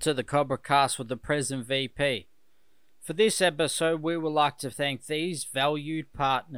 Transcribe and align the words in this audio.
To 0.00 0.14
the 0.14 0.22
Cobra 0.22 0.58
Cast 0.58 0.96
with 0.98 1.08
the 1.08 1.16
present 1.16 1.66
VP. 1.66 2.28
For 3.00 3.14
this 3.14 3.40
episode, 3.40 4.00
we 4.00 4.16
would 4.16 4.32
like 4.32 4.58
to 4.58 4.70
thank 4.70 5.06
these 5.06 5.42
valued 5.42 6.12
partners. 6.12 6.57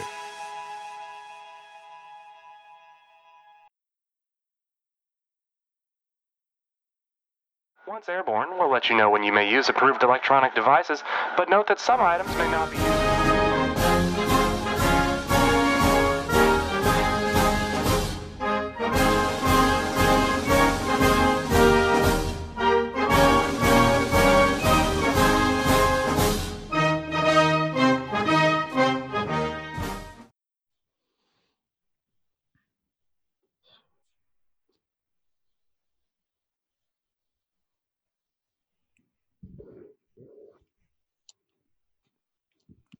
Once 8.01 8.09
airborne, 8.09 8.57
we'll 8.57 8.71
let 8.71 8.89
you 8.89 8.97
know 8.97 9.11
when 9.11 9.21
you 9.21 9.31
may 9.31 9.47
use 9.47 9.69
approved 9.69 10.01
electronic 10.01 10.55
devices, 10.55 11.03
but 11.37 11.49
note 11.49 11.67
that 11.67 11.79
some 11.79 12.01
items 12.01 12.35
may 12.35 12.49
not 12.49 12.71
be 12.71 12.77
used. 12.77 13.20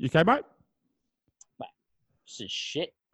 You 0.02 0.08
okay, 0.08 0.24
mate? 0.24 0.42
This 2.26 2.42
is 2.42 2.52
shit. 2.52 2.92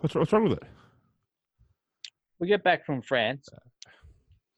What's, 0.00 0.14
what's 0.14 0.30
wrong 0.30 0.44
with 0.44 0.58
it? 0.58 0.64
We 2.38 2.46
get 2.46 2.62
back 2.62 2.84
from 2.84 3.00
France. 3.00 3.48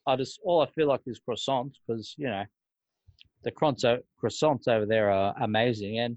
I 0.08 0.16
just 0.16 0.40
all 0.42 0.62
I 0.62 0.66
feel 0.70 0.88
like 0.88 1.02
is 1.06 1.20
croissants 1.20 1.74
because 1.86 2.16
you 2.18 2.26
know 2.26 2.42
the 3.44 3.52
croissants 3.52 4.00
croissants 4.20 4.66
over 4.66 4.84
there 4.84 5.12
are 5.12 5.32
amazing, 5.40 6.00
and 6.00 6.16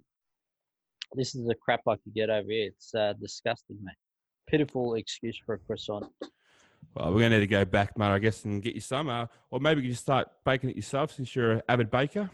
this 1.13 1.35
is 1.35 1.45
the 1.45 1.53
crap 1.53 1.81
I 1.87 1.97
could 1.97 2.15
get 2.15 2.31
over 2.31 2.49
here. 2.49 2.69
It's 2.69 2.95
uh, 2.95 3.13
disgusting, 3.21 3.77
mate. 3.83 3.93
Pitiful 4.47 4.95
excuse 4.95 5.39
for 5.45 5.53
a 5.53 5.59
croissant. 5.59 6.07
Well, 6.95 7.13
we're 7.13 7.19
going 7.19 7.31
to 7.33 7.37
need 7.37 7.41
to 7.41 7.47
go 7.47 7.65
back, 7.65 7.95
mate, 7.95 8.07
I 8.07 8.17
guess, 8.17 8.45
and 8.45 8.63
get 8.63 8.73
you 8.73 8.81
some. 8.81 9.09
Uh, 9.09 9.27
or 9.51 9.59
maybe 9.59 9.83
you 9.83 9.89
can 9.89 9.95
start 9.95 10.27
baking 10.43 10.71
it 10.71 10.75
yourself 10.75 11.11
since 11.11 11.35
you're 11.35 11.51
an 11.51 11.61
avid 11.69 11.91
baker. 11.91 12.31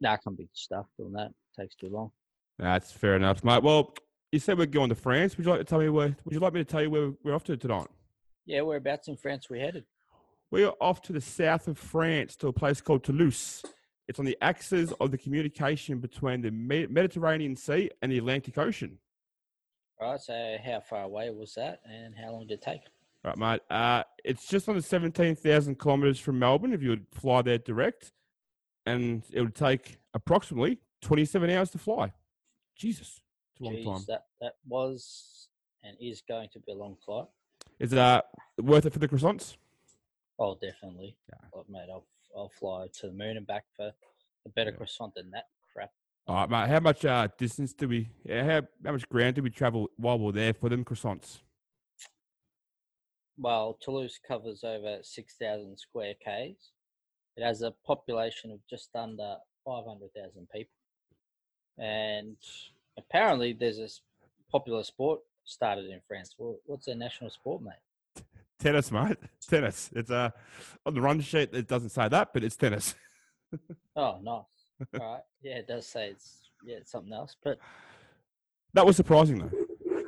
Nah, 0.00 0.14
I 0.14 0.16
can't 0.16 0.36
be 0.36 0.48
stuffed 0.52 0.98
on 0.98 1.12
that. 1.12 1.30
takes 1.58 1.74
too 1.74 1.88
long. 1.88 2.10
That's 2.58 2.92
fair 2.92 3.16
enough, 3.16 3.44
mate. 3.44 3.62
Well, 3.62 3.94
you 4.32 4.38
said 4.38 4.58
we're 4.58 4.66
going 4.66 4.90
to 4.90 4.94
France. 4.94 5.36
Would 5.36 5.44
you 5.44 5.50
like 5.50 5.60
to 5.60 5.64
tell 5.64 5.80
me 5.80 5.88
where? 5.88 6.16
Would 6.24 6.34
you 6.34 6.40
like 6.40 6.52
me 6.52 6.60
to 6.60 6.64
tell 6.64 6.82
you 6.82 6.90
where 6.90 7.12
we're 7.22 7.34
off 7.34 7.44
to 7.44 7.56
tonight? 7.56 7.88
Yeah, 8.46 8.62
whereabouts 8.62 9.08
in 9.08 9.16
France 9.16 9.48
we're 9.50 9.60
headed? 9.60 9.84
We 10.50 10.64
are 10.64 10.74
off 10.80 11.02
to 11.02 11.12
the 11.12 11.20
south 11.20 11.68
of 11.68 11.78
France 11.78 12.36
to 12.36 12.48
a 12.48 12.52
place 12.52 12.80
called 12.80 13.04
Toulouse. 13.04 13.62
It's 14.08 14.18
on 14.18 14.24
the 14.24 14.36
axis 14.42 14.92
of 15.00 15.10
the 15.10 15.18
communication 15.18 15.98
between 15.98 16.40
the 16.40 16.50
Mediterranean 16.50 17.54
Sea 17.54 17.90
and 18.02 18.10
the 18.10 18.18
Atlantic 18.18 18.58
Ocean. 18.58 18.98
All 20.00 20.12
right. 20.12 20.20
So 20.20 20.56
how 20.64 20.80
far 20.80 21.02
away 21.04 21.30
was 21.30 21.54
that, 21.54 21.80
and 21.84 22.14
how 22.14 22.32
long 22.32 22.46
did 22.46 22.54
it 22.54 22.62
take? 22.62 22.80
Right, 23.22 23.36
mate. 23.36 23.60
Uh, 23.70 24.02
it's 24.24 24.46
just 24.46 24.68
under 24.68 24.80
17,000 24.80 25.78
kilometres 25.78 26.18
from 26.18 26.38
Melbourne 26.38 26.72
if 26.72 26.82
you 26.82 26.90
would 26.90 27.06
fly 27.12 27.42
there 27.42 27.58
direct. 27.58 28.12
And 28.86 29.22
it 29.32 29.40
would 29.40 29.54
take 29.54 29.98
approximately 30.14 30.78
27 31.02 31.50
hours 31.50 31.70
to 31.70 31.78
fly. 31.78 32.12
Jesus. 32.76 33.20
It's 33.52 33.60
a 33.60 33.64
long 33.64 33.74
Jeez, 33.74 33.84
time. 33.84 34.04
That 34.08 34.24
that 34.40 34.54
was 34.66 35.48
and 35.82 35.96
is 36.00 36.22
going 36.26 36.48
to 36.52 36.60
be 36.60 36.72
a 36.72 36.74
long 36.74 36.96
flight. 37.04 37.26
Is 37.78 37.92
it 37.92 37.98
uh, 37.98 38.22
worth 38.60 38.86
it 38.86 38.92
for 38.92 38.98
the 38.98 39.08
croissants? 39.08 39.56
Oh, 40.38 40.56
definitely. 40.60 41.16
Yeah. 41.28 41.62
Mate, 41.68 41.88
I'll 41.90 42.06
I'll 42.36 42.50
fly 42.58 42.86
to 43.00 43.06
the 43.08 43.12
moon 43.12 43.36
and 43.36 43.46
back 43.46 43.64
for 43.76 43.92
a 44.46 44.48
better 44.50 44.70
Yeah. 44.70 44.76
croissant 44.76 45.14
than 45.14 45.30
that 45.32 45.44
crap. 45.72 45.90
All 46.26 46.36
right, 46.36 46.50
mate. 46.50 46.68
How 46.68 46.80
much 46.80 47.04
uh, 47.04 47.28
distance 47.38 47.72
do 47.72 47.88
we, 47.88 48.08
yeah, 48.24 48.44
how, 48.44 48.62
how 48.84 48.92
much 48.92 49.08
ground 49.08 49.34
did 49.34 49.44
we 49.44 49.50
travel 49.50 49.88
while 49.96 50.18
we 50.18 50.28
are 50.28 50.32
there 50.32 50.54
for 50.54 50.68
them 50.68 50.84
croissants? 50.84 51.40
Well, 53.36 53.78
Toulouse 53.80 54.18
covers 54.26 54.64
over 54.64 54.98
six 55.02 55.34
thousand 55.36 55.78
square 55.78 56.14
k's. 56.24 56.70
It 57.36 57.42
has 57.44 57.62
a 57.62 57.72
population 57.86 58.50
of 58.50 58.60
just 58.68 58.90
under 58.94 59.36
five 59.64 59.84
hundred 59.86 60.10
thousand 60.14 60.48
people, 60.54 60.74
and 61.78 62.36
apparently 62.98 63.52
there's 63.52 63.78
a 63.78 63.88
popular 64.50 64.82
sport 64.82 65.20
started 65.44 65.86
in 65.86 66.00
France. 66.06 66.34
Wha- 66.38 66.56
What's 66.66 66.86
their 66.86 66.94
national 66.96 67.30
sport, 67.30 67.62
mate? 67.62 68.24
Tennis, 68.58 68.90
mate. 68.92 69.16
Tennis. 69.48 69.90
It's 69.94 70.10
uh, 70.10 70.30
on 70.84 70.94
the 70.94 71.00
run 71.00 71.20
sheet, 71.20 71.50
it 71.54 71.66
doesn't 71.66 71.90
say 71.90 72.08
that, 72.08 72.32
but 72.32 72.44
it's 72.44 72.56
tennis. 72.56 72.94
Oh, 73.96 74.18
nice. 74.22 74.44
All 75.00 75.14
right. 75.14 75.22
Yeah, 75.42 75.56
it 75.56 75.66
does 75.66 75.84
say 75.84 76.10
it's 76.10 76.48
yeah 76.64 76.76
it's 76.76 76.92
something 76.92 77.12
else, 77.12 77.34
but 77.42 77.58
That 78.74 78.86
was 78.86 78.94
surprising, 78.94 79.40
though. 79.40 79.50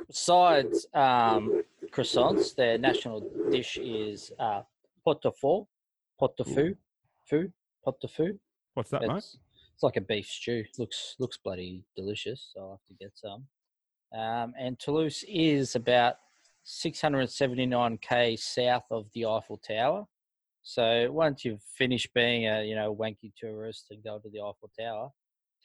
besides 0.07 0.85
um, 0.93 1.61
croissants, 1.91 2.55
their 2.55 2.77
national 2.77 3.19
dish 3.51 3.77
is 3.77 4.31
uh, 4.39 4.61
pot 5.03 5.21
de 5.21 5.31
fou, 5.33 5.67
pot 6.17 6.37
de 6.37 6.45
fou, 6.45 6.73
fou, 7.25 7.51
pot 7.83 7.99
de 8.01 8.07
fou. 8.07 8.39
What's 8.73 8.89
that, 8.91 9.01
mate? 9.01 9.17
It's, 9.17 9.37
it's 9.73 9.83
like 9.83 9.97
a 9.97 10.01
beef 10.01 10.27
stew. 10.27 10.63
looks 10.77 11.15
looks 11.19 11.37
bloody 11.37 11.83
delicious. 11.95 12.51
So 12.53 12.61
I'll 12.61 12.71
have 12.71 12.85
to 12.87 12.93
get 13.03 13.11
some. 13.15 13.45
Um, 14.17 14.53
and 14.59 14.79
Toulouse 14.79 15.23
is 15.27 15.75
about 15.75 16.17
679 16.63 17.97
k 17.97 18.35
south 18.35 18.85
of 18.91 19.07
the 19.13 19.25
Eiffel 19.25 19.57
Tower. 19.57 20.05
So 20.61 21.11
once 21.11 21.43
you've 21.43 21.63
finished 21.77 22.13
being 22.13 22.47
a 22.47 22.63
you 22.63 22.75
know 22.75 22.95
wanky 22.95 23.33
tourist 23.37 23.87
and 23.91 24.03
go 24.03 24.19
to 24.19 24.29
the 24.29 24.39
Eiffel 24.39 24.71
Tower, 24.79 25.09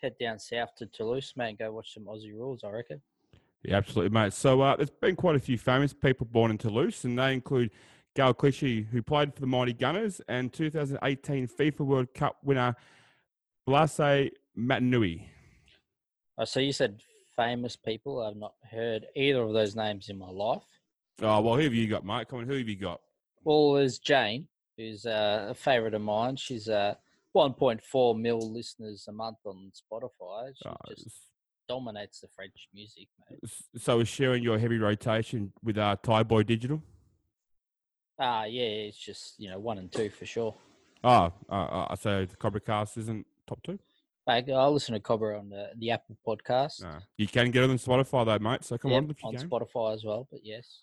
head 0.03 0.15
down 0.21 0.39
south 0.39 0.75
to 0.79 0.87
Toulouse, 0.87 1.33
mate, 1.37 1.51
and 1.51 1.59
go 1.59 1.73
watch 1.73 1.95
some 1.95 2.05
Aussie 2.05 2.35
rules. 2.35 2.63
I 2.65 2.71
reckon. 2.71 3.01
Yeah, 3.63 3.77
absolutely, 3.77 4.15
mate. 4.15 4.33
So 4.33 4.61
uh, 4.61 4.77
there's 4.77 4.91
been 4.91 5.17
quite 5.17 5.37
a 5.37 5.41
few 5.41 5.59
famous 5.59 5.93
people 5.93 6.27
born 6.31 6.51
in 6.51 6.59
Toulouse, 6.59 7.05
and 7.05 7.19
they 7.19 7.35
include 7.35 7.71
Gaël 8.19 8.37
Clichy, 8.37 8.83
who 8.91 9.01
played 9.01 9.33
for 9.33 9.41
the 9.41 9.47
Mighty 9.47 9.73
Gunners, 9.73 10.21
and 10.29 10.53
2018 10.53 11.47
FIFA 11.47 11.81
World 11.81 12.13
Cup 12.15 12.37
winner 12.43 12.75
Blaise 13.65 14.31
Matuidi. 14.59 15.23
Oh, 16.37 16.45
so 16.45 16.59
you 16.59 16.73
said 16.73 17.01
famous 17.37 17.77
people. 17.77 18.21
I've 18.21 18.37
not 18.37 18.55
heard 18.69 19.07
either 19.15 19.43
of 19.43 19.53
those 19.53 19.77
names 19.77 20.09
in 20.09 20.19
my 20.19 20.31
life. 20.31 20.65
Oh, 21.23 21.41
well, 21.41 21.55
who 21.55 21.63
have 21.63 21.75
you 21.75 21.87
got, 21.87 22.05
mate? 22.05 22.27
Come 22.29 22.41
on, 22.41 22.47
who 22.47 22.59
have 22.59 22.69
you 22.69 22.75
got? 22.77 23.01
Well, 23.45 23.75
there's 23.75 23.99
Jain, 24.01 24.49
who's 24.77 25.07
uh, 25.07 25.47
a 25.51 25.55
favourite 25.55 25.95
of 25.95 26.03
mine. 26.03 26.35
She's 26.35 26.69
uh, 26.69 26.95
1.4 27.37 28.19
mil 28.21 28.53
listeners 28.53 29.07
a 29.09 29.13
month 29.13 29.39
on 29.45 29.71
Spotify. 29.73 30.51
She 30.61 30.69
Uh, 30.69 30.75
just 30.97 31.21
dominates 31.69 32.19
the 32.21 32.29
French 32.35 32.69
music, 32.75 33.07
mate. 33.31 33.39
so 33.77 34.01
is 34.01 34.09
sharing 34.09 34.43
your 34.43 34.59
heavy 34.59 34.79
rotation 34.79 35.53
with 35.63 35.79
uh, 35.79 35.95
Thai 36.03 36.25
Boy 36.25 36.43
Digital? 36.43 36.83
Ah, 38.19 38.45
yeah, 38.45 38.63
it's 38.63 38.97
just 38.99 39.39
you 39.39 39.49
know 39.51 39.59
one 39.59 39.79
and 39.79 39.91
two 39.91 40.11
for 40.11 40.27
sure. 40.27 40.55
Oh, 41.05 41.33
uh, 41.49 41.53
uh, 41.53 41.97
so 41.97 42.25
the 42.25 42.37
Cobra 42.37 42.61
Cast 42.61 42.97
isn't 42.99 43.25
top 43.47 43.63
two? 43.63 43.79
Mate, 44.27 44.51
I 44.51 44.67
listen 44.67 44.93
to 44.95 45.01
Cobra 45.01 45.39
on 45.39 45.49
the, 45.49 45.71
the 45.79 45.91
Apple 45.93 46.17
podcast. 46.27 46.83
No. 46.83 46.99
You 47.17 47.27
can 47.29 47.51
get 47.51 47.63
it 47.65 47.71
on 47.71 47.79
Spotify, 47.79 48.27
though, 48.27 48.39
mate. 48.39 48.63
So 48.65 48.77
come 48.77 48.91
Yep, 48.91 49.03
on, 49.05 49.17
on 49.23 49.37
can. 49.37 49.49
Spotify 49.49 49.95
as 49.95 50.05
well. 50.05 50.27
But 50.31 50.41
yes, 50.45 50.81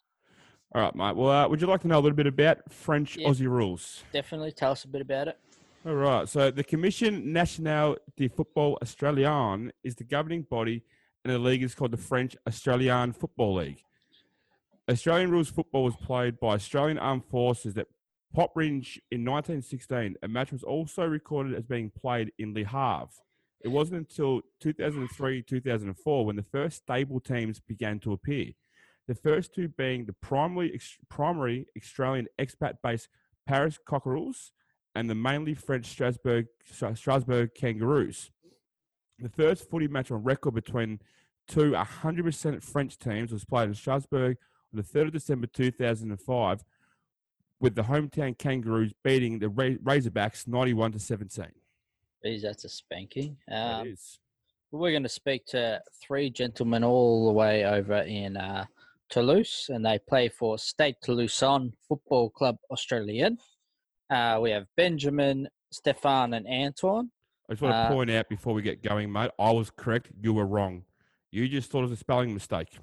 All 0.73 0.81
right, 0.81 0.95
mate. 0.95 1.15
Well, 1.15 1.29
uh, 1.29 1.47
would 1.47 1.61
you 1.61 1.67
like 1.67 1.81
to 1.81 1.87
know 1.87 1.99
a 1.99 2.01
little 2.01 2.15
bit 2.15 2.25
about 2.27 2.71
French 2.71 3.17
Yeah. 3.17 3.27
Aussie 3.27 3.47
rules? 3.47 4.03
definitely 4.11 4.51
tell 4.51 4.71
us 4.71 4.83
a 4.85 4.87
bit 4.87 5.01
about 5.01 5.27
it. 5.27 5.37
All 5.85 5.93
right. 5.93 6.27
So 6.27 6.49
the 6.49 6.63
Commission 6.63 7.31
Nationale 7.33 7.97
de 8.17 8.29
Football 8.29 8.79
Australien 8.81 9.71
is 9.83 9.93
the 9.95 10.05
governing 10.05 10.41
body, 10.43 10.81
and 11.23 11.31
the 11.33 11.37
league 11.37 11.61
is 11.61 11.75
called 11.75 11.91
the 11.91 11.97
French 11.97 12.35
Australian 12.47 13.13
Football 13.13 13.55
League. 13.55 13.83
Australian 14.89 15.31
rules 15.31 15.49
football 15.49 15.83
was 15.83 15.95
played 15.95 16.39
by 16.39 16.53
Australian 16.53 16.99
Armed 16.99 17.25
Forces 17.25 17.75
at 17.77 17.87
Poperinge 18.35 18.99
in 19.09 19.25
1916. 19.25 20.15
A 20.21 20.27
match 20.27 20.51
was 20.51 20.63
also 20.63 21.05
recorded 21.05 21.55
as 21.55 21.63
being 21.63 21.89
played 21.89 22.31
in 22.37 22.53
Le 22.53 22.63
Havre. 22.63 23.09
It 23.61 23.69
wasn't 23.69 23.97
until 23.97 24.41
2003 24.59 25.41
2004 25.41 26.25
when 26.25 26.35
the 26.35 26.43
first 26.43 26.77
stable 26.77 27.19
teams 27.19 27.59
began 27.59 27.99
to 28.01 28.13
appear. 28.13 28.51
The 29.07 29.15
first 29.15 29.55
two 29.55 29.69
being 29.69 30.05
the 30.05 30.13
primary, 30.13 30.79
primary 31.09 31.65
Australian 31.75 32.27
expat 32.39 32.75
based 32.83 33.07
Paris 33.47 33.79
Cockerels 33.87 34.51
and 34.93 35.09
the 35.09 35.15
mainly 35.15 35.55
French 35.55 35.87
Strasbourg, 35.87 36.45
Strasbourg 36.93 37.51
Kangaroos. 37.55 38.29
The 39.17 39.29
first 39.29 39.69
footy 39.69 39.87
match 39.87 40.11
on 40.11 40.23
record 40.23 40.53
between 40.53 40.99
two 41.47 41.71
100% 41.71 42.63
French 42.63 42.99
teams 42.99 43.31
was 43.31 43.45
played 43.45 43.69
in 43.69 43.75
Strasbourg 43.75 44.37
on 44.75 44.83
the 44.83 44.99
3rd 44.99 45.07
of 45.07 45.13
December 45.13 45.47
2005 45.47 46.63
with 47.59 47.75
the 47.75 47.83
hometown 47.83 48.37
Kangaroos 48.37 48.93
beating 49.03 49.39
the 49.39 49.47
Razorbacks 49.47 50.47
91 50.47 50.91
to 50.93 50.99
17. 50.99 51.45
Geez, 52.23 52.41
that's 52.41 52.65
a 52.65 52.69
spanking. 52.69 53.37
Um, 53.49 53.87
is. 53.87 54.19
we're 54.71 54.91
going 54.91 55.03
to 55.03 55.09
speak 55.09 55.45
to 55.47 55.81
three 56.01 56.29
gentlemen 56.29 56.83
all 56.83 57.25
the 57.27 57.31
way 57.31 57.65
over 57.65 57.99
in 57.99 58.35
uh, 58.35 58.65
Toulouse, 59.09 59.69
and 59.69 59.85
they 59.85 59.99
play 59.99 60.27
for 60.27 60.57
Stade 60.57 60.95
Toulousain 61.03 61.71
Football 61.87 62.29
Club 62.31 62.57
Australian. 62.71 63.37
Uh, 64.09 64.39
we 64.41 64.51
have 64.51 64.65
Benjamin, 64.75 65.47
Stephane, 65.71 66.33
and 66.33 66.47
Antoine. 66.47 67.09
I 67.49 67.53
just 67.53 67.61
want 67.61 67.73
to 67.73 67.77
uh, 67.77 67.89
point 67.89 68.11
out 68.11 68.27
before 68.27 68.53
we 68.53 68.61
get 68.61 68.83
going, 68.83 69.11
mate, 69.11 69.31
I 69.39 69.51
was 69.51 69.69
correct. 69.69 70.09
You 70.19 70.33
were 70.33 70.45
wrong. 70.45 70.83
You 71.31 71.47
just 71.47 71.69
thought 71.69 71.79
it 71.79 71.83
was 71.83 71.91
a 71.91 71.97
spelling 71.97 72.33
mistake. 72.33 72.79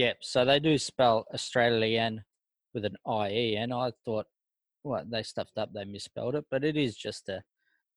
Yep, 0.00 0.16
so 0.22 0.46
they 0.46 0.58
do 0.60 0.78
spell 0.78 1.26
Australian 1.34 2.24
with 2.72 2.86
an 2.86 2.96
IE, 3.06 3.56
and 3.56 3.70
I 3.70 3.92
thought, 4.02 4.24
well, 4.82 5.04
they 5.06 5.22
stuffed 5.22 5.58
up, 5.58 5.74
they 5.74 5.84
misspelled 5.84 6.36
it, 6.36 6.46
but 6.50 6.64
it 6.64 6.74
is 6.74 6.96
just 6.96 7.28
a 7.28 7.42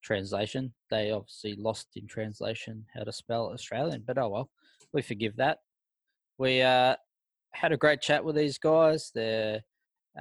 translation. 0.04 0.74
They 0.90 1.12
obviously 1.12 1.56
lost 1.56 1.88
in 1.96 2.06
translation 2.06 2.88
how 2.94 3.06
to 3.06 3.14
spell 3.14 3.54
Australian, 3.54 4.04
but 4.06 4.18
oh 4.18 4.28
well, 4.28 4.50
we 4.92 5.02
forgive 5.02 5.38
that. 5.38 5.60
We 6.38 6.62
uh, 6.62 6.98
had 7.54 7.72
a 7.72 7.78
great 7.78 8.02
chat 8.02 8.26
with 8.26 8.36
these 8.36 8.58
guys. 8.58 9.10
They're 9.16 9.62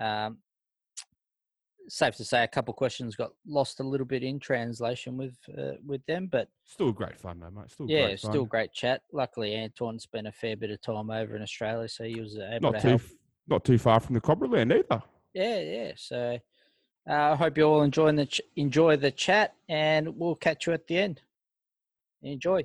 um, 0.00 0.38
safe 1.88 2.16
to 2.16 2.24
say 2.24 2.44
a 2.44 2.48
couple 2.48 2.72
questions 2.74 3.16
got 3.16 3.32
lost 3.46 3.80
a 3.80 3.82
little 3.82 4.06
bit 4.06 4.22
in 4.22 4.38
translation 4.38 5.16
with 5.16 5.36
uh, 5.58 5.72
with 5.86 6.04
them, 6.06 6.28
but 6.30 6.48
Still 6.64 6.92
great 6.92 7.18
fun, 7.18 7.40
though, 7.40 7.50
mate. 7.50 7.70
Still 7.70 7.86
yeah, 7.88 8.06
great 8.06 8.20
fun. 8.20 8.30
still 8.30 8.44
great 8.44 8.72
chat. 8.72 9.02
Luckily, 9.12 9.56
Antoine 9.56 9.98
spent 9.98 10.26
a 10.26 10.32
fair 10.32 10.56
bit 10.56 10.70
of 10.70 10.80
time 10.80 11.10
over 11.10 11.36
in 11.36 11.42
Australia, 11.42 11.88
so 11.88 12.04
he 12.04 12.20
was 12.20 12.38
able 12.38 12.72
not 12.72 12.80
to 12.80 12.82
too, 12.82 12.88
help. 12.88 13.02
not 13.48 13.64
too 13.64 13.78
far 13.78 14.00
from 14.00 14.14
the 14.14 14.20
Cobberland 14.20 14.72
either. 14.72 15.02
Yeah, 15.34 15.60
yeah. 15.60 15.92
So 15.96 16.38
uh, 17.08 17.12
I 17.12 17.34
hope 17.36 17.56
you 17.58 17.64
all 17.64 17.82
enjoying 17.82 18.16
the 18.16 18.26
ch- 18.26 18.40
enjoy 18.56 18.96
the 18.96 19.10
chat, 19.10 19.54
and 19.68 20.16
we'll 20.16 20.36
catch 20.36 20.66
you 20.66 20.72
at 20.72 20.86
the 20.86 20.98
end. 20.98 21.20
Enjoy. 22.22 22.62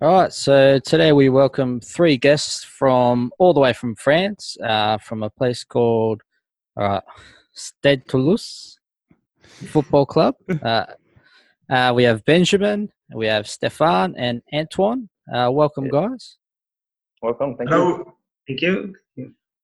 All 0.00 0.12
right. 0.22 0.32
So 0.32 0.78
today 0.80 1.12
we 1.12 1.28
welcome 1.28 1.80
three 1.80 2.16
guests 2.16 2.64
from 2.64 3.32
all 3.38 3.54
the 3.54 3.60
way 3.60 3.72
from 3.72 3.94
France, 3.94 4.56
uh, 4.62 4.98
from 4.98 5.22
a 5.22 5.30
place 5.30 5.64
called 5.64 6.22
uh, 6.76 7.00
Stade 7.52 8.06
Toulouse 8.08 8.78
Football 9.42 10.06
Club. 10.06 10.34
Uh, 10.62 10.86
uh, 11.70 11.92
we 11.94 12.02
have 12.02 12.22
Benjamin, 12.26 12.90
we 13.14 13.26
have 13.26 13.48
Stephane, 13.48 14.14
and 14.18 14.42
Antoine. 14.52 15.08
Uh, 15.32 15.48
welcome, 15.50 15.88
guys. 15.88 16.36
Welcome. 17.22 17.56
Thank 17.56 17.70
you. 17.70 17.76
Hello. 17.76 18.16
Thank 18.46 18.60
you. 18.60 18.94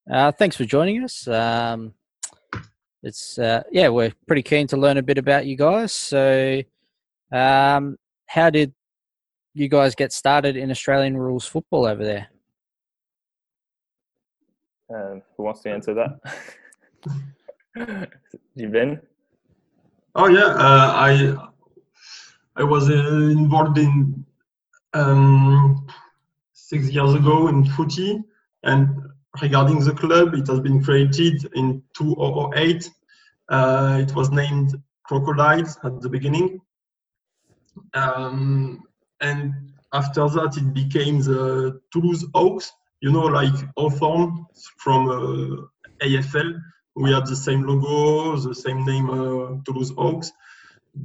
Uh, 0.09 0.31
thanks 0.31 0.55
for 0.55 0.65
joining 0.65 1.03
us. 1.03 1.27
Um, 1.27 1.93
it's 3.03 3.37
uh, 3.37 3.63
yeah, 3.71 3.89
we're 3.89 4.13
pretty 4.27 4.41
keen 4.41 4.65
to 4.67 4.77
learn 4.77 4.97
a 4.97 5.03
bit 5.03 5.17
about 5.17 5.45
you 5.45 5.55
guys. 5.55 5.93
So, 5.93 6.61
um, 7.31 7.97
how 8.25 8.49
did 8.49 8.73
you 9.53 9.67
guys 9.67 9.93
get 9.93 10.11
started 10.11 10.57
in 10.57 10.71
Australian 10.71 11.15
rules 11.15 11.45
football 11.45 11.85
over 11.85 12.03
there? 12.03 12.27
Uh, 14.91 15.19
who 15.37 15.43
wants 15.43 15.61
to 15.61 15.69
answer 15.69 15.93
that? 15.93 16.19
you 18.55 18.69
Ben? 18.69 19.01
Oh 20.15 20.27
yeah, 20.27 20.47
uh, 20.47 20.91
I 20.95 21.35
I 22.55 22.63
was 22.63 22.89
uh, 22.89 22.93
involved 22.93 23.77
in 23.77 24.25
um, 24.93 25.87
six 26.53 26.89
years 26.89 27.13
ago 27.13 27.47
in 27.47 27.63
footy, 27.63 28.21
and 28.63 28.89
regarding 29.41 29.79
the 29.79 29.93
club, 29.93 30.33
it 30.33 30.47
has 30.47 30.59
been 30.59 30.83
created 30.83 31.49
in 31.53 31.81
2008. 31.97 32.89
Uh, 33.49 33.99
it 34.01 34.13
was 34.15 34.29
named 34.31 34.75
Crocodiles 35.03 35.77
at 35.83 36.01
the 36.01 36.09
beginning, 36.09 36.59
um, 37.93 38.83
and 39.21 39.53
after 39.93 40.27
that, 40.29 40.57
it 40.57 40.73
became 40.73 41.21
the 41.21 41.79
Toulouse 41.91 42.25
Hawks. 42.33 42.71
You 43.01 43.11
know, 43.11 43.25
like 43.25 43.53
Hawthorn 43.77 44.45
from 44.77 45.09
uh, 45.09 46.05
AFL. 46.05 46.59
We 46.95 47.11
had 47.11 47.25
the 47.27 47.35
same 47.35 47.63
logo, 47.63 48.35
the 48.37 48.55
same 48.55 48.85
name, 48.85 49.09
uh, 49.09 49.61
Toulouse 49.65 49.91
Hawks, 49.91 50.31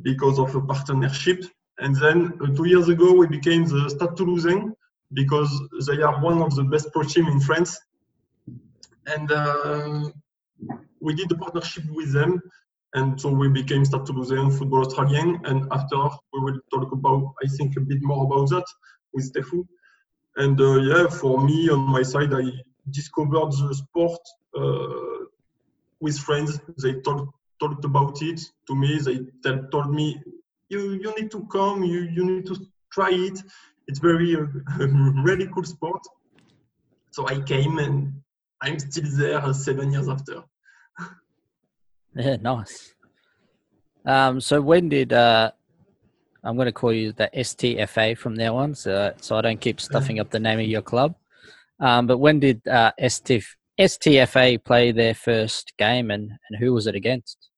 because 0.02 0.38
of 0.38 0.54
a 0.54 0.60
partnership. 0.60 1.44
And 1.78 1.94
then 1.96 2.38
uh, 2.40 2.54
two 2.54 2.66
years 2.66 2.88
ago, 2.88 3.12
we 3.12 3.26
became 3.26 3.64
the 3.64 3.88
Stade 3.90 4.16
Toulousain 4.16 4.72
because 5.12 5.50
they 5.86 6.02
are 6.02 6.20
one 6.20 6.42
of 6.42 6.54
the 6.54 6.64
best 6.64 6.92
pro 6.92 7.02
team 7.02 7.26
in 7.26 7.40
France. 7.40 7.78
And 9.06 9.30
uh, 9.30 10.10
we 11.00 11.14
did 11.14 11.30
a 11.32 11.36
partnership 11.36 11.84
with 11.90 12.12
them. 12.12 12.40
And 12.94 13.20
so 13.20 13.28
we 13.28 13.48
became 13.48 13.84
Stade 13.84 14.02
Toulousain 14.02 14.56
Football 14.56 14.86
Australien. 14.86 15.40
And 15.44 15.66
after, 15.72 15.96
we 16.32 16.40
will 16.40 16.58
talk 16.72 16.92
about, 16.92 17.34
I 17.44 17.48
think, 17.56 17.76
a 17.76 17.80
bit 17.80 18.02
more 18.02 18.24
about 18.24 18.48
that 18.50 18.64
with 19.12 19.32
Stefu. 19.32 19.66
And 20.36 20.60
uh, 20.60 20.80
yeah, 20.80 21.06
for 21.08 21.44
me, 21.44 21.68
on 21.70 21.80
my 21.80 22.02
side, 22.02 22.32
I 22.32 22.44
discovered 22.90 23.52
the 23.52 23.74
sport 23.74 24.18
uh, 24.56 25.13
with 26.04 26.18
friends. 26.18 26.60
They 26.82 26.94
talked 27.00 27.32
talked 27.58 27.84
about 27.84 28.20
it 28.22 28.40
to 28.68 28.74
me. 28.74 28.90
They 29.42 29.52
told 29.72 29.90
me, 29.98 30.06
"You 30.68 30.80
you 31.02 31.10
need 31.18 31.30
to 31.36 31.40
come. 31.56 31.82
You 31.82 32.00
you 32.16 32.24
need 32.30 32.46
to 32.52 32.56
try 32.92 33.10
it. 33.28 33.38
It's 33.88 34.00
very 34.08 34.36
uh, 34.36 34.46
really 35.28 35.48
cool 35.52 35.64
sport." 35.64 36.02
So 37.10 37.26
I 37.26 37.40
came, 37.40 37.78
and 37.78 38.12
I'm 38.60 38.78
still 38.78 39.08
there 39.20 39.38
uh, 39.38 39.52
seven 39.52 39.92
years 39.92 40.08
after. 40.08 40.44
Yeah, 42.16 42.36
nice. 42.36 42.94
Um, 44.06 44.40
so 44.40 44.62
when 44.62 44.88
did 44.88 45.12
uh, 45.12 45.50
I'm 46.44 46.54
going 46.54 46.66
to 46.66 46.78
call 46.80 46.92
you 46.92 47.10
the 47.10 47.28
STFA 47.34 48.16
from 48.16 48.34
now 48.34 48.54
on, 48.56 48.76
so 48.76 49.12
so 49.20 49.34
I 49.36 49.40
don't 49.40 49.60
keep 49.60 49.80
stuffing 49.80 50.20
up 50.20 50.30
the 50.30 50.38
name 50.38 50.60
of 50.60 50.66
your 50.66 50.82
club. 50.82 51.16
Um, 51.80 52.06
but 52.06 52.18
when 52.18 52.38
did 52.38 52.68
uh, 52.68 52.92
STF, 53.00 53.46
STFA 53.78 54.62
play 54.62 54.92
their 54.92 55.14
first 55.14 55.72
game, 55.78 56.10
and, 56.10 56.30
and 56.48 56.58
who 56.58 56.72
was 56.72 56.86
it 56.86 56.94
against? 56.94 57.48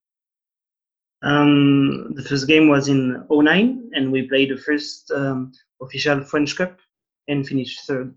Um, 1.22 2.12
the 2.14 2.22
first 2.22 2.46
game 2.46 2.68
was 2.68 2.88
in 2.88 3.24
09, 3.30 3.90
and 3.94 4.12
we 4.12 4.28
played 4.28 4.50
the 4.50 4.56
first 4.56 5.10
um, 5.10 5.52
official 5.82 6.22
French 6.22 6.56
Cup 6.56 6.78
and 7.28 7.46
finished 7.46 7.86
third. 7.86 8.14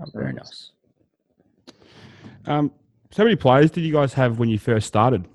Oh, 0.00 0.04
very 0.12 0.32
nice. 0.32 0.72
Um, 2.46 2.70
so 3.10 3.22
how 3.22 3.24
many 3.24 3.36
players 3.36 3.70
did 3.70 3.82
you 3.82 3.92
guys 3.92 4.12
have 4.14 4.38
when 4.38 4.48
you 4.48 4.58
first 4.58 4.86
started? 4.86 5.26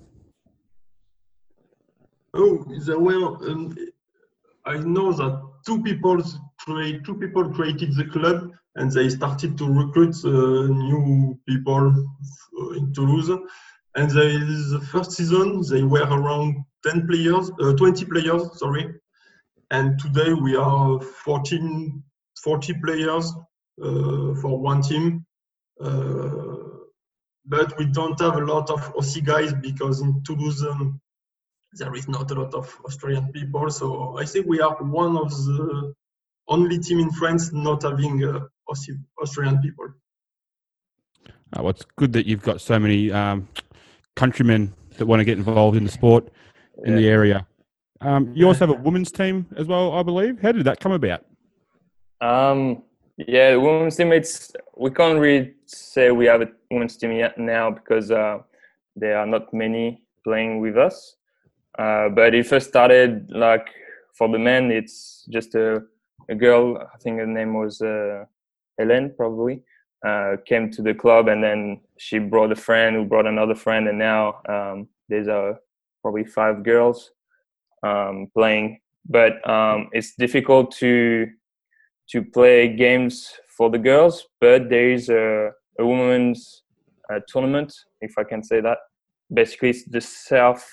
Oh, 2.34 2.64
there 2.86 3.00
were. 3.00 3.36
Um, 3.50 3.76
I 4.66 4.78
know 4.78 5.12
that 5.12 5.42
two 5.66 5.82
people 5.82 6.22
create 6.60 7.04
two 7.04 7.16
people 7.16 7.50
created 7.50 7.96
the 7.96 8.06
club, 8.06 8.52
and 8.76 8.92
they 8.92 9.10
started 9.10 9.58
to 9.58 9.66
recruit 9.68 10.16
uh, 10.24 10.68
new 10.68 11.38
people 11.48 12.08
uh, 12.60 12.70
in 12.72 12.94
Toulouse. 12.94 13.32
And 13.96 14.10
they, 14.10 14.38
the 14.38 14.88
first 14.92 15.12
season, 15.12 15.62
they 15.70 15.84
were 15.84 16.04
around 16.04 16.64
10 16.86 17.08
players, 17.08 17.52
uh, 17.62 17.74
20 17.74 18.06
players, 18.06 18.60
sorry. 18.60 18.94
And 19.70 20.00
today 20.00 20.34
we 20.34 20.56
are 20.56 21.02
14, 21.02 22.04
40 22.44 22.74
players 22.84 23.34
for 23.78 24.60
one 24.60 24.82
team. 24.82 25.26
But 27.46 27.78
we 27.78 27.86
don't 27.86 28.20
have 28.20 28.36
a 28.36 28.46
lot 28.46 28.70
of 28.70 28.94
Aussie 28.94 29.24
guys 29.24 29.54
because 29.54 30.02
in 30.02 30.24
Toulouse 30.24 30.64
um, 30.64 31.02
there 31.74 31.94
is 31.96 32.08
not 32.08 32.32
a 32.32 32.36
lot 32.36 32.54
of 32.54 32.74
Australian 32.86 33.32
people. 33.32 33.70
So 33.70 34.18
I 34.18 34.26
think 34.26 34.46
we 34.46 34.62
are 34.62 34.76
one 34.84 35.18
of 35.18 35.32
the 35.32 35.94
only 36.48 36.80
team 36.80 37.00
in 37.00 37.12
France 37.12 37.52
not 37.52 37.84
having 37.84 38.24
Aussie, 38.72 38.98
Australian 39.22 39.62
people. 39.62 39.90
Uh, 41.28 41.64
well, 41.64 41.70
it's 41.70 41.86
good 41.98 42.14
that 42.14 42.26
you've 42.26 42.42
got 42.42 42.62
so 42.62 42.80
many 42.80 43.12
um, 43.12 43.48
countrymen 44.16 44.74
that 44.98 45.06
want 45.06 45.20
to 45.20 45.26
get 45.26 45.38
involved 45.38 45.78
in 45.78 45.84
the 45.84 45.92
sport 45.92 46.30
in 46.86 46.96
the 46.96 47.08
area. 47.08 47.46
Um, 48.00 48.32
you 48.34 48.48
also 48.48 48.66
have 48.66 48.70
a 48.70 48.82
women's 48.82 49.12
team 49.12 49.46
as 49.58 49.68
well, 49.68 49.94
I 49.94 50.04
believe. 50.04 50.42
How 50.42 50.52
did 50.52 50.64
that 50.66 50.80
come 50.80 50.92
about? 50.92 51.24
Um, 52.20 52.84
yeah, 53.18 53.52
the 53.52 53.60
women's 53.60 53.96
team. 53.96 54.12
It's 54.12 54.52
we 54.76 54.90
can't 54.92 55.20
really 55.20 55.54
say 55.66 56.12
we 56.12 56.26
have 56.26 56.42
a 56.42 56.48
women's 56.72 56.98
team 56.98 57.12
yet 57.12 57.38
now 57.38 57.70
because 57.70 58.10
uh, 58.10 58.40
there 58.96 59.18
are 59.18 59.28
not 59.28 59.54
many 59.54 60.04
playing 60.24 60.60
with 60.62 60.78
us. 60.78 61.16
Uh, 61.78 62.10
but 62.10 62.34
it 62.34 62.48
first 62.48 62.70
started 62.70 63.30
like 63.32 63.68
for 64.14 64.28
the 64.30 64.40
men. 64.40 64.72
It's 64.72 65.26
just 65.30 65.56
a, 65.56 65.84
a 66.30 66.36
girl. 66.36 66.78
I 66.78 66.98
think 66.98 67.20
her 67.20 67.28
name 67.28 67.54
was 67.54 67.82
uh, 67.82 68.26
Helen, 68.78 69.14
probably. 69.16 69.62
uh, 70.06 70.38
came 70.46 70.72
to 70.72 70.82
the 70.82 70.94
club, 70.94 71.28
and 71.28 71.44
then 71.44 71.80
she 71.98 72.18
brought 72.20 72.52
a 72.52 72.56
friend 72.56 72.96
who 72.96 73.06
brought 73.06 73.28
another 73.28 73.56
friend, 73.56 73.88
and 73.88 74.00
now 74.00 74.42
um, 74.50 74.88
there's 75.10 75.28
uh, 75.28 75.54
probably 76.02 76.24
five 76.26 76.64
girls 76.64 77.12
um, 77.84 78.28
playing. 78.34 78.80
But 79.08 79.48
um, 79.50 79.90
it's 79.92 80.16
difficult 80.16 80.72
to 80.78 81.28
to 82.10 82.22
play 82.22 82.68
games 82.68 83.32
for 83.58 83.70
the 83.70 83.78
girls, 83.78 84.28
but 84.42 84.70
there 84.70 84.92
is 84.92 85.08
a, 85.10 85.52
a 85.80 85.86
women's 85.86 86.64
uh, 87.12 87.20
tournament, 87.28 87.74
if 88.02 88.14
I 88.18 88.24
can 88.24 88.44
say 88.44 88.60
that. 88.60 88.80
Basically, 89.34 89.70
it's 89.70 89.86
the 89.86 90.02
South 90.02 90.68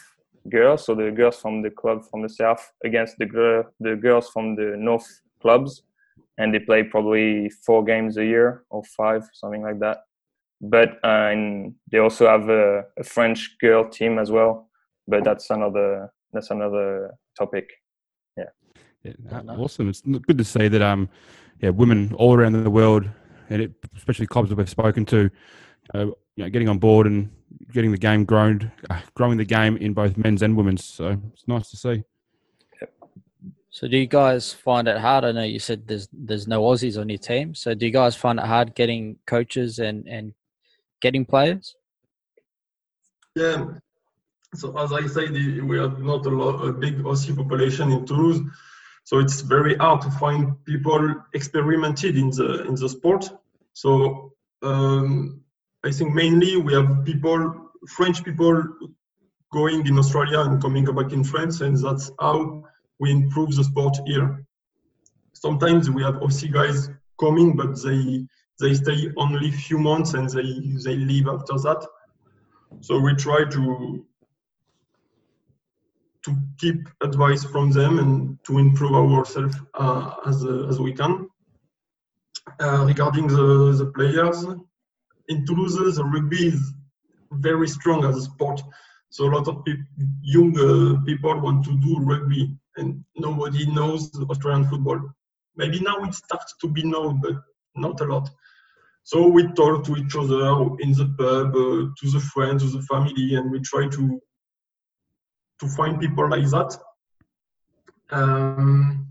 girls, 0.48 0.86
so 0.86 0.94
the 0.96 1.12
girls 1.12 1.36
from 1.36 1.62
the 1.62 1.70
club 1.70 2.02
from 2.10 2.22
the 2.22 2.28
South 2.28 2.72
against 2.84 3.18
the 3.18 3.26
girl, 3.26 3.64
the 3.78 3.94
girls 3.94 4.30
from 4.30 4.56
the 4.56 4.74
North 4.76 5.06
clubs, 5.40 5.82
and 6.38 6.54
they 6.54 6.60
play 6.60 6.82
probably 6.84 7.50
four 7.66 7.84
games 7.84 8.16
a 8.16 8.24
year 8.24 8.64
or 8.70 8.82
five, 8.84 9.28
something 9.34 9.62
like 9.62 9.80
that. 9.80 9.98
But 10.60 10.98
uh, 11.04 11.30
and 11.32 11.74
they 11.90 11.98
also 11.98 12.26
have 12.26 12.48
a, 12.48 12.84
a 12.98 13.04
French 13.04 13.56
girl 13.60 13.88
team 13.88 14.18
as 14.18 14.30
well, 14.30 14.70
but 15.06 15.24
that's 15.24 15.50
another 15.50 16.10
that's 16.32 16.50
another 16.50 17.14
topic. 17.36 17.68
Yeah. 18.36 18.44
Yeah, 19.04 19.40
awesome. 19.48 19.88
It's 19.88 20.00
good 20.00 20.38
to 20.38 20.44
see 20.44 20.68
that 20.68 20.82
um, 20.82 21.08
yeah, 21.60 21.70
women 21.70 22.12
all 22.14 22.34
around 22.34 22.52
the 22.52 22.70
world, 22.70 23.08
and 23.50 23.62
it, 23.62 23.72
especially 23.96 24.26
clubs 24.26 24.48
that 24.48 24.56
we've 24.56 24.68
spoken 24.68 25.04
to, 25.06 25.30
uh, 25.94 26.06
you 26.06 26.16
know, 26.44 26.50
getting 26.50 26.68
on 26.68 26.78
board 26.78 27.06
and 27.06 27.30
getting 27.72 27.92
the 27.92 27.98
game 27.98 28.24
grown, 28.24 28.72
uh, 28.90 29.00
growing 29.14 29.38
the 29.38 29.44
game 29.44 29.76
in 29.76 29.92
both 29.92 30.16
men's 30.16 30.42
and 30.42 30.56
women's. 30.56 30.84
So 30.84 31.20
it's 31.32 31.46
nice 31.46 31.70
to 31.70 31.76
see. 31.76 32.04
So 33.70 33.86
do 33.86 33.96
you 33.98 34.06
guys 34.06 34.52
find 34.52 34.88
it 34.88 34.98
hard? 34.98 35.24
I 35.24 35.32
know 35.32 35.42
you 35.42 35.58
said 35.58 35.86
there's 35.86 36.08
there's 36.12 36.48
no 36.48 36.62
Aussies 36.62 36.98
on 36.98 37.08
your 37.08 37.18
team. 37.18 37.54
So 37.54 37.74
do 37.74 37.86
you 37.86 37.92
guys 37.92 38.16
find 38.16 38.38
it 38.38 38.46
hard 38.46 38.74
getting 38.74 39.18
coaches 39.26 39.78
and 39.78 40.08
and 40.08 40.32
getting 41.00 41.24
players? 41.24 41.76
Yeah. 43.34 43.66
So 44.54 44.76
as 44.78 44.92
I 44.92 45.06
said, 45.06 45.32
we 45.32 45.78
are 45.78 45.90
not 45.98 46.24
a, 46.24 46.30
lot, 46.30 46.64
a 46.64 46.72
big 46.72 47.02
Aussie 47.02 47.36
population 47.36 47.92
in 47.92 48.06
Toulouse, 48.06 48.40
so 49.04 49.18
it's 49.18 49.42
very 49.42 49.76
hard 49.76 50.00
to 50.02 50.10
find 50.12 50.64
people 50.64 51.16
experimented 51.34 52.16
in 52.16 52.30
the 52.30 52.64
in 52.66 52.74
the 52.74 52.88
sport. 52.88 53.30
So 53.74 54.32
um, 54.62 55.42
I 55.84 55.90
think 55.90 56.14
mainly 56.14 56.56
we 56.56 56.72
have 56.72 57.04
people, 57.04 57.70
French 57.88 58.24
people, 58.24 58.64
going 59.52 59.86
in 59.86 59.98
Australia 59.98 60.40
and 60.40 60.60
coming 60.62 60.86
back 60.86 61.12
in 61.12 61.24
France, 61.24 61.60
and 61.60 61.76
that's 61.76 62.10
how 62.18 62.64
we 63.00 63.10
improve 63.10 63.54
the 63.54 63.64
sport 63.64 63.96
here. 64.06 64.44
Sometimes 65.32 65.90
we 65.90 66.02
have 66.02 66.16
Aussie 66.16 66.52
guys 66.52 66.90
coming, 67.20 67.56
but 67.56 67.80
they 67.82 68.26
they 68.60 68.74
stay 68.74 69.10
only 69.16 69.50
few 69.50 69.78
months 69.78 70.14
and 70.14 70.28
they 70.28 70.50
they 70.84 70.96
leave 70.96 71.28
after 71.28 71.54
that. 71.66 71.86
So 72.80 72.98
we 72.98 73.14
try 73.14 73.44
to 73.44 74.04
to 76.24 76.36
keep 76.58 76.88
advice 77.02 77.44
from 77.44 77.70
them 77.70 77.98
and 77.98 78.38
to 78.44 78.58
improve 78.58 78.94
ourselves 78.94 79.56
uh, 79.74 80.14
as 80.26 80.44
uh, 80.44 80.66
as 80.68 80.80
we 80.80 80.92
can. 80.92 81.28
Uh, 82.60 82.84
regarding 82.86 83.28
the, 83.28 83.72
the 83.78 83.86
players, 83.94 84.44
in 85.28 85.44
Toulouse, 85.46 85.96
the 85.96 86.04
rugby 86.04 86.48
is 86.48 86.72
very 87.32 87.68
strong 87.68 88.04
as 88.04 88.16
a 88.16 88.22
sport. 88.22 88.60
So 89.10 89.24
a 89.24 89.32
lot 89.36 89.48
of 89.48 89.64
pe- 89.64 89.84
young 90.22 90.52
uh, 90.58 91.04
people 91.04 91.38
want 91.40 91.64
to 91.66 91.76
do 91.78 91.98
rugby, 92.00 92.56
and 92.78 93.04
nobody 93.16 93.66
knows 93.66 94.10
Australian 94.30 94.68
football. 94.68 95.00
Maybe 95.56 95.80
now 95.80 95.96
it 96.04 96.14
starts 96.14 96.54
to 96.60 96.68
be 96.68 96.84
known, 96.84 97.20
but 97.20 97.34
not 97.74 98.00
a 98.00 98.04
lot. 98.04 98.30
So 99.02 99.26
we 99.26 99.46
talk 99.54 99.84
to 99.84 99.96
each 99.96 100.14
other 100.16 100.42
in 100.80 100.92
the 100.92 101.08
pub, 101.18 101.56
uh, 101.56 101.88
to 101.98 102.10
the 102.10 102.20
friends, 102.20 102.62
to 102.62 102.70
the 102.78 102.82
family, 102.82 103.34
and 103.34 103.50
we 103.50 103.60
try 103.60 103.88
to 103.88 104.20
to 105.60 105.68
find 105.68 105.98
people 105.98 106.28
like 106.30 106.48
that. 106.50 106.78
Um, 108.10 109.08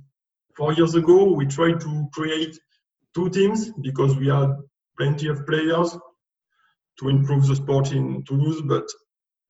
four 0.56 0.74
years 0.74 0.96
ago, 0.96 1.34
we 1.34 1.46
tried 1.46 1.82
to 1.82 2.08
create 2.14 2.58
two 3.14 3.30
teams 3.30 3.72
because 3.82 4.16
we 4.16 4.28
had 4.28 4.56
plenty 4.98 5.28
of 5.28 5.46
players 5.46 5.98
to 7.00 7.10
improve 7.10 7.48
the 7.48 7.56
sport 7.56 7.92
in 7.92 8.24
Toulouse. 8.24 8.62
But 8.62 8.86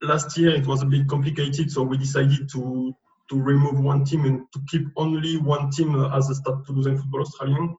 last 0.02 0.38
year 0.38 0.56
it 0.56 0.66
was 0.66 0.82
a 0.82 0.86
bit 0.86 1.08
complicated, 1.08 1.72
so 1.72 1.84
we 1.84 1.98
decided 1.98 2.50
to 2.54 2.96
to 3.30 3.42
remove 3.42 3.80
one 3.80 4.04
team 4.06 4.26
and 4.26 4.42
to 4.54 4.60
keep 4.70 4.88
only 4.96 5.38
one 5.38 5.70
team 5.70 5.96
as 6.14 6.30
a 6.30 6.36
start 6.36 6.64
Stade 6.64 6.76
Toulousain 6.76 6.98
Football 6.98 7.22
Australian. 7.22 7.76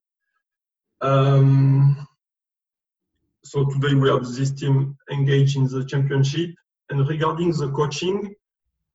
Um, 1.00 2.06
so 3.44 3.64
today 3.64 3.94
we 3.94 4.08
have 4.10 4.26
this 4.26 4.50
team 4.50 4.96
engaged 5.10 5.56
in 5.56 5.64
the 5.64 5.84
championship. 5.84 6.50
And 6.90 7.08
regarding 7.08 7.52
the 7.52 7.70
coaching, 7.70 8.34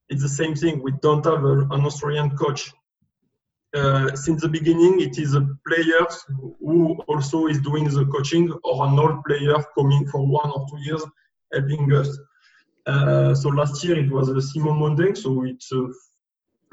it's 0.09 0.21
the 0.21 0.29
same 0.29 0.55
thing. 0.55 0.81
We 0.81 0.93
don't 1.01 1.25
have 1.25 1.43
a, 1.43 1.61
an 1.71 1.85
Australian 1.85 2.35
coach. 2.37 2.71
Uh, 3.75 4.15
since 4.15 4.41
the 4.41 4.49
beginning, 4.49 5.01
it 5.01 5.17
is 5.17 5.33
a 5.33 5.41
player 5.67 6.05
who 6.59 7.01
also 7.07 7.47
is 7.47 7.59
doing 7.61 7.85
the 7.85 8.05
coaching 8.05 8.51
or 8.63 8.85
an 8.85 8.99
old 8.99 9.23
player 9.23 9.55
coming 9.75 10.05
for 10.07 10.27
one 10.27 10.51
or 10.51 10.67
two 10.69 10.79
years 10.81 11.03
helping 11.51 11.91
us. 11.93 12.15
Uh, 12.85 13.33
so 13.33 13.49
last 13.49 13.83
year 13.83 13.97
it 13.97 14.11
was 14.11 14.29
uh, 14.29 14.39
Simon 14.41 14.73
Mondeng, 14.73 15.17
so 15.17 15.45
it's 15.45 15.71
a 15.71 15.87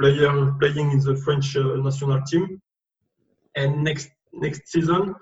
player 0.01 0.55
playing 0.59 0.91
in 0.93 1.01
the 1.01 1.17
French 1.25 1.57
uh, 1.57 1.77
national 1.77 2.21
team. 2.23 2.61
And 3.57 3.85
next 3.85 4.09
next 4.33 4.69
season, 4.69 5.15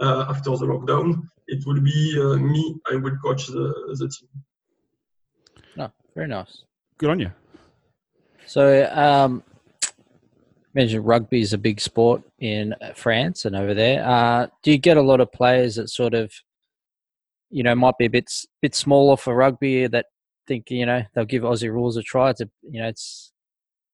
uh, 0.00 0.26
after 0.28 0.50
the 0.50 0.66
lockdown, 0.66 1.22
it 1.46 1.64
will 1.66 1.80
be 1.80 2.18
uh, 2.18 2.36
me. 2.36 2.76
I 2.90 2.96
will 2.96 3.16
coach 3.24 3.46
the, 3.46 3.72
the 3.98 4.08
team. 4.08 4.28
No, 5.76 5.92
very 6.14 6.28
nice. 6.28 6.64
Good 6.98 7.10
on 7.10 7.20
you. 7.20 7.32
So, 8.46 8.90
um, 8.92 9.42
mentioned 10.74 11.06
rugby 11.06 11.40
is 11.40 11.52
a 11.52 11.58
big 11.58 11.80
sport 11.80 12.22
in 12.38 12.74
France 12.94 13.44
and 13.44 13.56
over 13.56 13.74
there. 13.74 14.06
Uh, 14.06 14.46
do 14.62 14.70
you 14.70 14.78
get 14.78 14.96
a 14.96 15.02
lot 15.02 15.20
of 15.20 15.30
players 15.32 15.76
that 15.76 15.88
sort 15.88 16.14
of, 16.14 16.32
you 17.50 17.62
know, 17.62 17.74
might 17.74 17.98
be 17.98 18.06
a 18.06 18.10
bit 18.10 18.30
bit 18.60 18.74
smaller 18.74 19.16
for 19.16 19.34
rugby 19.34 19.86
that 19.86 20.06
think 20.46 20.70
you 20.70 20.86
know 20.86 21.02
they'll 21.14 21.24
give 21.24 21.42
Aussie 21.42 21.70
rules 21.70 21.96
a 21.96 22.02
try? 22.02 22.32
To 22.32 22.48
you 22.62 22.80
know, 22.80 22.88
it's 22.88 23.31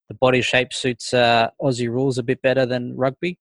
the 0.08 0.14
body 0.14 0.40
shape 0.40 0.72
suits 0.72 1.12
uh, 1.14 1.50
Aussie 1.60 1.88
rules 1.88 2.18
a 2.18 2.22
bit 2.22 2.40
better 2.42 2.66
than 2.66 2.96
rugby. 2.96 3.38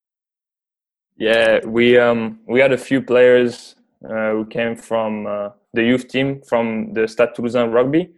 Yeah, 1.17 1.65
we 1.65 1.97
um 1.97 2.39
we 2.47 2.59
had 2.59 2.71
a 2.73 2.77
few 2.77 3.01
players 3.01 3.75
uh, 4.05 4.31
who 4.31 4.45
came 4.45 4.75
from 4.75 5.25
uh, 5.25 5.49
the 5.73 5.83
youth 5.83 6.07
team 6.07 6.41
from 6.41 6.93
the 6.93 7.07
Stade 7.07 7.29
Toulousain 7.35 7.73
rugby 7.73 8.11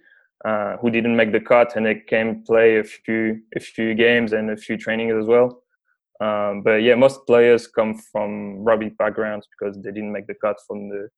uh, 0.45 0.77
who 0.77 0.89
didn't 0.89 1.15
make 1.15 1.31
the 1.31 1.39
cut 1.39 1.75
and 1.75 1.85
they 1.85 1.95
came 1.95 2.43
play 2.43 2.77
a 2.77 2.83
few 2.83 3.41
a 3.55 3.59
few 3.59 3.93
games 3.93 4.33
and 4.33 4.49
a 4.49 4.57
few 4.57 4.77
trainings 4.77 5.13
as 5.19 5.25
well. 5.25 5.63
Um, 6.21 6.61
but 6.63 6.81
yeah, 6.81 6.95
most 6.95 7.25
players 7.25 7.67
come 7.67 7.95
from 7.95 8.57
rugby 8.63 8.89
backgrounds 8.89 9.47
because 9.47 9.77
they 9.77 9.91
didn't 9.91 10.11
make 10.11 10.27
the 10.27 10.35
cut 10.35 10.57
from 10.67 10.89
the 10.89 11.09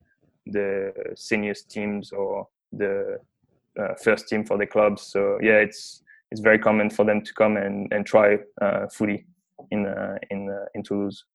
the 0.48 0.94
seniors 1.16 1.64
teams 1.64 2.12
or 2.12 2.48
the 2.72 3.20
uh, 3.80 3.94
first 4.04 4.28
team 4.28 4.44
for 4.44 4.58
the 4.58 4.66
clubs. 4.66 5.04
So 5.04 5.40
yeah, 5.42 5.58
it's 5.58 6.04
it's 6.32 6.42
very 6.42 6.58
common 6.58 6.90
for 6.90 7.06
them 7.06 7.22
to 7.22 7.34
come 7.34 7.58
and, 7.58 7.92
and 7.92 8.06
try 8.06 8.38
uh, 8.62 8.88
footy 8.88 9.26
in 9.70 9.86
uh, 9.86 10.18
in 10.30 10.50
uh, 10.50 10.66
in 10.74 10.84
Toulouse. 10.84 11.26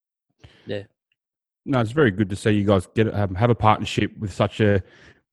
Yeah. 0.66 0.84
No, 1.64 1.80
it's 1.80 1.92
very 1.92 2.10
good 2.10 2.30
to 2.30 2.36
see 2.36 2.50
you 2.50 2.64
guys 2.64 2.86
get 2.94 3.12
have, 3.12 3.34
have 3.36 3.50
a 3.50 3.54
partnership 3.54 4.16
with 4.18 4.32
such 4.32 4.60
a 4.60 4.82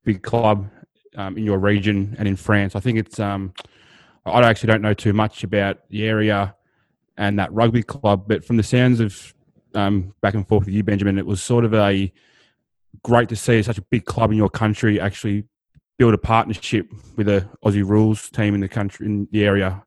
big 0.03 0.21
club 0.21 0.69
um, 1.15 1.37
in 1.37 1.43
your 1.43 1.59
region 1.59 2.15
and 2.19 2.27
in 2.27 2.35
France. 2.35 2.75
I 2.75 2.79
think 2.79 2.97
it's 2.97 3.19
um, 3.19 3.53
I 4.25 4.41
actually 4.41 4.67
don't 4.67 4.81
know 4.81 4.93
too 4.93 5.13
much 5.13 5.43
about 5.43 5.89
the 5.89 6.05
area 6.05 6.55
and 7.17 7.37
that 7.39 7.53
rugby 7.53 7.83
club, 7.83 8.25
but 8.27 8.43
from 8.43 8.57
the 8.57 8.63
sounds 8.63 8.99
of 8.99 9.33
um, 9.75 10.13
back 10.21 10.33
and 10.33 10.47
forth 10.47 10.65
with 10.65 10.73
you, 10.73 10.83
Benjamin, 10.83 11.17
it 11.17 11.25
was 11.25 11.41
sort 11.41 11.65
of 11.65 11.73
a 11.73 12.11
great 13.03 13.29
to 13.29 13.35
see 13.35 13.61
such 13.61 13.77
a 13.77 13.81
big 13.83 14.05
club 14.05 14.31
in 14.31 14.37
your 14.37 14.49
country 14.49 14.99
actually 14.99 15.43
build 15.97 16.13
a 16.13 16.17
partnership 16.17 16.91
with 17.15 17.27
a 17.27 17.47
Aussie 17.63 17.87
rules 17.87 18.29
team 18.29 18.55
in 18.55 18.61
the 18.61 18.67
country 18.67 19.05
in 19.05 19.27
the 19.31 19.45
area. 19.45 19.83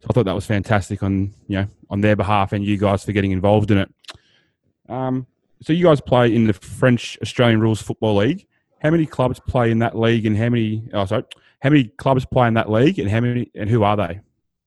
So 0.00 0.08
I 0.10 0.12
thought 0.12 0.24
that 0.24 0.34
was 0.34 0.46
fantastic 0.46 1.02
on 1.02 1.32
you 1.48 1.58
know 1.58 1.66
on 1.90 2.00
their 2.00 2.16
behalf 2.16 2.52
and 2.52 2.64
you 2.64 2.76
guys 2.76 3.04
for 3.04 3.12
getting 3.12 3.30
involved 3.30 3.70
in 3.70 3.78
it. 3.78 3.94
Um, 4.88 5.26
so 5.62 5.72
you 5.72 5.84
guys 5.84 6.00
play 6.00 6.34
in 6.34 6.46
the 6.46 6.52
French 6.52 7.18
Australian 7.22 7.60
Rules 7.60 7.80
Football 7.80 8.16
League. 8.16 8.46
How 8.80 8.90
many 8.90 9.06
clubs 9.06 9.40
play 9.40 9.70
in 9.70 9.78
that 9.78 9.98
league, 9.98 10.26
and 10.26 10.36
how 10.36 10.50
many? 10.50 10.88
Oh, 10.92 11.06
sorry, 11.06 11.24
how 11.60 11.70
many 11.70 11.84
clubs 11.84 12.26
play 12.26 12.48
in 12.48 12.54
that 12.54 12.70
league, 12.70 12.98
and 12.98 13.10
how 13.10 13.20
many? 13.20 13.50
And 13.54 13.70
who 13.70 13.82
are 13.82 13.96
they? 13.96 14.20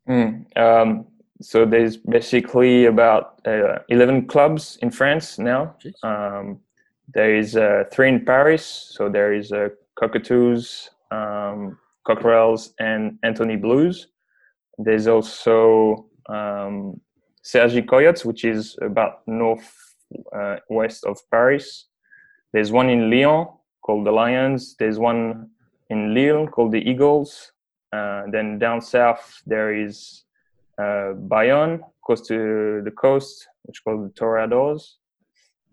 Mm, 0.09 0.57
um, 0.57 1.05
so 1.41 1.65
there's 1.65 1.97
basically 1.97 2.85
about 2.85 3.39
uh, 3.45 3.79
11 3.89 4.27
clubs 4.27 4.77
in 4.81 4.89
France 4.89 5.37
now. 5.37 5.75
Um, 6.01 6.59
there 7.13 7.35
is 7.35 7.55
uh, 7.55 7.83
three 7.91 8.09
in 8.09 8.25
Paris. 8.25 8.65
So 8.65 9.09
there 9.09 9.33
is 9.33 9.51
uh, 9.51 9.69
Cockatoos, 9.99 10.89
um, 11.11 11.77
Cockerels, 12.07 12.73
and 12.79 13.17
Antony 13.23 13.55
Blues. 13.55 14.07
There's 14.77 15.07
also 15.07 16.07
um, 16.29 17.01
Cergy 17.43 17.87
Coyotes, 17.87 18.25
which 18.25 18.43
is 18.45 18.77
about 18.81 19.21
north 19.27 19.95
uh, 20.35 20.57
west 20.69 21.05
of 21.05 21.17
Paris. 21.31 21.87
there's 22.53 22.71
one 22.71 22.89
in 22.89 23.09
Lyon 23.09 23.47
called 23.81 24.05
the 24.05 24.11
Lions. 24.11 24.75
There's 24.79 24.99
one 24.99 25.49
in 25.89 26.13
Lille 26.13 26.47
called 26.47 26.71
the 26.71 26.81
Eagles. 26.89 27.51
Uh, 27.93 28.23
then 28.31 28.59
down 28.59 28.81
south 28.81 29.41
there 29.45 29.73
is 29.73 30.23
uh, 30.77 31.13
Bayonne, 31.13 31.81
close 32.05 32.21
to 32.27 32.81
the 32.83 32.91
coast, 32.91 33.47
which 33.63 33.77
is 33.77 33.79
called 33.79 34.05
the 34.05 34.13
Toreadors. 34.13 34.95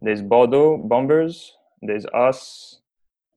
There's 0.00 0.23
Bordeaux 0.23 0.78
Bombers. 0.78 1.52
There's 1.83 2.07
us, 2.07 2.81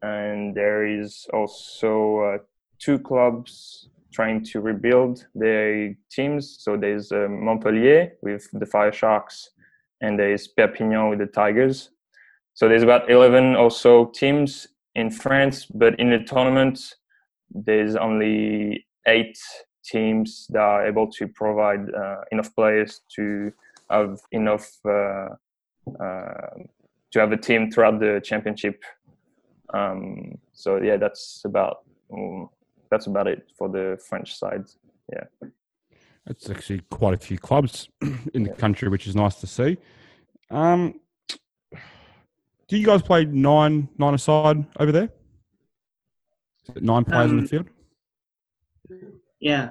and 0.02 0.56
there 0.56 0.86
is 0.86 1.28
also 1.34 2.20
uh, 2.20 2.38
two 2.80 3.00
clubs 3.00 3.90
trying 4.14 4.44
to 4.44 4.62
rebuild 4.62 5.26
their 5.36 5.96
teams. 6.12 6.58
So 6.60 6.78
there's 6.78 7.12
uh, 7.12 7.28
Montpellier 7.30 8.14
with 8.22 8.48
the 8.54 8.66
Fire 8.66 8.92
Sharks, 8.92 9.52
and 10.02 10.18
there's 10.18 10.48
Perpignan 10.48 11.10
with 11.10 11.20
the 11.20 11.28
Tigers. 11.28 11.92
So 12.54 12.68
there's 12.68 12.84
about 12.84 13.10
11 13.10 13.56
or 13.56 13.70
so 13.70 14.06
teams 14.06 14.68
in 14.96 15.12
France, 15.12 15.66
but 15.66 16.00
in 16.00 16.10
the 16.10 16.20
tournament, 16.20 16.96
there's 17.52 17.96
only 17.96 18.88
eight 19.08 19.38
teams 19.86 20.48
that 20.50 20.62
are 20.62 20.88
able 20.88 21.10
to 21.12 21.28
provide 21.28 21.94
uh, 21.94 22.22
enough 22.32 22.54
players 22.56 23.02
to 23.16 23.52
have 23.90 24.20
enough 24.32 24.70
uh, 24.86 25.30
uh, 26.04 26.50
to 27.12 27.20
have 27.20 27.32
a 27.32 27.38
team 27.38 27.72
throughout 27.72 28.00
the 28.00 28.20
championship. 28.24 28.84
Um, 29.74 30.38
so 30.54 30.78
yeah, 30.82 30.98
that's 30.98 31.42
about 31.46 31.84
um, 32.14 32.50
that's 32.90 33.08
about 33.08 33.28
it 33.28 33.50
for 33.58 33.70
the 33.70 34.00
French 34.08 34.38
side. 34.38 34.66
Yeah, 35.12 35.50
That's 36.26 36.50
actually 36.50 36.82
quite 36.90 37.14
a 37.14 37.18
few 37.18 37.38
clubs 37.38 37.90
in 38.34 38.44
the 38.44 38.50
country, 38.50 38.90
which 38.90 39.08
is 39.08 39.16
nice 39.16 39.36
to 39.36 39.48
see. 39.48 39.78
Um, 40.50 41.00
do 42.68 42.78
you 42.78 42.86
guys 42.86 43.02
play 43.02 43.26
nine 43.26 43.90
nine 43.98 44.14
aside 44.14 44.66
over 44.80 44.92
there? 44.92 45.10
Is 46.70 46.76
it 46.76 46.84
nine 46.84 47.06
players 47.06 47.32
in 47.32 47.38
the 47.38 47.44
Um, 47.44 47.48
field? 47.48 47.68
Yeah, 49.40 49.70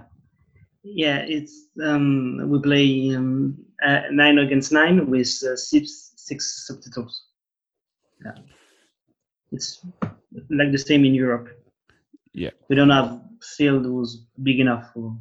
yeah. 0.83 1.19
It's 1.19 1.67
um, 1.83 2.49
we 2.51 2.59
play 2.61 3.15
um, 3.15 3.59
uh, 3.85 4.03
nine 4.11 4.39
against 4.39 4.73
nine 4.73 5.11
with 5.11 5.29
uh, 5.47 5.57
six 5.57 6.13
six 6.17 6.67
substitutes. 6.67 7.25
Yeah, 8.25 8.33
it's 9.53 9.85
like 10.51 10.73
the 10.73 10.79
same 10.79 11.05
in 11.05 11.15
Europe. 11.15 11.49
Yeah. 12.33 12.51
we 12.69 12.77
don't 12.77 12.91
have 12.91 13.21
field 13.57 13.85
who's 13.87 14.27
big 14.43 14.61
enough 14.61 14.93
for. 14.93 15.17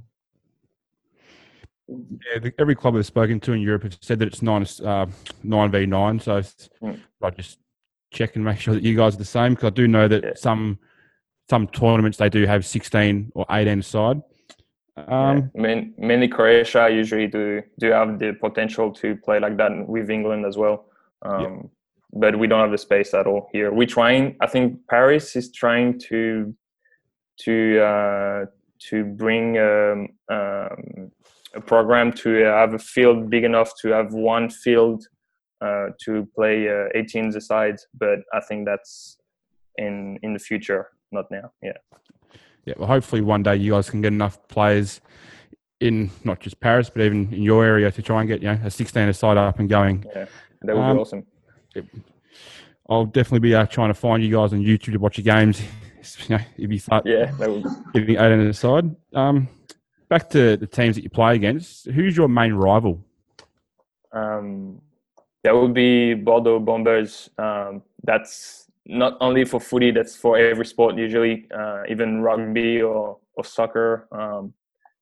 Yeah, 1.88 2.40
the, 2.42 2.54
every 2.60 2.76
club 2.76 2.96
I've 2.96 3.06
spoken 3.06 3.40
to 3.42 3.54
in 3.54 3.62
Europe 3.62 3.84
have 3.84 3.98
said 4.02 4.20
that 4.20 4.28
it's 4.28 4.42
nine 4.42 4.66
uh, 4.84 5.06
nine 5.44 5.72
v 5.72 5.86
nine. 5.86 6.20
So 6.20 6.38
it's- 6.38 6.70
Mm. 6.82 7.00
I 7.24 7.30
just 7.30 7.60
check 8.12 8.36
and 8.36 8.44
make 8.46 8.60
sure 8.64 8.74
that 8.74 8.84
you 8.84 8.96
guys 8.96 9.16
are 9.16 9.20
the 9.20 9.26
same 9.26 9.54
because 9.54 9.68
I 9.68 9.70
do 9.72 9.88
know 9.88 10.08
that 10.08 10.24
Yeah. 10.24 10.32
some 10.36 10.80
some 11.50 11.68
tournaments 11.68 12.18
they 12.18 12.30
do 12.30 12.46
have 12.46 12.66
sixteen 12.66 13.32
or 13.36 13.46
eighteen 13.52 13.80
aside. 13.80 14.22
Um, 14.98 15.52
yeah. 15.54 15.62
Main, 15.62 15.94
mainly 15.98 16.28
Croatia 16.28 16.90
usually 16.90 17.28
do 17.28 17.62
do 17.80 17.92
have 17.92 18.18
the 18.20 18.34
potential 18.34 18.92
to 18.94 19.16
play 19.18 19.40
like 19.40 19.56
that 19.58 19.88
with 19.88 20.10
England 20.10 20.46
as 20.46 20.58
well. 20.58 20.86
Um, 21.22 21.70
But 22.18 22.40
we 22.40 22.48
don't 22.48 22.62
have 22.62 22.72
the 22.72 22.78
space 22.78 23.14
at 23.14 23.28
all 23.28 23.50
here. 23.52 23.74
We're 23.74 23.88
trying. 23.88 24.38
I 24.42 24.48
think 24.48 24.80
Paris 24.90 25.36
is 25.36 25.52
trying 25.52 26.00
to 26.10 26.56
to 27.42 27.82
uh, 27.82 28.46
to 28.90 29.04
bring 29.04 29.58
um, 29.58 30.08
um, 30.30 31.12
a 31.54 31.62
program 31.62 32.14
to 32.14 32.30
have 32.46 32.74
a 32.74 32.80
field 32.80 33.30
big 33.30 33.44
enough 33.44 33.74
to 33.82 33.90
have 33.90 34.14
one 34.14 34.50
field 34.50 35.06
uh, 35.62 35.88
to 36.06 36.26
play 36.36 36.70
uh, 36.70 36.88
18s 36.96 37.36
aside. 37.36 37.76
But 37.94 38.20
I 38.34 38.40
think 38.40 38.66
that's 38.66 39.18
in 39.78 40.18
in 40.24 40.32
the 40.34 40.40
future, 40.40 40.88
not 41.12 41.26
now. 41.30 41.52
Yeah. 41.62 41.74
yeah, 42.66 42.76
well, 42.78 42.88
hopefully 42.88 43.22
one 43.22 43.44
day 43.44 43.58
you 43.58 43.72
guys 43.74 43.90
can 43.90 44.02
get 44.02 44.14
enough 44.14 44.48
players 44.48 45.02
in 45.82 46.10
not 46.24 46.40
just 46.40 46.58
Paris 46.62 46.90
but 46.90 47.02
even 47.02 47.28
in 47.34 47.44
your 47.44 47.66
area 47.66 47.92
to 47.92 48.02
try 48.02 48.22
and 48.22 48.30
get 48.30 48.42
you 48.42 48.48
know 48.48 48.60
a 48.64 48.72
sixteen 48.72 49.10
aside 49.10 49.36
up 49.36 49.60
and 49.60 49.68
going. 49.70 50.06
Yeah, 50.16 50.26
that 50.62 50.76
would 50.76 50.82
Um, 50.82 50.96
be 50.96 51.02
awesome. 51.02 51.26
I'll 52.90 53.06
definitely 53.06 53.40
be 53.40 53.56
uh, 53.56 53.66
trying 53.66 53.90
to 53.90 53.94
find 53.96 54.24
you 54.24 54.32
guys 54.36 54.54
on 54.54 54.60
YouTube 54.60 54.94
to 54.94 54.98
watch 54.98 55.18
your 55.18 55.26
games. 55.36 55.62
You 56.30 56.38
know, 56.38 56.44
if 56.56 56.72
you 56.72 56.78
start 56.78 57.04
Yeah, 57.08 57.32
that 57.40 57.50
would. 57.50 57.66
getting 57.92 58.12
eight 58.12 58.20
on 58.32 58.46
the 58.46 58.54
side. 58.54 58.96
Um, 59.16 59.48
back 60.08 60.30
to 60.30 60.56
the 60.56 60.68
teams 60.68 60.96
that 60.98 61.04
you 61.04 61.10
play 61.10 61.34
against. 61.36 61.88
Who's 61.88 62.16
your 62.16 62.28
main 62.28 62.54
rival? 62.54 63.04
Um, 64.12 64.82
that 65.44 65.56
would 65.56 65.74
be 65.74 66.14
Bordeaux 66.14 66.60
Bombers. 66.60 67.32
Um, 67.40 67.82
that's 68.04 68.70
not 68.86 69.18
only 69.20 69.46
for 69.46 69.60
footy, 69.60 69.90
that's 69.90 70.16
for 70.16 70.38
every 70.38 70.68
sport 70.68 70.96
usually, 70.96 71.48
uh, 71.52 71.82
even 71.90 72.22
rugby 72.22 72.84
or, 72.84 73.18
or 73.36 73.44
soccer, 73.44 74.08
um, 74.12 74.54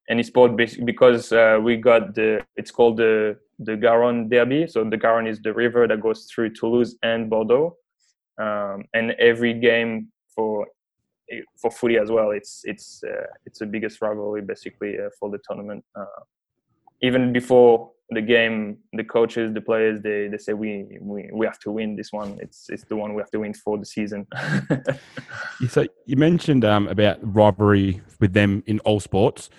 any 0.09 0.23
sport 0.23 0.55
because 0.85 1.31
uh, 1.31 1.59
we 1.61 1.77
got 1.77 2.15
the, 2.15 2.45
it's 2.55 2.71
called 2.71 2.97
the, 2.97 3.37
the 3.59 3.73
Garonne 3.73 4.29
Derby. 4.29 4.67
So 4.67 4.83
the 4.83 4.97
Garonne 4.97 5.27
is 5.27 5.39
the 5.41 5.53
river 5.53 5.87
that 5.87 6.01
goes 6.01 6.25
through 6.25 6.51
Toulouse 6.51 6.95
and 7.03 7.29
Bordeaux. 7.29 7.77
Um, 8.39 8.85
and 8.93 9.11
every 9.11 9.53
game 9.53 10.09
for 10.35 10.67
for 11.59 11.71
footy 11.71 11.97
as 11.97 12.11
well, 12.11 12.31
it's 12.31 12.61
it's 12.63 13.03
uh, 13.03 13.27
it's 13.45 13.59
the 13.59 13.65
biggest 13.65 14.01
rivalry 14.01 14.41
basically 14.41 14.97
uh, 14.99 15.09
for 15.19 15.29
the 15.29 15.39
tournament. 15.47 15.83
Uh, 15.95 16.21
even 17.01 17.33
before 17.33 17.91
the 18.09 18.21
game, 18.21 18.77
the 18.93 19.03
coaches, 19.03 19.53
the 19.53 19.61
players, 19.61 20.01
they, 20.01 20.27
they 20.27 20.37
say 20.37 20.53
we, 20.53 20.97
we 21.01 21.29
we 21.33 21.45
have 21.45 21.59
to 21.59 21.71
win 21.71 21.95
this 21.95 22.11
one. 22.11 22.37
It's 22.41 22.69
it's 22.69 22.83
the 22.83 22.95
one 22.95 23.13
we 23.13 23.21
have 23.21 23.31
to 23.31 23.39
win 23.39 23.53
for 23.53 23.77
the 23.77 23.85
season. 23.85 24.27
So 25.69 25.85
you 26.05 26.17
mentioned 26.17 26.65
um, 26.65 26.87
about 26.89 27.19
rivalry 27.21 28.01
with 28.19 28.33
them 28.33 28.63
in 28.65 28.79
all 28.79 28.99
sports. 28.99 29.49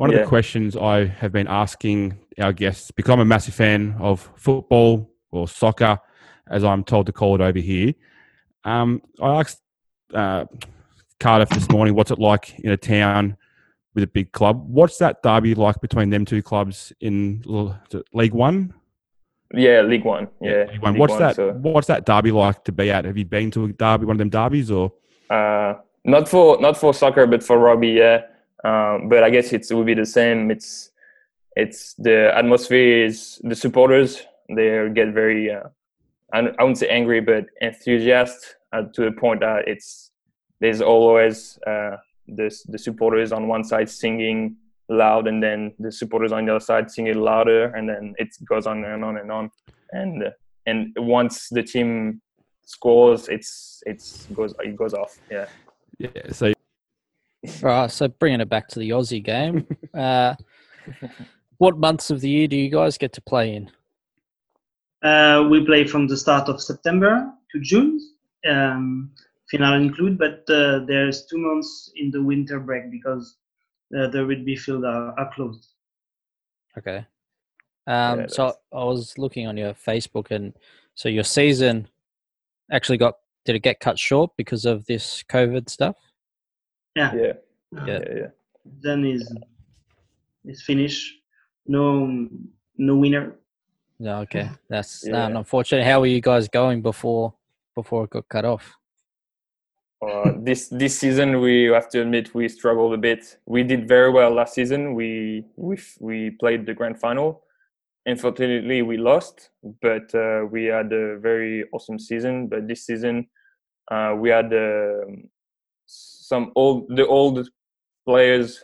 One 0.00 0.14
of 0.14 0.18
the 0.18 0.24
questions 0.24 0.78
I 0.78 1.04
have 1.04 1.30
been 1.30 1.46
asking 1.46 2.18
our 2.40 2.54
guests, 2.54 2.90
because 2.90 3.12
I'm 3.12 3.20
a 3.20 3.24
massive 3.26 3.52
fan 3.52 3.96
of 4.00 4.30
football 4.34 5.12
or 5.30 5.46
soccer, 5.46 6.00
as 6.48 6.64
I'm 6.64 6.84
told 6.84 7.04
to 7.04 7.12
call 7.12 7.34
it 7.34 7.42
over 7.42 7.58
here. 7.58 7.92
Um, 8.64 9.02
I 9.20 9.40
asked 9.40 9.60
uh, 10.14 10.46
Cardiff 11.18 11.50
this 11.50 11.68
morning, 11.68 11.94
what's 11.94 12.10
it 12.10 12.18
like 12.18 12.58
in 12.60 12.70
a 12.70 12.78
town 12.78 13.36
with 13.94 14.02
a 14.02 14.06
big 14.06 14.32
club? 14.32 14.66
What's 14.70 14.96
that 14.98 15.22
derby 15.22 15.54
like 15.54 15.78
between 15.82 16.08
them 16.08 16.24
two 16.24 16.40
clubs 16.42 16.94
in 17.02 17.44
L- 17.46 17.78
is 17.90 17.96
it 17.96 18.06
League 18.14 18.32
One? 18.32 18.72
yeah, 19.52 19.82
League 19.82 20.06
One. 20.06 20.28
Yeah, 20.40 20.64
League 20.70 20.80
One. 20.80 20.92
League 20.94 21.00
What's 21.00 21.10
One, 21.10 21.20
that? 21.20 21.36
so, 21.36 21.52
What's 21.52 21.88
that 21.88 22.06
derby 22.06 22.32
like 22.32 22.64
to 22.64 22.72
be 22.72 22.90
at? 22.90 23.04
Have 23.04 23.18
you 23.18 23.26
been 23.26 23.50
to 23.50 23.66
a 23.66 23.68
derby, 23.74 24.06
one 24.06 24.14
of 24.14 24.18
them 24.18 24.30
derbies, 24.30 24.70
or 24.70 24.94
uh, 25.28 25.74
not 26.06 26.26
for 26.26 26.58
not 26.58 26.78
for 26.78 26.94
soccer, 26.94 27.26
but 27.26 27.42
for 27.42 27.58
rugby. 27.58 27.88
Yeah, 27.88 28.22
um, 28.64 29.08
but 29.08 29.22
I 29.22 29.30
guess 29.30 29.52
it 29.52 29.66
will 29.70 29.84
be 29.84 29.94
the 29.94 30.06
same. 30.06 30.50
It's 30.50 30.90
it's 31.56 31.94
the 31.94 32.36
atmosphere 32.36 33.04
is 33.04 33.40
the 33.42 33.54
supporters. 33.54 34.22
They 34.48 34.88
get 34.92 35.12
very 35.12 35.50
uh, 35.50 35.68
I, 36.32 36.42
wouldn't 36.42 36.78
say 36.78 36.88
angry, 36.88 37.20
but 37.20 37.46
enthusiastic 37.60 38.56
uh, 38.72 38.82
to 38.94 39.04
the 39.04 39.12
point 39.12 39.40
that 39.40 39.66
it's 39.66 40.10
there's 40.60 40.80
always 40.80 41.58
uh, 41.66 41.96
this 42.28 42.62
the 42.64 42.78
supporters 42.78 43.32
on 43.32 43.48
one 43.48 43.64
side 43.64 43.88
singing 43.88 44.56
loud, 44.88 45.26
and 45.26 45.42
then 45.42 45.72
the 45.78 45.90
supporters 45.90 46.32
on 46.32 46.44
the 46.44 46.52
other 46.52 46.64
side 46.64 46.90
singing 46.90 47.18
louder, 47.18 47.66
and 47.74 47.88
then 47.88 48.14
it 48.18 48.28
goes 48.48 48.66
on 48.66 48.84
and 48.84 49.04
on 49.04 49.16
and 49.16 49.32
on. 49.32 49.50
And 49.92 50.24
and 50.66 50.94
once 50.96 51.48
the 51.48 51.62
team 51.62 52.20
scores, 52.64 53.28
it's 53.28 53.82
it's 53.86 54.26
goes 54.26 54.54
it 54.60 54.76
goes 54.76 54.94
off. 54.94 55.18
Yeah. 55.30 55.46
yeah? 55.98 56.10
So 56.30 56.52
Right, 57.62 57.90
so 57.90 58.08
bringing 58.08 58.40
it 58.40 58.48
back 58.48 58.68
to 58.68 58.78
the 58.78 58.90
Aussie 58.90 59.22
game, 59.22 59.66
uh, 59.94 60.34
what 61.58 61.78
months 61.78 62.10
of 62.10 62.20
the 62.20 62.28
year 62.28 62.48
do 62.48 62.56
you 62.56 62.70
guys 62.70 62.98
get 62.98 63.12
to 63.14 63.22
play 63.22 63.54
in? 63.54 63.70
Uh, 65.02 65.46
we 65.50 65.64
play 65.64 65.86
from 65.86 66.06
the 66.06 66.16
start 66.16 66.48
of 66.48 66.60
September 66.60 67.32
to 67.52 67.60
June, 67.60 67.98
um, 68.46 69.10
final 69.50 69.74
include, 69.74 70.18
but 70.18 70.44
uh, 70.50 70.80
there's 70.86 71.26
two 71.26 71.38
months 71.38 71.90
in 71.96 72.10
the 72.10 72.22
winter 72.22 72.60
break 72.60 72.90
because 72.90 73.36
uh, 73.98 74.08
the 74.08 74.24
rugby 74.24 74.56
field 74.56 74.84
are, 74.84 75.18
are 75.18 75.30
closed. 75.34 75.66
Okay. 76.76 77.06
Um, 77.86 78.20
Yeah, 78.20 78.26
so 78.28 78.54
I 78.72 78.84
was 78.84 79.16
looking 79.16 79.46
on 79.46 79.56
your 79.56 79.72
Facebook, 79.72 80.30
and 80.30 80.52
so 80.94 81.08
your 81.08 81.24
season 81.24 81.88
actually 82.70 82.98
got 82.98 83.14
did 83.46 83.56
it 83.56 83.62
get 83.62 83.80
cut 83.80 83.98
short 83.98 84.30
because 84.36 84.66
of 84.66 84.84
this 84.84 85.24
COVID 85.28 85.70
stuff? 85.70 85.96
Yeah. 86.96 87.14
Yeah. 87.14 87.32
Yeah. 87.86 88.00
Yeah. 88.16 88.26
Then 88.82 89.04
is 89.04 89.32
is 90.44 90.62
finished. 90.62 91.22
No 91.66 92.28
no 92.76 92.96
winner. 92.96 93.36
No, 93.98 94.20
okay, 94.20 94.48
that's 94.68 95.04
Yeah. 95.06 95.26
um, 95.26 95.36
unfortunate. 95.36 95.84
How 95.84 96.00
were 96.00 96.06
you 96.06 96.20
guys 96.22 96.48
going 96.48 96.82
before 96.82 97.34
before 97.74 98.04
it 98.04 98.10
got 98.10 98.28
cut 98.28 98.44
off? 98.44 98.76
Uh, 100.02 100.32
this 100.38 100.68
this 100.68 100.98
season, 100.98 101.40
we 101.40 101.64
have 101.64 101.90
to 101.90 102.00
admit 102.00 102.34
we 102.34 102.48
struggled 102.48 102.94
a 102.94 102.98
bit. 102.98 103.38
We 103.44 103.62
did 103.62 103.86
very 103.86 104.10
well 104.10 104.30
last 104.30 104.54
season. 104.54 104.94
We 104.94 105.44
we 105.56 105.78
we 106.00 106.30
played 106.30 106.64
the 106.64 106.74
grand 106.74 106.98
final. 106.98 107.42
Unfortunately, 108.06 108.80
we 108.80 108.96
lost, 108.96 109.50
but 109.82 110.14
uh, 110.14 110.46
we 110.50 110.64
had 110.64 110.90
a 110.92 111.18
very 111.18 111.64
awesome 111.72 111.98
season. 111.98 112.46
But 112.48 112.66
this 112.66 112.86
season, 112.86 113.28
uh, 113.92 114.16
we 114.18 114.30
had 114.30 114.46
um 114.54 115.28
some 116.30 116.52
old 116.54 116.78
the 116.98 117.06
old 117.06 117.36
players 118.06 118.62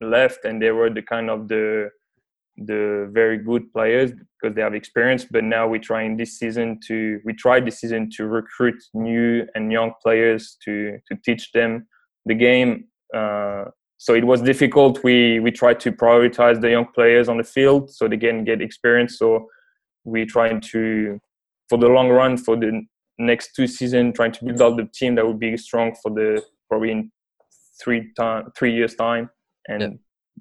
left, 0.00 0.44
and 0.44 0.60
they 0.60 0.70
were 0.70 0.90
the 0.90 1.02
kind 1.02 1.28
of 1.30 1.48
the 1.48 1.90
the 2.70 3.10
very 3.12 3.38
good 3.38 3.64
players 3.72 4.12
because 4.12 4.54
they 4.54 4.62
have 4.62 4.74
experience. 4.74 5.24
But 5.24 5.44
now 5.44 5.66
we're 5.68 5.88
trying 5.92 6.16
this 6.16 6.38
season 6.38 6.78
to 6.88 7.20
we 7.24 7.32
tried 7.32 7.66
this 7.66 7.80
season 7.80 8.10
to 8.16 8.26
recruit 8.26 8.78
new 8.94 9.46
and 9.54 9.72
young 9.72 9.92
players 10.02 10.56
to 10.64 10.98
to 11.08 11.16
teach 11.24 11.52
them 11.52 11.86
the 12.26 12.34
game. 12.34 12.70
Uh, 13.14 13.64
so 13.98 14.14
it 14.14 14.26
was 14.32 14.42
difficult. 14.42 15.02
We 15.02 15.40
we 15.40 15.50
tried 15.50 15.80
to 15.80 15.92
prioritize 15.92 16.60
the 16.60 16.70
young 16.70 16.88
players 16.94 17.28
on 17.28 17.38
the 17.38 17.48
field 17.56 17.90
so 17.96 18.08
they 18.08 18.18
can 18.18 18.44
get 18.44 18.60
experience. 18.60 19.18
So 19.18 19.48
we're 20.04 20.32
trying 20.36 20.60
to 20.72 21.18
for 21.68 21.78
the 21.78 21.88
long 21.88 22.10
run 22.10 22.36
for 22.36 22.56
the 22.56 22.82
next 23.18 23.54
two 23.56 23.66
seasons 23.66 24.14
trying 24.14 24.32
to 24.32 24.44
build 24.44 24.60
out 24.60 24.76
the 24.76 24.88
team 24.98 25.14
that 25.14 25.26
would 25.26 25.40
be 25.40 25.56
strong 25.56 25.94
for 26.02 26.10
the 26.18 26.42
probably 26.68 26.90
in 26.92 27.10
three 27.82 28.12
time 28.16 28.50
three 28.56 28.74
years 28.74 28.94
time 28.94 29.30
and 29.68 29.82
Yeah. 29.82 29.88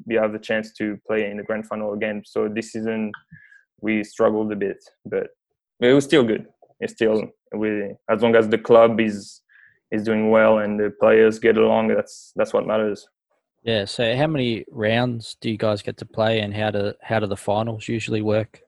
we 0.05 0.15
have 0.15 0.31
the 0.33 0.39
chance 0.39 0.73
to 0.73 0.97
play 1.07 1.29
in 1.29 1.37
the 1.37 1.43
grand 1.43 1.67
final 1.67 1.93
again. 1.93 2.21
So 2.25 2.47
this 2.47 2.71
season 2.73 3.11
we 3.81 4.03
struggled 4.03 4.51
a 4.51 4.55
bit, 4.55 4.77
but 5.05 5.27
it 5.81 5.93
was 5.93 6.05
still 6.05 6.23
good. 6.23 6.47
It's 6.79 6.93
still 6.93 7.29
we 7.55 7.93
as 8.09 8.21
long 8.21 8.35
as 8.35 8.47
the 8.49 8.57
club 8.57 8.99
is 8.99 9.41
is 9.91 10.03
doing 10.03 10.29
well 10.29 10.57
and 10.59 10.79
the 10.79 10.91
players 10.99 11.39
get 11.39 11.57
along. 11.57 11.89
That's 11.89 12.31
that's 12.35 12.53
what 12.53 12.65
matters. 12.65 13.07
Yeah. 13.63 13.85
So, 13.85 14.15
how 14.15 14.27
many 14.27 14.65
rounds 14.71 15.37
do 15.41 15.49
you 15.49 15.57
guys 15.57 15.81
get 15.81 15.97
to 15.97 16.05
play, 16.05 16.39
and 16.39 16.53
how 16.53 16.71
do 16.71 16.93
how 17.01 17.19
do 17.19 17.27
the 17.27 17.37
finals 17.37 17.87
usually 17.87 18.21
work? 18.21 18.61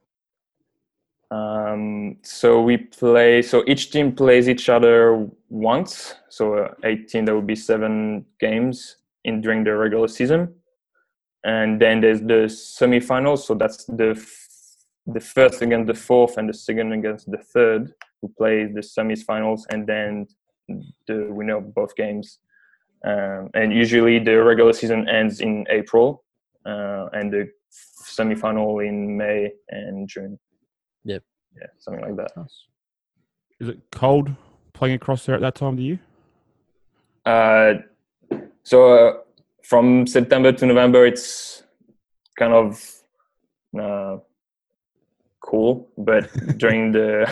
Um, 1.30 2.18
so 2.24 2.62
we 2.62 2.78
play. 2.78 3.42
So 3.42 3.64
each 3.68 3.92
team 3.92 4.14
plays 4.14 4.48
each 4.48 4.70
other 4.70 5.28
once. 5.50 6.16
So 6.30 6.56
uh, 6.56 6.74
18, 6.84 7.26
there 7.26 7.36
will 7.36 7.42
be 7.42 7.56
seven 7.56 8.26
games 8.40 8.98
in 9.26 9.42
during 9.42 9.64
the 9.64 9.76
regular 9.76 10.08
season, 10.08 10.54
and 11.44 11.82
then 11.82 12.00
there's 12.02 12.22
the 12.22 12.48
semifinals. 12.48 13.40
So 13.40 13.56
that's 13.56 13.84
the 13.86 14.12
f- 14.12 14.48
the 15.06 15.20
first 15.20 15.62
against 15.62 15.88
the 15.88 15.94
fourth 15.94 16.38
and 16.38 16.50
the 16.50 16.54
second 16.54 16.92
against 16.92 17.30
the 17.32 17.38
third 17.38 17.94
who 18.22 18.30
play 18.38 18.66
the 18.66 18.82
semifinals, 18.82 19.62
and 19.70 19.86
then 19.86 20.28
the 21.08 21.28
winner 21.30 21.58
of 21.58 21.74
both 21.74 21.96
games. 21.96 22.40
Um, 23.06 23.50
and 23.54 23.72
usually 23.72 24.20
the 24.20 24.44
regular 24.44 24.74
season 24.74 25.08
ends 25.08 25.40
in 25.40 25.66
April, 25.70 26.24
uh, 26.66 27.08
and 27.14 27.32
the 27.32 27.50
semifinal 27.72 28.86
in 28.86 29.18
May 29.18 29.52
and 29.70 30.08
June. 30.08 30.40
Yep. 31.08 31.24
Yeah, 31.60 31.68
something 31.80 32.04
like 32.04 32.16
that. 32.18 32.32
Nice. 32.38 32.66
Is 33.60 33.70
it 33.70 33.80
cold 33.92 34.30
playing 34.74 34.96
across 34.96 35.26
there 35.26 35.36
at 35.36 35.42
that 35.42 35.56
time 35.56 35.70
of 35.70 35.78
the 35.78 35.84
year? 35.84 36.00
Uh, 37.26 37.74
so 38.64 38.94
uh, 38.94 39.14
from 39.64 40.06
September 40.06 40.52
to 40.52 40.66
November, 40.66 41.06
it's 41.06 41.64
kind 42.38 42.54
of 42.54 42.94
uh, 43.80 44.18
cool, 45.40 45.88
but 45.98 46.30
during 46.58 46.92
the 46.92 47.26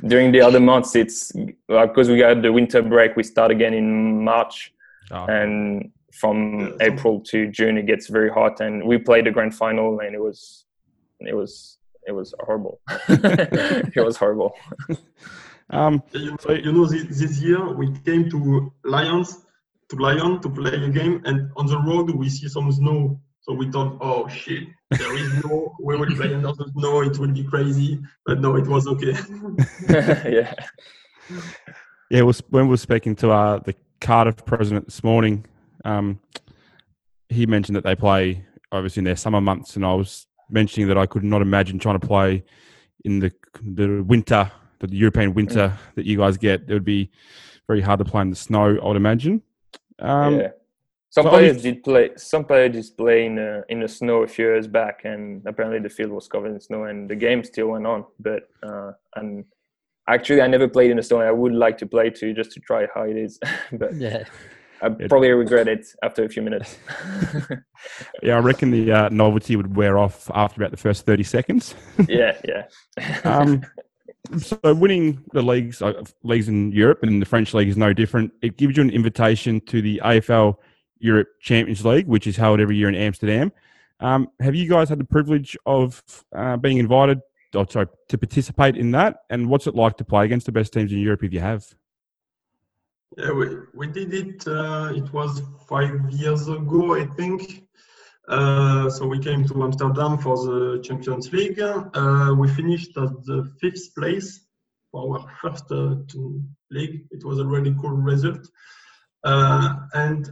during 0.06 0.32
the 0.32 0.40
other 0.40 0.60
months, 0.60 0.94
it's 0.96 1.32
because 1.68 2.08
we 2.10 2.18
got 2.18 2.42
the 2.42 2.52
winter 2.52 2.82
break. 2.82 3.16
We 3.16 3.22
start 3.22 3.50
again 3.50 3.72
in 3.74 4.22
March, 4.24 4.72
Oh, 5.12 5.24
and 5.26 5.92
from 6.12 6.76
April 6.80 7.20
to 7.20 7.46
June, 7.48 7.78
it 7.78 7.86
gets 7.86 8.08
very 8.08 8.30
hot. 8.30 8.60
And 8.60 8.84
we 8.84 8.98
played 8.98 9.26
the 9.26 9.30
grand 9.30 9.54
final, 9.54 10.00
and 10.00 10.14
it 10.14 10.20
was 10.20 10.64
it 11.20 11.34
was 11.34 11.75
it 12.06 12.12
was 12.12 12.34
horrible. 12.40 12.80
it 13.08 14.04
was 14.04 14.16
horrible. 14.16 14.54
um, 15.70 16.02
You 16.12 16.30
know, 16.30 16.36
So- 16.40 16.52
you 16.52 16.72
know 16.72 16.86
this, 16.86 17.04
this 17.18 17.40
year 17.40 17.72
we 17.74 17.92
came 18.04 18.30
to 18.30 18.72
Lions, 18.84 19.44
to 19.90 19.96
Lyon 19.96 20.40
to 20.42 20.48
play 20.48 20.72
a 20.84 20.88
game, 20.88 21.22
and 21.24 21.50
on 21.56 21.66
the 21.66 21.78
road 21.78 22.10
we 22.10 22.28
see 22.28 22.48
some 22.48 22.70
snow. 22.72 23.20
So 23.40 23.52
we 23.52 23.70
thought, 23.70 23.98
oh 24.00 24.26
shit, 24.26 24.64
there 24.90 25.14
is 25.16 25.30
snow. 25.40 25.72
we 25.80 25.96
will 25.96 26.12
play 26.16 26.34
under 26.34 26.52
the 26.52 26.68
snow. 26.76 27.02
It 27.02 27.16
will 27.18 27.32
be 27.32 27.44
crazy. 27.44 28.00
But 28.24 28.40
no, 28.40 28.56
it 28.56 28.66
was 28.66 28.88
okay. 28.88 29.14
yeah. 30.36 30.52
Yeah, 32.10 32.22
was 32.22 32.42
when 32.50 32.64
we 32.64 32.70
were 32.70 32.76
speaking 32.76 33.14
to 33.16 33.30
uh, 33.30 33.58
the 33.60 33.74
Cardiff 34.00 34.44
president 34.44 34.86
this 34.86 35.02
morning, 35.04 35.44
um, 35.84 36.18
he 37.28 37.46
mentioned 37.46 37.76
that 37.76 37.84
they 37.84 37.94
play 37.94 38.44
obviously 38.72 39.00
in 39.00 39.04
their 39.04 39.16
summer 39.16 39.40
months, 39.40 39.76
and 39.76 39.84
I 39.86 39.94
was 39.94 40.26
mentioning 40.50 40.88
that 40.88 40.98
I 40.98 41.06
could 41.06 41.24
not 41.24 41.42
imagine 41.42 41.78
trying 41.78 41.98
to 41.98 42.06
play 42.06 42.44
in 43.04 43.20
the 43.20 43.32
the 43.62 44.02
winter, 44.02 44.50
the 44.80 44.94
European 44.94 45.34
winter 45.34 45.72
that 45.94 46.04
you 46.06 46.18
guys 46.18 46.36
get. 46.36 46.62
It 46.68 46.72
would 46.72 46.84
be 46.84 47.10
very 47.66 47.80
hard 47.80 47.98
to 47.98 48.04
play 48.04 48.22
in 48.22 48.30
the 48.30 48.36
snow, 48.36 48.78
I 48.82 48.86
would 48.86 48.96
imagine. 48.96 49.42
Um, 49.98 50.40
yeah. 50.40 50.48
Some 51.10 51.24
so 51.24 51.30
players 51.30 51.56
obviously- 51.56 51.72
did 51.72 51.84
play. 51.84 52.10
Some 52.16 52.44
players 52.44 52.72
did 52.72 52.96
play 52.96 53.26
in 53.26 53.36
the 53.36 53.64
in 53.68 53.80
the 53.80 53.88
snow 53.88 54.22
a 54.22 54.26
few 54.28 54.46
years 54.46 54.66
back, 54.66 55.02
and 55.04 55.42
apparently 55.46 55.80
the 55.80 55.88
field 55.88 56.10
was 56.10 56.28
covered 56.28 56.52
in 56.52 56.60
snow, 56.60 56.84
and 56.84 57.08
the 57.08 57.16
game 57.16 57.42
still 57.44 57.68
went 57.68 57.86
on. 57.86 58.04
But 58.20 58.48
uh, 58.62 58.92
and 59.14 59.44
actually, 60.08 60.42
I 60.42 60.46
never 60.46 60.68
played 60.68 60.90
in 60.90 60.98
the 60.98 61.02
snow. 61.02 61.20
and 61.20 61.28
I 61.28 61.32
would 61.32 61.54
like 61.54 61.78
to 61.78 61.86
play 61.86 62.10
too, 62.10 62.34
just 62.34 62.52
to 62.52 62.60
try 62.60 62.86
how 62.94 63.02
it 63.04 63.16
is. 63.16 63.38
but 63.72 63.94
Yeah. 63.94 64.24
I 64.82 64.88
probably 64.88 65.30
regret 65.44 65.68
it 65.68 65.86
after 66.02 66.24
a 66.24 66.28
few 66.28 66.42
minutes. 66.42 66.78
Yeah, 68.22 68.36
I 68.36 68.40
reckon 68.40 68.70
the 68.70 68.90
uh, 68.90 69.08
novelty 69.10 69.54
would 69.54 69.76
wear 69.76 69.98
off 69.98 70.28
after 70.34 70.60
about 70.60 70.72
the 70.72 70.76
first 70.76 71.06
thirty 71.06 71.22
seconds. 71.22 71.74
yeah, 72.08 72.36
yeah. 72.44 72.66
Um, 73.22 73.62
so 74.38 74.58
winning 74.74 75.22
the 75.32 75.42
leagues, 75.42 75.80
uh, 75.82 76.02
leagues 76.24 76.48
in 76.48 76.72
Europe 76.72 77.02
and 77.02 77.20
the 77.22 77.26
French 77.26 77.54
league 77.54 77.68
is 77.68 77.76
no 77.76 77.92
different. 77.92 78.32
It 78.42 78.56
gives 78.56 78.76
you 78.76 78.82
an 78.82 78.90
invitation 78.90 79.60
to 79.66 79.80
the 79.80 80.00
AFL 80.04 80.56
Europe 80.98 81.28
Champions 81.40 81.84
League, 81.84 82.08
which 82.08 82.26
is 82.26 82.36
held 82.36 82.58
every 82.58 82.76
year 82.76 82.88
in 82.88 82.94
Amsterdam. 82.94 83.52
Um, 84.00 84.28
have 84.40 84.54
you 84.54 84.68
guys 84.68 84.88
had 84.88 84.98
the 84.98 85.04
privilege 85.04 85.56
of 85.66 86.02
uh, 86.34 86.56
being 86.56 86.78
invited, 86.78 87.20
or 87.54 87.68
sorry, 87.70 87.86
to 88.08 88.18
participate 88.18 88.76
in 88.76 88.90
that? 88.92 89.18
And 89.30 89.48
what's 89.48 89.66
it 89.66 89.74
like 89.74 89.96
to 89.98 90.04
play 90.04 90.24
against 90.24 90.46
the 90.46 90.52
best 90.52 90.72
teams 90.72 90.92
in 90.92 90.98
Europe 90.98 91.22
if 91.22 91.32
you 91.32 91.40
have? 91.40 91.64
Yeah, 93.16 93.32
we, 93.32 93.46
we 93.72 93.86
did 93.86 94.12
it. 94.12 94.46
Uh, 94.46 94.92
it 94.94 95.10
was 95.10 95.40
five 95.66 96.10
years 96.10 96.48
ago, 96.48 96.96
I 96.96 97.06
think. 97.06 97.62
Uh, 98.28 98.90
so 98.90 99.06
we 99.06 99.18
came 99.18 99.46
to 99.48 99.62
Amsterdam 99.64 100.18
for 100.18 100.36
the 100.36 100.82
Champions 100.82 101.32
League. 101.32 101.58
Uh, 101.60 102.34
we 102.36 102.46
finished 102.48 102.94
at 102.98 103.24
the 103.24 103.50
fifth 103.58 103.94
place 103.94 104.44
for 104.90 105.18
our 105.18 105.26
first 105.40 105.64
uh, 105.70 105.94
two 106.08 106.42
league. 106.70 107.06
It 107.10 107.24
was 107.24 107.38
a 107.38 107.46
really 107.46 107.74
cool 107.80 107.92
result. 107.92 108.46
Uh, 109.24 109.76
and 109.94 110.28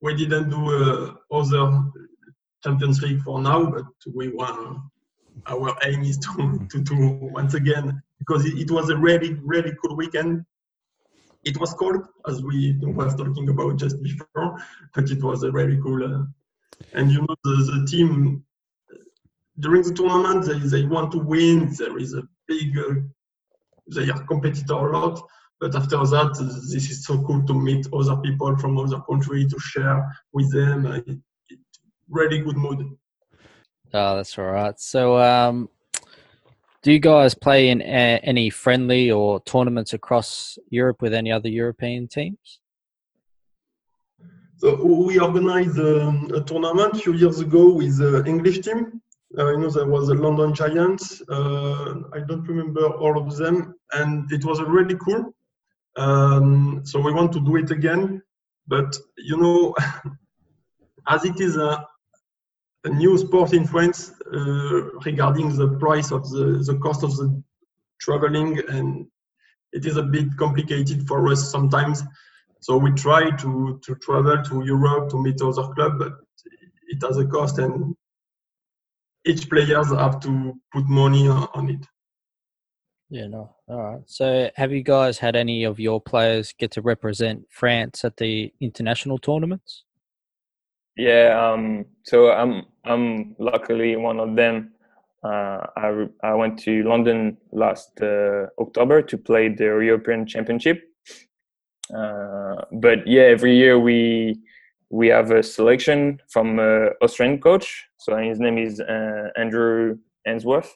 we 0.00 0.14
didn't 0.14 0.50
do 0.50 0.62
uh, 0.70 1.14
other 1.32 1.82
Champions 2.62 3.02
League 3.02 3.22
for 3.22 3.42
now, 3.42 3.66
but 3.66 3.86
we 4.14 4.28
want 4.28 4.78
our 5.48 5.76
aim 5.82 6.02
is 6.02 6.18
to, 6.18 6.64
to 6.70 6.80
do 6.80 7.18
once 7.20 7.54
again 7.54 8.00
because 8.20 8.46
it, 8.46 8.56
it 8.56 8.70
was 8.70 8.88
a 8.90 8.96
really, 8.96 9.34
really 9.42 9.74
cool 9.82 9.96
weekend 9.96 10.44
it 11.44 11.58
was 11.60 11.74
cold 11.74 12.02
as 12.28 12.42
we 12.42 12.78
was 12.82 13.14
talking 13.14 13.48
about 13.48 13.76
just 13.76 14.02
before, 14.02 14.58
but 14.94 15.10
it 15.10 15.22
was 15.22 15.42
a 15.42 15.50
very 15.50 15.80
cool. 15.82 16.02
Uh, 16.04 16.24
and 16.94 17.10
you 17.10 17.20
know 17.20 17.36
the, 17.44 17.78
the 17.80 17.86
team 17.86 18.44
during 19.60 19.82
the 19.82 19.94
tournament 19.94 20.44
they, 20.44 20.58
they 20.58 20.86
want 20.86 21.12
to 21.12 21.18
win. 21.18 21.72
There 21.78 21.98
is 21.98 22.14
a 22.14 22.22
big 22.48 22.76
uh, 22.78 22.94
they 23.94 24.10
are 24.10 24.24
competitor 24.24 24.74
a 24.74 24.98
lot, 24.98 25.20
but 25.60 25.74
after 25.74 25.98
that 25.98 26.34
this 26.72 26.90
is 26.90 27.04
so 27.04 27.22
cool 27.24 27.44
to 27.46 27.54
meet 27.54 27.86
other 27.92 28.16
people 28.16 28.56
from 28.56 28.78
other 28.78 29.00
country 29.00 29.46
to 29.46 29.58
share 29.58 30.10
with 30.32 30.52
them. 30.52 30.86
Uh, 30.86 30.96
it, 30.96 31.18
it, 31.50 31.58
really 32.08 32.38
good 32.38 32.56
mood. 32.56 32.84
Oh, 33.92 34.16
that's 34.16 34.36
all 34.38 34.46
right. 34.46 34.78
So, 34.80 35.18
um, 35.18 35.68
do 36.84 36.92
you 36.92 37.00
guys 37.00 37.34
play 37.34 37.70
in 37.70 37.80
a- 37.80 38.20
any 38.22 38.50
friendly 38.50 39.10
or 39.10 39.40
tournaments 39.44 39.94
across 39.94 40.58
Europe 40.68 41.00
with 41.00 41.14
any 41.14 41.32
other 41.32 41.48
European 41.48 42.06
teams? 42.06 42.60
So 44.58 44.68
we 44.84 45.18
organized 45.18 45.78
um, 45.78 46.30
a 46.34 46.42
tournament 46.42 46.92
a 46.94 46.98
few 46.98 47.14
years 47.14 47.40
ago 47.40 47.72
with 47.72 47.96
the 47.96 48.22
English 48.26 48.58
team. 48.60 49.00
Uh, 49.36 49.52
you 49.52 49.58
know, 49.60 49.70
there 49.70 49.86
was 49.86 50.08
the 50.08 50.14
London 50.14 50.54
Giants. 50.54 51.22
Uh, 51.28 52.02
I 52.12 52.20
don't 52.28 52.46
remember 52.46 52.86
all 53.02 53.16
of 53.18 53.34
them, 53.34 53.74
and 53.94 54.30
it 54.30 54.44
was 54.44 54.60
really 54.60 54.96
cool. 54.96 55.34
Um, 55.96 56.82
so 56.84 57.00
we 57.00 57.12
want 57.12 57.32
to 57.32 57.40
do 57.40 57.56
it 57.56 57.70
again, 57.70 58.22
but 58.68 58.94
you 59.16 59.38
know, 59.38 59.74
as 61.08 61.24
it 61.24 61.40
is 61.40 61.56
a, 61.56 61.86
a 62.84 62.90
new 62.90 63.16
sport 63.18 63.52
in 63.52 63.66
France 63.66 64.12
uh, 64.32 64.82
regarding 65.04 65.56
the 65.56 65.76
price 65.78 66.12
of 66.12 66.28
the, 66.30 66.62
the 66.66 66.78
cost 66.78 67.02
of 67.02 67.16
the 67.16 67.42
traveling, 68.00 68.60
and 68.68 69.06
it 69.72 69.86
is 69.86 69.96
a 69.96 70.02
bit 70.02 70.36
complicated 70.36 71.06
for 71.08 71.26
us 71.28 71.50
sometimes. 71.50 72.02
So 72.60 72.76
we 72.76 72.92
try 72.92 73.30
to, 73.30 73.80
to 73.82 73.94
travel 73.96 74.42
to 74.42 74.64
Europe 74.64 75.10
to 75.10 75.22
meet 75.22 75.40
other 75.40 75.68
clubs, 75.74 75.96
but 75.98 76.12
it 76.88 77.02
has 77.02 77.18
a 77.18 77.26
cost 77.26 77.58
and 77.58 77.94
each 79.26 79.48
players 79.48 79.90
have 79.90 80.20
to 80.20 80.54
put 80.72 80.86
money 80.88 81.28
on 81.28 81.48
on 81.54 81.70
it. 81.70 81.86
Yeah, 83.10 83.26
no. 83.26 83.54
All 83.68 83.82
right. 83.82 84.02
So, 84.06 84.50
have 84.56 84.72
you 84.72 84.82
guys 84.82 85.18
had 85.18 85.36
any 85.36 85.64
of 85.64 85.78
your 85.78 86.00
players 86.00 86.54
get 86.58 86.70
to 86.72 86.82
represent 86.82 87.46
France 87.50 88.04
at 88.04 88.16
the 88.16 88.52
international 88.60 89.18
tournaments? 89.18 89.84
Yeah. 90.96 91.52
Um, 91.52 91.86
so 92.04 92.30
I'm 92.30 92.64
I'm 92.84 93.34
luckily 93.38 93.96
one 93.96 94.20
of 94.20 94.36
them. 94.36 94.72
Uh, 95.24 95.66
I 95.76 96.06
I 96.22 96.34
went 96.34 96.58
to 96.60 96.82
London 96.82 97.38
last 97.52 97.90
uh, 98.02 98.46
October 98.58 99.00
to 99.02 99.16
play 99.16 99.48
the 99.48 99.64
European 99.64 100.26
Championship. 100.26 100.82
Uh, 101.96 102.56
but 102.72 103.06
yeah, 103.06 103.22
every 103.22 103.56
year 103.56 103.78
we 103.78 104.38
we 104.90 105.08
have 105.08 105.30
a 105.30 105.42
selection 105.42 106.20
from 106.28 106.58
an 106.58 106.90
Australian 107.02 107.40
coach. 107.40 107.86
So 107.98 108.16
his 108.16 108.38
name 108.38 108.58
is 108.58 108.80
uh, 108.80 109.30
Andrew 109.36 109.96
Answorth, 110.28 110.70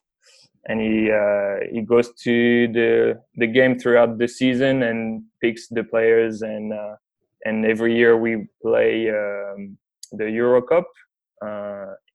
and 0.66 0.80
he 0.80 1.10
uh, 1.10 1.66
he 1.70 1.82
goes 1.82 2.12
to 2.24 2.68
the 2.68 3.20
the 3.36 3.46
game 3.46 3.78
throughout 3.78 4.18
the 4.18 4.28
season 4.28 4.82
and 4.82 5.24
picks 5.42 5.68
the 5.68 5.84
players 5.84 6.40
and 6.40 6.72
uh, 6.72 6.96
and 7.44 7.66
every 7.66 7.96
year 7.96 8.16
we 8.16 8.48
play 8.62 9.10
um, 9.10 9.76
the 10.12 10.30
Euro 10.30 10.62
Cup 10.62 10.86
uh, 10.86 11.07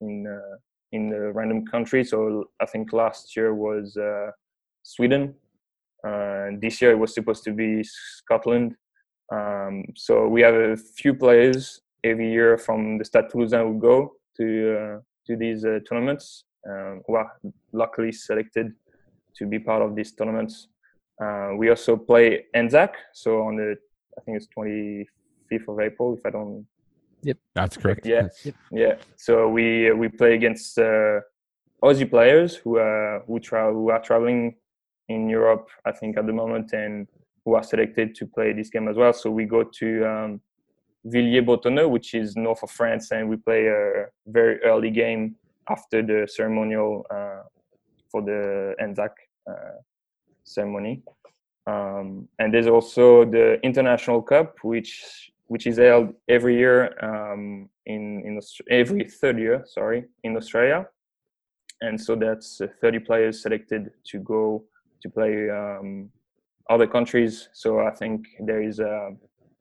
in 0.01 0.27
uh, 0.27 0.57
in 0.91 1.09
the 1.09 1.31
random 1.31 1.65
country. 1.65 2.03
So 2.03 2.45
I 2.62 2.65
think 2.65 2.93
last 2.93 3.36
year 3.36 3.53
was 3.53 3.97
uh, 3.97 4.31
Sweden. 4.83 5.33
Uh, 6.07 6.49
this 6.62 6.81
year 6.81 6.91
it 6.91 6.99
was 6.99 7.13
supposed 7.13 7.43
to 7.45 7.51
be 7.51 7.83
Scotland. 7.83 8.75
Um, 9.31 9.86
so 9.95 10.27
we 10.27 10.41
have 10.41 10.53
a 10.53 10.77
few 10.77 11.13
players 11.13 11.81
every 12.03 12.31
year 12.31 12.57
from 12.57 12.97
the 12.97 13.05
Stade 13.05 13.29
Toulousain 13.31 13.67
who 13.67 13.79
go 13.79 14.13
to 14.38 14.77
uh, 14.77 14.99
to 15.27 15.36
these 15.36 15.65
uh, 15.65 15.79
tournaments. 15.88 16.45
Um, 16.65 17.01
who 17.05 17.15
are 17.15 17.29
luckily 17.73 18.13
selected 18.13 18.71
to 19.36 19.45
be 19.45 19.59
part 19.59 19.81
of 19.81 19.97
these 19.97 20.13
tournaments. 20.13 20.69
Uh, 21.21 21.49
we 21.57 21.69
also 21.69 21.97
play 21.97 22.45
Anzac, 22.53 22.95
so 23.12 23.41
on 23.41 23.57
the 23.57 23.75
I 24.17 24.21
think 24.21 24.38
it's 24.38 24.47
25th 24.57 25.67
of 25.67 25.79
April, 25.81 26.15
if 26.17 26.25
I 26.25 26.29
don't 26.29 26.65
Yep, 27.23 27.38
that's 27.55 27.77
correct. 27.77 28.05
Yeah. 28.05 28.23
That's- 28.23 28.47
yeah, 28.71 28.95
so 29.15 29.49
we 29.49 29.91
we 29.91 30.09
play 30.09 30.36
against 30.36 30.77
uh, 30.77 31.21
Aussie 31.83 32.09
players 32.09 32.55
who 32.55 32.77
are 32.77 33.23
who 33.27 33.39
tra- 33.39 33.73
who 33.73 33.89
are 33.89 34.01
traveling 34.01 34.55
in 35.09 35.29
Europe, 35.29 35.67
I 35.86 35.91
think, 35.91 36.17
at 36.17 36.25
the 36.25 36.33
moment, 36.33 36.73
and 36.73 37.07
who 37.45 37.55
are 37.55 37.63
selected 37.63 38.15
to 38.15 38.25
play 38.25 38.53
this 38.53 38.69
game 38.69 38.88
as 38.88 38.95
well. 38.95 39.13
So 39.13 39.29
we 39.29 39.45
go 39.45 39.63
to 39.63 39.88
um, 40.05 40.41
Villers-Bretonneux, 41.05 41.89
which 41.89 42.13
is 42.13 42.36
north 42.38 42.63
of 42.63 42.71
France, 42.71 43.12
and 43.12 43.29
we 43.29 43.36
play 43.36 43.67
a 43.67 44.05
very 44.27 44.62
early 44.63 44.91
game 44.91 45.36
after 45.69 46.01
the 46.01 46.27
ceremonial 46.27 47.05
uh, 47.12 47.43
for 48.09 48.21
the 48.21 48.75
Anzac 48.79 49.12
uh, 49.49 49.77
ceremony. 50.45 51.03
Um, 51.67 52.27
and 52.39 52.53
there's 52.53 52.67
also 52.67 53.25
the 53.25 53.59
International 53.63 54.21
Cup, 54.21 54.55
which 54.63 55.31
which 55.47 55.67
is 55.67 55.77
held 55.77 56.13
every 56.27 56.58
year 56.58 56.93
um, 57.03 57.69
in 57.86 58.23
in 58.25 58.39
every 58.69 59.03
third 59.10 59.38
year, 59.39 59.63
sorry, 59.65 60.06
in 60.23 60.38
Australia. 60.38 60.88
And 61.82 61.99
so 61.99 62.15
that's 62.15 62.62
uh, 62.62 62.67
30 62.82 62.99
players 62.99 63.41
selected 63.41 63.91
to 64.06 64.19
go 64.19 64.63
to 65.01 65.10
play 65.10 65.49
um, 65.49 66.10
other 66.69 66.88
countries. 66.88 67.49
So 67.53 67.82
I 67.82 67.91
think 67.91 68.25
there 68.39 68.62
is 68.62 68.79
uh, 68.79 69.10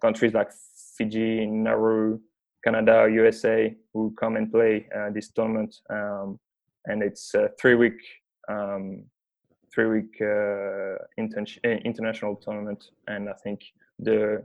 countries 0.00 0.32
like 0.32 0.50
Fiji, 0.96 1.46
Nauru, 1.46 2.20
Canada, 2.64 3.08
USA 3.12 3.74
who 3.92 4.14
come 4.18 4.36
and 4.36 4.52
play 4.52 4.86
uh, 4.96 5.10
this 5.10 5.30
tournament. 5.30 5.74
Um, 5.90 6.38
and 6.86 7.02
it's 7.02 7.34
a 7.34 7.50
three 7.60 7.74
week 7.74 8.00
um, 8.48 9.04
three 9.74 9.86
week 9.86 10.14
uh, 10.20 10.96
uh, 11.18 11.68
international 11.84 12.36
tournament. 12.36 12.84
And 13.06 13.28
I 13.28 13.34
think 13.42 13.60
the 13.98 14.44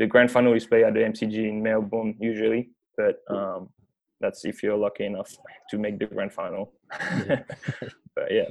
the 0.00 0.06
grand 0.06 0.30
final 0.30 0.54
is 0.54 0.66
played 0.66 0.84
at 0.84 0.94
the 0.94 1.00
MCG 1.00 1.46
in 1.46 1.62
Melbourne 1.62 2.16
usually, 2.18 2.70
but 2.96 3.20
um, 3.28 3.68
that's 4.18 4.46
if 4.46 4.62
you're 4.62 4.76
lucky 4.76 5.04
enough 5.04 5.30
to 5.68 5.76
make 5.76 5.98
the 5.98 6.06
grand 6.06 6.32
final. 6.32 6.72
but 7.28 8.30
yeah, 8.30 8.46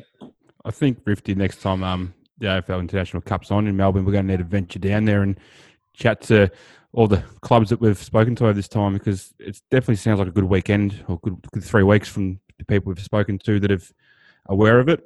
I 0.63 0.69
think 0.69 0.99
Rifty 1.05 1.33
next 1.33 1.63
time 1.63 1.83
um 1.83 2.13
the 2.37 2.45
AFL 2.45 2.79
International 2.79 3.21
Cup's 3.21 3.49
on 3.49 3.65
in 3.65 3.75
Melbourne, 3.75 4.05
we're 4.05 4.11
going 4.11 4.27
to 4.27 4.31
need 4.31 4.37
to 4.37 4.45
venture 4.45 4.79
down 4.79 5.05
there 5.05 5.23
and 5.23 5.39
chat 5.93 6.21
to 6.21 6.49
all 6.93 7.07
the 7.07 7.21
clubs 7.41 7.71
that 7.71 7.81
we've 7.81 7.97
spoken 7.97 8.35
to 8.35 8.45
over 8.45 8.53
this 8.53 8.69
time 8.69 8.93
because 8.93 9.33
it 9.39 9.59
definitely 9.71 9.95
sounds 9.95 10.19
like 10.19 10.27
a 10.27 10.31
good 10.31 10.45
weekend 10.45 11.03
or 11.07 11.19
good, 11.19 11.35
good 11.51 11.63
three 11.63 11.83
weeks 11.83 12.07
from 12.07 12.39
the 12.57 12.63
people 12.63 12.93
we've 12.93 13.03
spoken 13.03 13.39
to 13.39 13.59
that 13.59 13.71
have 13.71 13.91
aware 14.45 14.79
of 14.79 14.87
it. 14.87 15.03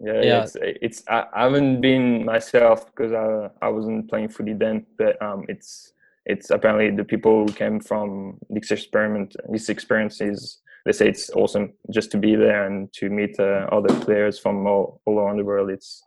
Yeah, 0.00 0.22
Yeah. 0.22 0.42
it's 0.42 0.56
it's 0.60 1.02
I, 1.08 1.24
I 1.34 1.42
haven't 1.44 1.80
been 1.80 2.24
myself 2.24 2.86
because 2.86 3.12
I 3.12 3.50
I 3.64 3.68
wasn't 3.68 4.08
playing 4.08 4.28
footy 4.28 4.52
then, 4.52 4.86
but 4.98 5.20
um, 5.22 5.44
it's 5.48 5.92
it's 6.26 6.50
apparently 6.50 6.90
the 6.90 7.04
people 7.04 7.46
who 7.46 7.52
came 7.52 7.80
from 7.80 8.38
this 8.50 8.70
experiment, 8.70 9.36
this 9.48 9.68
experience 9.68 10.20
is 10.20 10.58
they 10.84 10.92
say 10.92 11.08
it's 11.08 11.30
awesome 11.30 11.72
just 11.90 12.10
to 12.12 12.18
be 12.18 12.34
there 12.36 12.66
and 12.66 12.92
to 12.94 13.08
meet 13.08 13.38
uh, 13.40 13.66
other 13.72 13.92
players 14.00 14.38
from 14.38 14.66
all, 14.66 15.00
all 15.04 15.18
around 15.18 15.36
the 15.38 15.44
world. 15.44 15.70
It's 15.70 16.02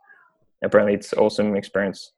apparently 0.64 0.94
it's 0.94 1.12
awesome 1.14 1.56
experience. 1.56 2.12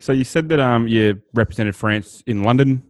So 0.00 0.12
you 0.12 0.24
said 0.24 0.48
that 0.50 0.60
um 0.60 0.86
you 0.88 1.22
represented 1.34 1.74
France 1.74 2.22
in 2.26 2.42
London. 2.42 2.82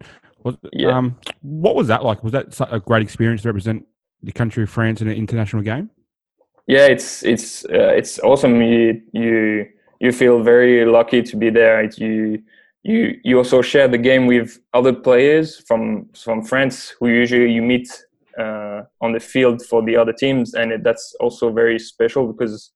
Was, 0.45 0.57
Yeah. 0.73 0.97
Um, 0.97 1.19
what 1.43 1.75
was 1.77 1.89
that 1.89 2.03
like? 2.05 2.23
Was 2.25 2.33
that 2.33 2.59
a 2.71 2.81
great 2.81 3.03
experience 3.03 3.43
to 3.43 3.49
represent 3.49 3.87
the 4.23 4.33
country 4.33 4.63
of 4.63 4.71
France 4.71 5.01
in 5.03 5.09
an 5.09 5.17
international 5.17 5.63
game? 5.63 5.91
Yeah 6.67 6.87
it's 6.87 7.23
it's 7.23 7.65
uh, 7.67 7.93
it's 7.97 8.19
awesome. 8.21 8.61
You 8.63 9.03
you 9.13 9.67
you 10.01 10.13
feel 10.13 10.43
very 10.43 10.85
lucky 10.85 11.23
to 11.23 11.37
be 11.37 11.51
there. 11.51 11.83
It- 11.85 11.99
you 11.99 12.43
you 12.83 13.19
you 13.25 13.39
also 13.39 13.63
share 13.63 13.89
the 13.89 13.99
game 13.99 14.27
with 14.27 14.59
other 14.73 14.93
players 14.93 15.59
from 15.67 16.07
from 16.15 16.45
france 16.45 16.95
who 17.01 17.09
usually 17.09 17.51
you 17.51 17.61
meet 17.61 17.89
uh, 18.39 18.83
on 19.01 19.13
the 19.13 19.19
field 19.19 19.61
for 19.67 19.83
the 19.83 19.97
other 19.97 20.13
teams. 20.13 20.55
And 20.55 20.71
it, 20.71 20.85
that's 20.85 21.13
also 21.19 21.51
very 21.51 21.81
special 21.81 22.33
because 22.33 22.71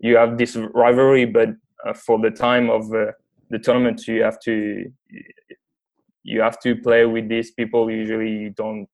you 0.00 0.16
have 0.16 0.38
this 0.38 0.56
rivalry 0.74 1.26
but 1.26 1.50
uh, 1.86 1.94
for 1.94 2.18
the 2.20 2.30
time 2.30 2.70
of 2.70 2.92
uh, 2.94 3.12
the 3.50 3.58
tournament 3.58 4.06
you 4.08 4.22
have 4.22 4.38
to 4.40 4.84
you 6.22 6.40
have 6.40 6.58
to 6.60 6.76
play 6.76 7.04
with 7.06 7.28
these 7.28 7.50
people. 7.50 7.90
Usually 7.90 8.30
you 8.30 8.50
don't 8.50 8.88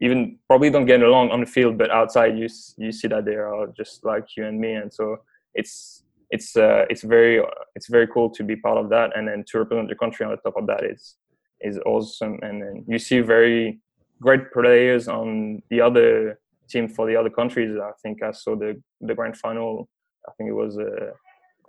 even 0.00 0.38
probably 0.48 0.70
don't 0.70 0.86
get 0.86 1.02
along 1.02 1.30
on 1.30 1.40
the 1.40 1.46
field, 1.46 1.78
but 1.78 1.90
outside 1.90 2.38
you 2.38 2.48
you 2.76 2.92
see 2.92 3.08
that 3.08 3.24
they 3.24 3.36
are 3.36 3.66
just 3.76 4.04
like 4.04 4.36
you 4.36 4.46
and 4.46 4.60
me, 4.60 4.74
and 4.74 4.92
so 4.92 5.16
it's 5.54 6.04
it's 6.30 6.56
uh, 6.56 6.84
it's 6.90 7.02
very 7.02 7.42
it's 7.74 7.88
very 7.88 8.06
cool 8.06 8.30
to 8.30 8.44
be 8.44 8.56
part 8.56 8.78
of 8.78 8.90
that, 8.90 9.16
and 9.16 9.28
then 9.28 9.44
to 9.48 9.58
represent 9.58 9.88
the 9.88 9.94
country 9.94 10.26
on 10.26 10.32
the 10.32 10.38
top 10.38 10.56
of 10.56 10.66
that 10.66 10.84
is 10.84 11.16
is 11.60 11.78
awesome, 11.86 12.38
and 12.42 12.62
then 12.62 12.84
you 12.86 12.98
see 12.98 13.20
very 13.20 13.80
great 14.20 14.52
players 14.52 15.08
on 15.08 15.62
the 15.70 15.80
other 15.80 16.38
team 16.68 16.88
for 16.88 17.06
the 17.06 17.16
other 17.16 17.30
countries. 17.30 17.76
I 17.76 17.92
think 18.02 18.22
I 18.22 18.32
saw 18.32 18.56
the 18.56 18.80
the 19.00 19.14
grand 19.14 19.36
final. 19.36 19.88
I 20.28 20.32
think 20.36 20.50
it 20.50 20.54
was 20.54 20.76
uh, 20.76 21.12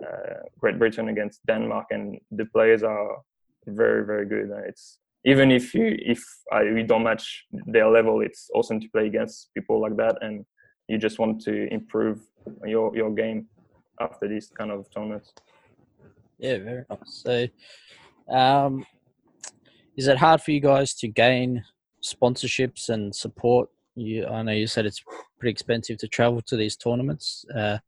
uh, 0.04 0.40
Great 0.60 0.80
Britain 0.80 1.10
against 1.10 1.46
Denmark, 1.46 1.88
and 1.92 2.20
the 2.32 2.46
players 2.46 2.84
are 2.84 3.18
very 3.68 4.06
very 4.06 4.26
good. 4.26 4.52
It's 4.68 5.00
even 5.28 5.52
if 5.52 5.74
you 5.74 5.88
if 6.14 6.24
I, 6.54 6.64
we 6.72 6.84
don't 6.84 7.04
match 7.04 7.46
their 7.76 7.90
level, 7.90 8.22
it's 8.22 8.50
awesome 8.56 8.80
to 8.80 8.88
play 8.90 9.08
against 9.08 9.50
people 9.54 9.82
like 9.82 9.98
that, 9.98 10.16
and 10.22 10.46
you 10.88 10.98
just 10.98 11.20
want 11.20 11.42
to 11.42 11.54
improve 11.74 12.20
your 12.66 12.96
your 12.96 13.12
game 13.14 13.48
after 14.00 14.28
these 14.30 14.48
kind 14.58 14.72
of 14.72 14.88
tournaments. 14.94 15.34
Yeah, 16.40 16.58
very 16.60 16.86
nice. 16.90 17.24
So, 17.26 17.48
um, 18.30 18.86
is 19.98 20.08
it 20.08 20.18
hard 20.18 20.42
for 20.42 20.52
you 20.52 20.62
guys 20.62 20.94
to 21.02 21.08
gain 21.10 21.64
sponsorships 22.02 22.88
and 22.88 23.14
support? 23.14 23.70
You, 23.96 24.28
I 24.28 24.44
know 24.44 24.54
you 24.54 24.68
said 24.68 24.86
it's 24.86 25.04
pretty 25.40 25.52
expensive 25.52 25.98
to 25.98 26.08
travel 26.08 26.42
to 26.44 26.56
these 26.56 26.78
tournaments. 26.78 27.44
Uh, 27.54 27.80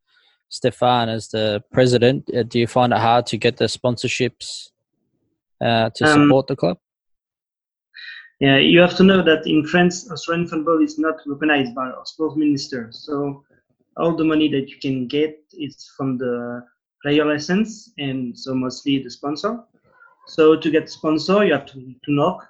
Stephane, 0.49 1.07
as 1.07 1.29
the 1.29 1.63
president, 1.71 2.29
uh, 2.35 2.43
do 2.43 2.59
you 2.59 2.67
find 2.67 2.91
it 2.91 2.99
hard 2.99 3.27
to 3.27 3.37
get 3.37 3.55
the 3.57 3.65
sponsorships 3.65 4.71
uh, 5.61 5.89
to 5.95 6.03
Um, 6.05 6.13
support 6.13 6.47
the 6.47 6.55
club? 6.55 6.79
Yeah, 8.39 8.57
you 8.57 8.79
have 8.79 8.95
to 8.95 9.03
know 9.03 9.21
that 9.21 9.45
in 9.47 9.65
France, 9.65 10.09
Australian 10.09 10.47
football 10.47 10.81
is 10.81 10.97
not 10.97 11.15
recognized 11.25 11.75
by 11.75 11.87
our 11.87 12.05
sports 12.05 12.37
minister. 12.37 12.87
So 12.91 13.43
all 13.97 14.15
the 14.15 14.23
money 14.23 14.47
that 14.49 14.69
you 14.69 14.77
can 14.79 15.07
get 15.07 15.37
is 15.53 15.91
from 15.97 16.17
the 16.17 16.63
player 17.03 17.25
license 17.25 17.91
and 17.97 18.37
so 18.37 18.53
mostly 18.53 19.03
the 19.03 19.09
sponsor. 19.09 19.59
So 20.27 20.55
to 20.55 20.71
get 20.71 20.89
sponsor, 20.89 21.43
you 21.43 21.51
have 21.51 21.65
to, 21.65 21.73
to 21.73 22.11
knock, 22.11 22.47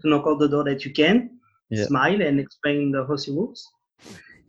to 0.00 0.08
knock 0.08 0.26
all 0.26 0.36
the 0.36 0.48
door 0.48 0.64
that 0.64 0.84
you 0.84 0.92
can, 0.92 1.38
Yeah. 1.68 1.86
smile 1.86 2.22
and 2.22 2.40
explain 2.40 2.90
the 2.90 3.04
horsey 3.04 3.32
rules. 3.32 3.70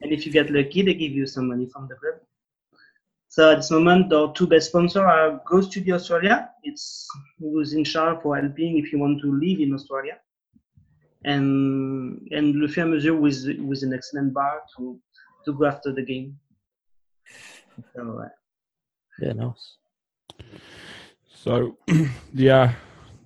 And 0.02 0.12
if 0.14 0.26
you 0.26 0.32
get 0.32 0.50
lucky, 0.50 0.82
they 0.82 0.94
give 0.94 1.12
you 1.12 1.26
some 1.26 1.48
money 1.48 1.68
from 1.74 1.88
the 1.88 1.96
club. 1.96 2.22
So 3.28 3.52
at 3.52 3.56
this 3.56 3.72
moment, 3.72 4.14
our 4.14 4.32
two 4.34 4.48
best 4.48 4.68
sponsor 4.70 5.04
are 5.06 5.42
Go 5.46 5.62
Study 5.62 5.92
Australia. 5.92 6.52
It's 6.64 7.08
who's 7.40 7.74
in 7.74 7.84
charge 7.84 8.22
for 8.22 8.38
helping 8.38 8.78
if 8.78 8.92
you 8.94 9.00
want 9.00 9.22
to 9.22 9.32
live 9.32 9.60
in 9.60 9.74
Australia 9.74 10.20
and 11.26 12.28
and 12.32 12.56
Le 12.56 12.68
Fur 12.68 12.84
à 12.84 12.90
Mesure 12.90 13.16
with 13.16 13.48
with 13.60 13.84
an 13.84 13.94
excellent 13.94 14.34
bar 14.34 14.62
to 14.76 15.00
to 15.46 15.54
go 15.54 15.66
after 15.66 15.92
the 15.92 16.02
game. 16.02 16.38
So, 17.96 18.20
uh, 18.24 18.30
Yeah, 19.20 19.34
nice. 19.34 19.78
So, 21.28 21.78
the 22.34 22.50
uh, 22.50 22.70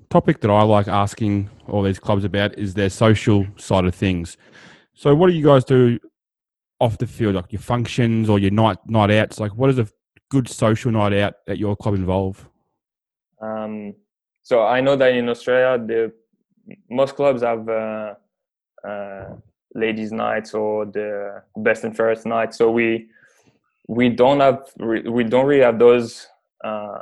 topic 0.09 0.41
that 0.41 0.49
I 0.49 0.63
like 0.63 0.87
asking 0.87 1.49
all 1.67 1.83
these 1.83 1.99
clubs 1.99 2.23
about 2.23 2.57
is 2.57 2.73
their 2.73 2.89
social 2.89 3.45
side 3.57 3.85
of 3.85 3.93
things. 3.93 4.37
So, 4.93 5.13
what 5.13 5.27
do 5.27 5.33
you 5.33 5.45
guys 5.45 5.63
do 5.63 5.99
off 6.79 6.97
the 6.97 7.07
field, 7.07 7.35
like 7.35 7.51
your 7.51 7.61
functions 7.61 8.29
or 8.29 8.39
your 8.39 8.51
night 8.51 8.77
night 8.87 9.11
outs? 9.11 9.39
Like, 9.39 9.55
what 9.55 9.67
does 9.67 9.79
a 9.79 9.87
good 10.29 10.47
social 10.47 10.91
night 10.91 11.13
out 11.13 11.35
at 11.47 11.57
your 11.57 11.75
club 11.75 11.95
involve? 11.95 12.47
Um, 13.41 13.93
so 14.41 14.65
I 14.65 14.81
know 14.81 14.95
that 14.95 15.13
in 15.13 15.29
Australia, 15.29 15.77
the 15.85 16.13
most 16.89 17.15
clubs 17.15 17.41
have 17.41 17.67
uh, 17.67 18.13
uh, 18.87 19.35
ladies' 19.73 20.11
nights 20.11 20.53
or 20.53 20.85
the 20.85 21.41
best 21.57 21.83
and 21.83 21.95
fairest 21.95 22.25
night. 22.25 22.53
So 22.53 22.71
we 22.71 23.07
we 23.87 24.09
don't 24.09 24.39
have 24.39 24.63
we 24.79 25.23
don't 25.23 25.45
really 25.45 25.63
have 25.63 25.79
those 25.79 26.27
uh, 26.63 26.99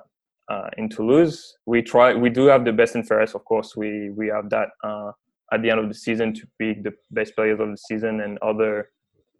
uh, 0.50 0.70
in 0.78 0.90
Toulouse. 0.90 1.58
We 1.66 1.82
try 1.82 2.14
we 2.14 2.30
do 2.30 2.46
have 2.46 2.66
the 2.66 2.74
best 2.74 2.96
and 2.96 3.08
fairest, 3.08 3.36
of 3.36 3.46
course. 3.46 3.76
We 3.76 4.10
we 4.12 4.28
have 4.28 4.50
that 4.50 4.70
uh, 4.84 5.12
at 5.52 5.62
the 5.62 5.70
end 5.70 5.80
of 5.80 5.88
the 5.88 5.96
season 5.96 6.34
to 6.34 6.48
pick 6.60 6.84
the 6.84 6.94
best 7.12 7.36
players 7.36 7.60
of 7.60 7.70
the 7.70 7.78
season 7.78 8.22
and 8.22 8.38
other 8.42 8.90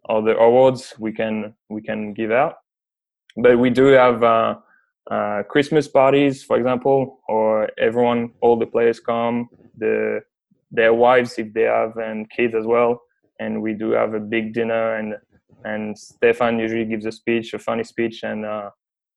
other 0.08 0.34
awards 0.36 0.94
we 0.98 1.12
can 1.12 1.54
we 1.68 1.82
can 1.82 2.14
give 2.14 2.30
out. 2.30 2.54
But 3.36 3.58
we 3.58 3.70
do 3.70 3.86
have 3.86 4.22
uh, 4.22 5.42
Christmas 5.48 5.86
parties, 5.88 6.42
for 6.42 6.56
example, 6.56 7.20
or 7.28 7.68
everyone, 7.78 8.32
all 8.40 8.58
the 8.58 8.66
players 8.66 8.98
come, 8.98 9.48
the 9.76 10.20
their 10.70 10.92
wives 10.92 11.38
if 11.38 11.52
they 11.52 11.62
have, 11.62 11.96
and 11.96 12.28
kids 12.30 12.54
as 12.54 12.66
well. 12.66 13.00
And 13.38 13.62
we 13.62 13.74
do 13.74 13.90
have 13.90 14.14
a 14.14 14.20
big 14.20 14.54
dinner, 14.54 14.96
and 14.96 15.14
and 15.64 15.98
Stephane 15.98 16.58
usually 16.58 16.84
gives 16.84 17.06
a 17.06 17.12
speech, 17.12 17.54
a 17.54 17.58
funny 17.58 17.84
speech, 17.84 18.22
and 18.22 18.44
uh, 18.44 18.70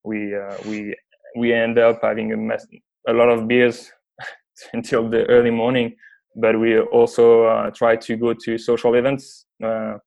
we 0.03 0.35
uh, 0.35 0.55
we 0.65 0.95
we 1.35 1.53
end 1.53 1.77
up 1.77 1.99
having 2.01 2.33
a 2.33 2.37
mess, 2.37 2.65
a 3.07 3.13
lot 3.13 3.29
of 3.29 3.47
beers 3.47 3.91
until 4.73 5.09
the 5.09 5.25
early 5.25 5.51
morning. 5.51 5.95
But 6.35 6.59
we 6.59 6.79
also 6.79 7.43
uh, 7.45 7.71
try 7.71 7.95
to 7.95 8.15
go 8.15 8.33
to 8.33 8.57
social 8.57 8.93
events 8.95 9.45
uh, 9.63 9.97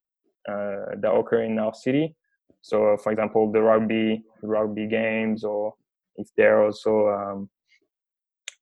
uh, 0.49 0.95
that 0.97 1.13
occur 1.13 1.43
in 1.43 1.59
our 1.59 1.73
city. 1.73 2.15
So, 2.61 2.97
for 3.03 3.11
example, 3.11 3.51
the 3.51 3.61
rugby 3.61 4.23
rugby 4.41 4.87
games, 4.87 5.43
or 5.43 5.73
if 6.15 6.27
there 6.37 6.59
are 6.59 6.65
also 6.65 7.09
um, 7.09 7.49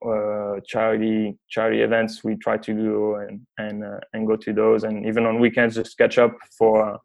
uh, 0.06 0.60
charity 0.66 1.38
charity 1.50 1.82
events, 1.82 2.24
we 2.24 2.36
try 2.36 2.58
to 2.58 2.74
go 2.74 3.16
and 3.16 3.42
and 3.58 3.84
uh, 3.84 4.00
and 4.14 4.28
go 4.28 4.36
to 4.36 4.54
those, 4.54 4.84
and 4.84 5.06
even 5.06 5.26
on 5.26 5.40
weekends, 5.40 5.76
just 5.76 5.98
catch 5.98 6.18
up 6.18 6.36
for 6.58 7.00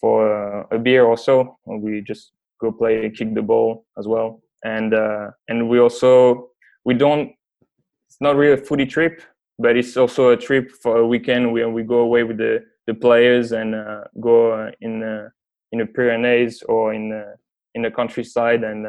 for 0.00 0.20
uh, 0.32 0.66
a 0.72 0.78
beer 0.78 1.04
or 1.04 1.16
so. 1.16 1.56
We 1.66 2.00
just 2.00 2.32
go 2.60 2.72
play 2.72 3.10
kick 3.10 3.34
the 3.34 3.42
ball 3.42 3.86
as 3.98 4.08
well, 4.08 4.42
and 4.64 4.92
uh, 4.94 5.30
and 5.48 5.68
we 5.68 5.78
also 5.78 6.50
we 6.84 6.94
don't. 6.94 7.32
It's 8.08 8.20
not 8.20 8.34
really 8.34 8.60
a 8.60 8.64
footy 8.64 8.86
trip, 8.86 9.22
but 9.58 9.76
it's 9.76 9.96
also 9.96 10.30
a 10.30 10.36
trip 10.36 10.72
for 10.82 10.96
a 10.98 11.06
weekend 11.06 11.52
where 11.52 11.70
we 11.70 11.84
go 11.84 12.00
away 12.00 12.24
with 12.24 12.38
the 12.38 12.64
the 12.86 12.94
players 12.94 13.52
and 13.52 13.74
uh, 13.74 14.04
go 14.20 14.70
in 14.80 15.00
the 15.00 15.30
in 15.70 15.78
the 15.78 15.86
Pyrenees 15.86 16.62
or 16.62 16.92
in 16.92 17.10
the 17.10 17.36
in 17.76 17.82
the 17.82 17.90
countryside, 17.90 18.64
and 18.64 18.86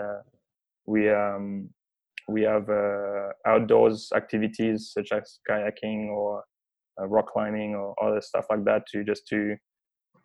we 0.87 1.07
um, 1.07 1.69
we 2.27 2.41
have 2.43 2.69
uh, 2.69 3.29
outdoors 3.45 4.09
activities 4.15 4.91
such 4.93 5.11
as 5.11 5.39
kayaking 5.49 6.09
or 6.09 6.43
uh, 6.99 7.07
rock 7.07 7.31
climbing 7.31 7.75
or 7.75 7.95
other 8.03 8.21
stuff 8.21 8.45
like 8.49 8.63
that 8.65 8.83
to 8.87 9.03
just 9.03 9.27
to 9.27 9.55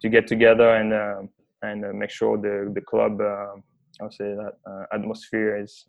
to 0.00 0.08
get 0.08 0.26
together 0.26 0.76
and 0.76 0.92
um, 0.92 1.28
and 1.62 1.98
make 1.98 2.10
sure 2.10 2.36
the 2.36 2.70
the 2.74 2.80
club 2.80 3.20
I'll 4.00 4.10
say 4.10 4.34
that 4.34 4.86
atmosphere 4.92 5.56
is 5.60 5.86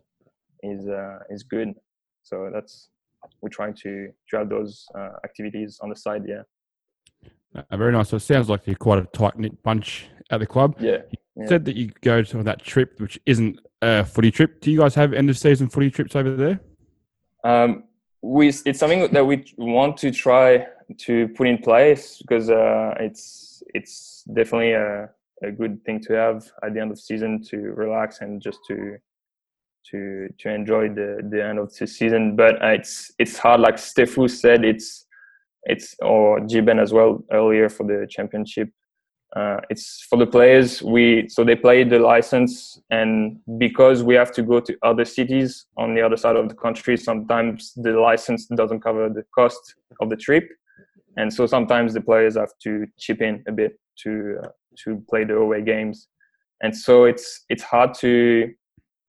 is 0.62 0.86
is 1.30 1.42
good. 1.42 1.74
So 2.22 2.50
that's 2.52 2.88
we're 3.42 3.48
trying 3.50 3.74
to 3.82 4.08
to 4.30 4.38
have 4.38 4.48
those 4.48 4.86
activities 5.24 5.78
on 5.82 5.90
the 5.90 5.96
side. 5.96 6.22
Yeah. 6.26 6.42
Uh, 7.54 7.76
very 7.76 7.92
nice. 7.92 8.10
So 8.10 8.16
it 8.16 8.20
sounds 8.20 8.48
like 8.48 8.66
you're 8.66 8.76
quite 8.76 8.98
a 8.98 9.06
tight 9.06 9.38
knit 9.38 9.62
bunch 9.62 10.06
at 10.30 10.40
the 10.40 10.46
club. 10.46 10.76
Yeah. 10.80 10.98
You 11.36 11.46
said 11.46 11.64
that 11.66 11.76
you 11.76 11.90
go 12.02 12.22
to 12.22 12.42
that 12.42 12.62
trip, 12.62 12.98
which 12.98 13.18
isn't 13.24 13.60
a 13.82 14.04
footy 14.04 14.30
trip. 14.30 14.60
Do 14.60 14.70
you 14.70 14.78
guys 14.78 14.94
have 14.94 15.12
end 15.12 15.30
of 15.30 15.38
season 15.38 15.68
footy 15.68 15.90
trips 15.90 16.16
over 16.16 16.34
there? 16.34 16.60
Um, 17.44 17.84
we 18.22 18.48
it's 18.48 18.78
something 18.78 19.12
that 19.12 19.24
we 19.24 19.44
want 19.56 19.96
to 19.98 20.10
try 20.10 20.66
to 20.96 21.28
put 21.28 21.46
in 21.46 21.58
place 21.58 22.18
because 22.18 22.50
uh, 22.50 22.94
it's 22.98 23.62
it's 23.74 24.24
definitely 24.34 24.72
a, 24.72 25.08
a 25.42 25.50
good 25.52 25.84
thing 25.84 26.00
to 26.00 26.14
have 26.14 26.50
at 26.64 26.74
the 26.74 26.80
end 26.80 26.90
of 26.90 26.98
season 26.98 27.42
to 27.44 27.56
relax 27.56 28.20
and 28.20 28.42
just 28.42 28.58
to 28.68 28.96
to 29.90 30.28
to 30.38 30.48
enjoy 30.48 30.88
the 30.88 31.20
the 31.30 31.44
end 31.44 31.58
of 31.58 31.74
the 31.74 31.86
season. 31.86 32.36
But 32.36 32.62
uh, 32.62 32.68
it's 32.68 33.12
it's 33.18 33.38
hard, 33.38 33.60
like 33.60 33.76
Stefu 33.76 34.28
said, 34.30 34.64
it's 34.64 35.06
it's 35.64 35.94
or 36.00 36.40
Giben 36.40 36.80
as 36.80 36.92
well 36.92 37.24
earlier 37.30 37.68
for 37.68 37.84
the 37.84 38.06
championship. 38.08 38.70
Uh, 39.36 39.60
it's 39.68 40.06
for 40.08 40.18
the 40.18 40.26
players. 40.26 40.82
We 40.82 41.28
so 41.28 41.44
they 41.44 41.54
play 41.54 41.84
the 41.84 41.98
license, 41.98 42.80
and 42.90 43.38
because 43.58 44.02
we 44.02 44.14
have 44.14 44.32
to 44.32 44.42
go 44.42 44.60
to 44.60 44.76
other 44.82 45.04
cities 45.04 45.66
on 45.76 45.94
the 45.94 46.00
other 46.00 46.16
side 46.16 46.36
of 46.36 46.48
the 46.48 46.54
country, 46.54 46.96
sometimes 46.96 47.72
the 47.76 47.92
license 47.92 48.46
doesn't 48.46 48.80
cover 48.80 49.10
the 49.10 49.24
cost 49.34 49.74
of 50.00 50.08
the 50.08 50.16
trip, 50.16 50.48
and 51.18 51.32
so 51.32 51.46
sometimes 51.46 51.92
the 51.92 52.00
players 52.00 52.36
have 52.36 52.52
to 52.62 52.86
chip 52.98 53.20
in 53.20 53.44
a 53.46 53.52
bit 53.52 53.78
to 54.04 54.38
uh, 54.42 54.48
to 54.84 55.04
play 55.10 55.24
the 55.24 55.36
away 55.36 55.60
games, 55.60 56.08
and 56.62 56.74
so 56.74 57.04
it's 57.04 57.44
it's 57.50 57.62
hard 57.62 57.92
to 57.94 58.50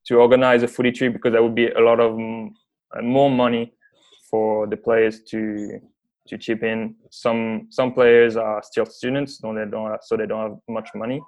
to 0.08 0.16
organize 0.16 0.64
a 0.64 0.68
footy 0.68 0.92
trip 0.92 1.14
because 1.14 1.32
there 1.32 1.44
would 1.44 1.56
be 1.56 1.70
a 1.70 1.80
lot 1.80 2.02
of 2.02 2.12
mm, 2.14 2.50
more 3.02 3.32
money 3.32 3.74
for 4.30 4.68
the 4.68 4.78
players 4.78 5.22
to 5.24 5.80
to 6.30 6.38
chip 6.38 6.64
in. 6.64 6.96
Some 7.12 7.68
some 7.70 7.94
players 7.94 8.36
are 8.38 8.62
still 8.64 8.86
students, 8.86 9.40
so 9.40 9.54
they 9.54 9.66
don't 9.70 9.92
have, 9.92 10.00
so 10.04 10.18
they 10.18 10.26
don't 10.26 10.50
have 10.50 10.58
much 10.68 10.90
money. 10.96 11.22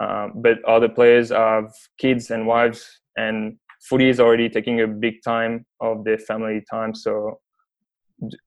Um, 0.00 0.34
but 0.36 0.64
other 0.64 0.88
players 0.88 1.30
have 1.30 1.72
kids 1.98 2.30
and 2.30 2.46
wives, 2.46 3.00
and 3.16 3.56
footy 3.80 4.08
is 4.08 4.20
already 4.20 4.48
taking 4.48 4.80
a 4.80 4.86
big 4.86 5.22
time 5.24 5.66
of 5.80 6.04
their 6.04 6.18
family 6.18 6.64
time. 6.70 6.94
So 6.94 7.40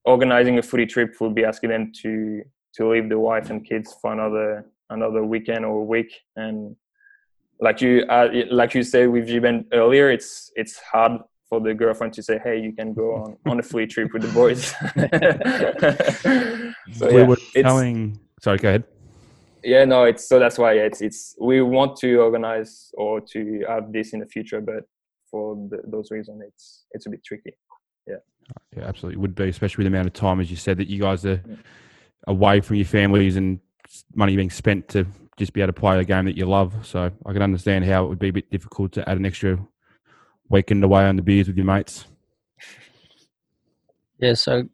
organizing 0.06 0.58
a 0.58 0.62
footy 0.62 0.86
trip 0.86 1.16
would 1.20 1.36
be 1.36 1.46
asking 1.46 1.70
them 1.70 1.92
to 2.02 2.44
to 2.76 2.90
leave 2.90 3.10
the 3.10 3.20
wife 3.20 3.50
and 3.50 3.66
kids 3.66 3.96
for 4.02 4.14
another 4.14 4.66
another 4.90 5.24
weekend 5.24 5.66
or 5.66 5.86
week 5.86 6.14
and 6.36 6.76
like 7.60 7.82
you 7.82 8.04
uh, 8.10 8.28
like 8.50 8.74
you 8.74 8.84
said 8.84 9.10
with 9.10 9.28
Giben 9.28 9.66
earlier 9.72 10.10
it's 10.10 10.52
it's 10.56 10.80
hard 10.80 11.22
for 11.52 11.60
the 11.60 11.74
girlfriend 11.74 12.14
to 12.14 12.24
say, 12.24 12.40
"Hey, 12.42 12.60
you 12.62 12.72
can 12.72 12.94
go 12.94 13.14
on 13.14 13.38
on 13.46 13.60
a 13.60 13.64
free 13.64 13.86
trip 13.86 14.14
with 14.14 14.22
the 14.24 14.30
boys." 14.30 14.74
so, 16.98 17.08
we 17.08 17.18
yeah, 17.18 17.28
were 17.28 17.38
telling. 17.54 18.18
Sorry, 18.42 18.58
go 18.58 18.70
ahead. 18.70 18.86
Yeah, 19.62 19.84
no, 19.84 20.06
it's 20.06 20.28
so 20.28 20.40
that's 20.40 20.58
why 20.58 20.74
it's 20.74 21.02
it's 21.02 21.36
we 21.40 21.62
want 21.62 21.98
to 21.98 22.22
organize 22.22 22.92
or 22.94 23.20
to 23.34 23.66
have 23.68 23.92
this 23.92 24.14
in 24.14 24.22
the 24.22 24.26
future, 24.26 24.62
but 24.62 24.86
for 25.30 25.56
the, 25.70 25.82
those 25.86 26.10
reasons, 26.10 26.42
it's 26.48 26.86
it's 26.92 27.06
a 27.06 27.10
bit 27.10 27.24
tricky. 27.24 27.54
Yeah. 28.08 28.16
Yeah, 28.76 28.84
absolutely 28.86 29.20
would 29.20 29.36
be, 29.36 29.50
especially 29.50 29.84
with 29.84 29.92
the 29.92 29.98
amount 29.98 30.08
of 30.08 30.14
time, 30.14 30.40
as 30.40 30.50
you 30.50 30.58
said, 30.58 30.78
that 30.78 30.88
you 30.88 31.02
guys 31.02 31.26
are 31.26 31.38
mm. 31.38 31.58
away 32.28 32.62
from 32.62 32.78
your 32.78 32.86
families 32.86 33.36
and 33.36 33.60
money 34.16 34.38
being 34.38 34.50
spent 34.50 34.88
to 34.90 35.06
just 35.38 35.54
be 35.54 35.62
able 35.62 35.74
to 35.74 35.80
play 35.80 36.00
a 36.00 36.04
game 36.04 36.26
that 36.26 36.38
you 36.38 36.46
love. 36.46 36.74
So 36.86 37.12
I 37.26 37.34
can 37.34 37.42
understand 37.42 37.86
how 37.86 38.06
it 38.06 38.10
would 38.10 38.20
be 38.20 38.30
a 38.30 38.34
bit 38.34 38.50
difficult 38.50 38.94
to 38.94 39.08
add 39.08 39.18
an 39.18 39.26
extra 39.26 39.60
weekend 40.52 40.84
away 40.84 41.06
on 41.06 41.16
the 41.16 41.22
beers 41.22 41.48
with 41.48 41.58
your 41.58 41.66
mates. 41.66 42.06
Yeah. 44.20 44.34
So, 44.34 44.70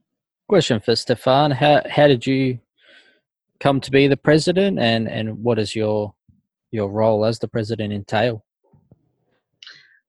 question 0.50 0.80
for 0.80 0.96
Stephane: 0.96 1.52
How 1.52 1.82
how 1.90 2.08
did 2.08 2.26
you 2.26 2.60
come 3.60 3.80
to 3.82 3.92
be 3.92 4.08
the 4.08 4.18
president, 4.18 4.80
and 4.80 5.08
and 5.08 5.44
what 5.44 5.56
does 5.56 5.76
your 5.76 6.14
your 6.72 6.90
role 6.90 7.26
as 7.26 7.40
the 7.40 7.48
president 7.48 7.94
entail? 7.94 8.44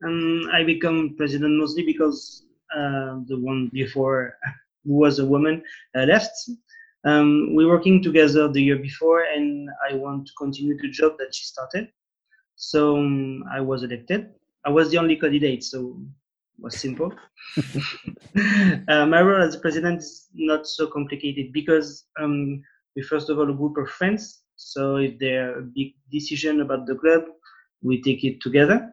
Um, 0.04 0.48
I 0.52 0.64
become 0.64 1.14
president 1.16 1.58
mostly 1.58 1.84
because 1.84 2.44
uh, 2.74 3.18
the 3.26 3.38
one 3.38 3.70
before, 3.72 4.34
who 4.84 4.94
was 5.04 5.18
a 5.18 5.26
woman, 5.26 5.62
uh, 5.96 6.02
left. 6.02 6.32
Um, 7.04 7.54
we 7.54 7.64
were 7.64 7.76
working 7.76 8.02
together 8.02 8.48
the 8.48 8.62
year 8.62 8.76
before, 8.76 9.22
and 9.22 9.68
I 9.88 9.94
want 9.94 10.26
to 10.26 10.32
continue 10.36 10.76
the 10.76 10.90
job 10.90 11.12
that 11.18 11.34
she 11.34 11.44
started. 11.44 11.88
So 12.56 12.96
um, 12.96 13.44
I 13.52 13.60
was 13.60 13.82
elected. 13.84 14.30
I 14.68 14.70
was 14.70 14.90
the 14.90 14.98
only 14.98 15.16
candidate, 15.16 15.64
so 15.64 15.96
it 16.58 16.62
was 16.62 16.78
simple. 16.78 17.10
uh, 17.56 19.06
my 19.06 19.22
role 19.22 19.42
as 19.42 19.56
president 19.56 20.00
is 20.00 20.28
not 20.34 20.66
so 20.66 20.86
complicated 20.88 21.54
because 21.54 22.04
um, 22.20 22.62
we 22.94 23.00
first 23.00 23.30
of 23.30 23.38
all 23.38 23.50
a 23.50 23.54
group 23.54 23.78
of 23.78 23.88
friends. 23.88 24.42
So 24.56 24.96
if 24.96 25.18
there 25.18 25.52
are 25.54 25.58
a 25.60 25.62
big 25.62 25.94
decision 26.12 26.60
about 26.60 26.86
the 26.86 26.96
club, 26.96 27.22
we 27.80 28.02
take 28.02 28.24
it 28.24 28.42
together. 28.42 28.92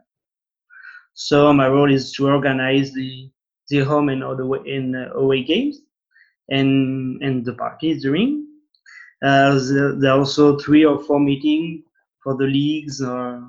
So 1.13 1.51
my 1.51 1.67
role 1.67 1.91
is 1.91 2.13
to 2.13 2.27
organize 2.27 2.93
the 2.93 3.29
the 3.67 3.79
home 3.79 4.07
and 4.07 4.23
other 4.23 4.45
in 4.65 4.95
uh, 4.95 5.11
away 5.13 5.43
games, 5.43 5.81
and 6.47 7.21
and 7.21 7.43
the 7.43 7.53
parties 7.53 8.01
during. 8.01 8.47
Uh, 9.21 9.59
there 9.99 10.11
are 10.11 10.19
also 10.19 10.57
three 10.57 10.85
or 10.85 11.03
four 11.03 11.19
meetings 11.19 11.83
for 12.23 12.37
the 12.37 12.45
leagues 12.45 13.01
or 13.01 13.43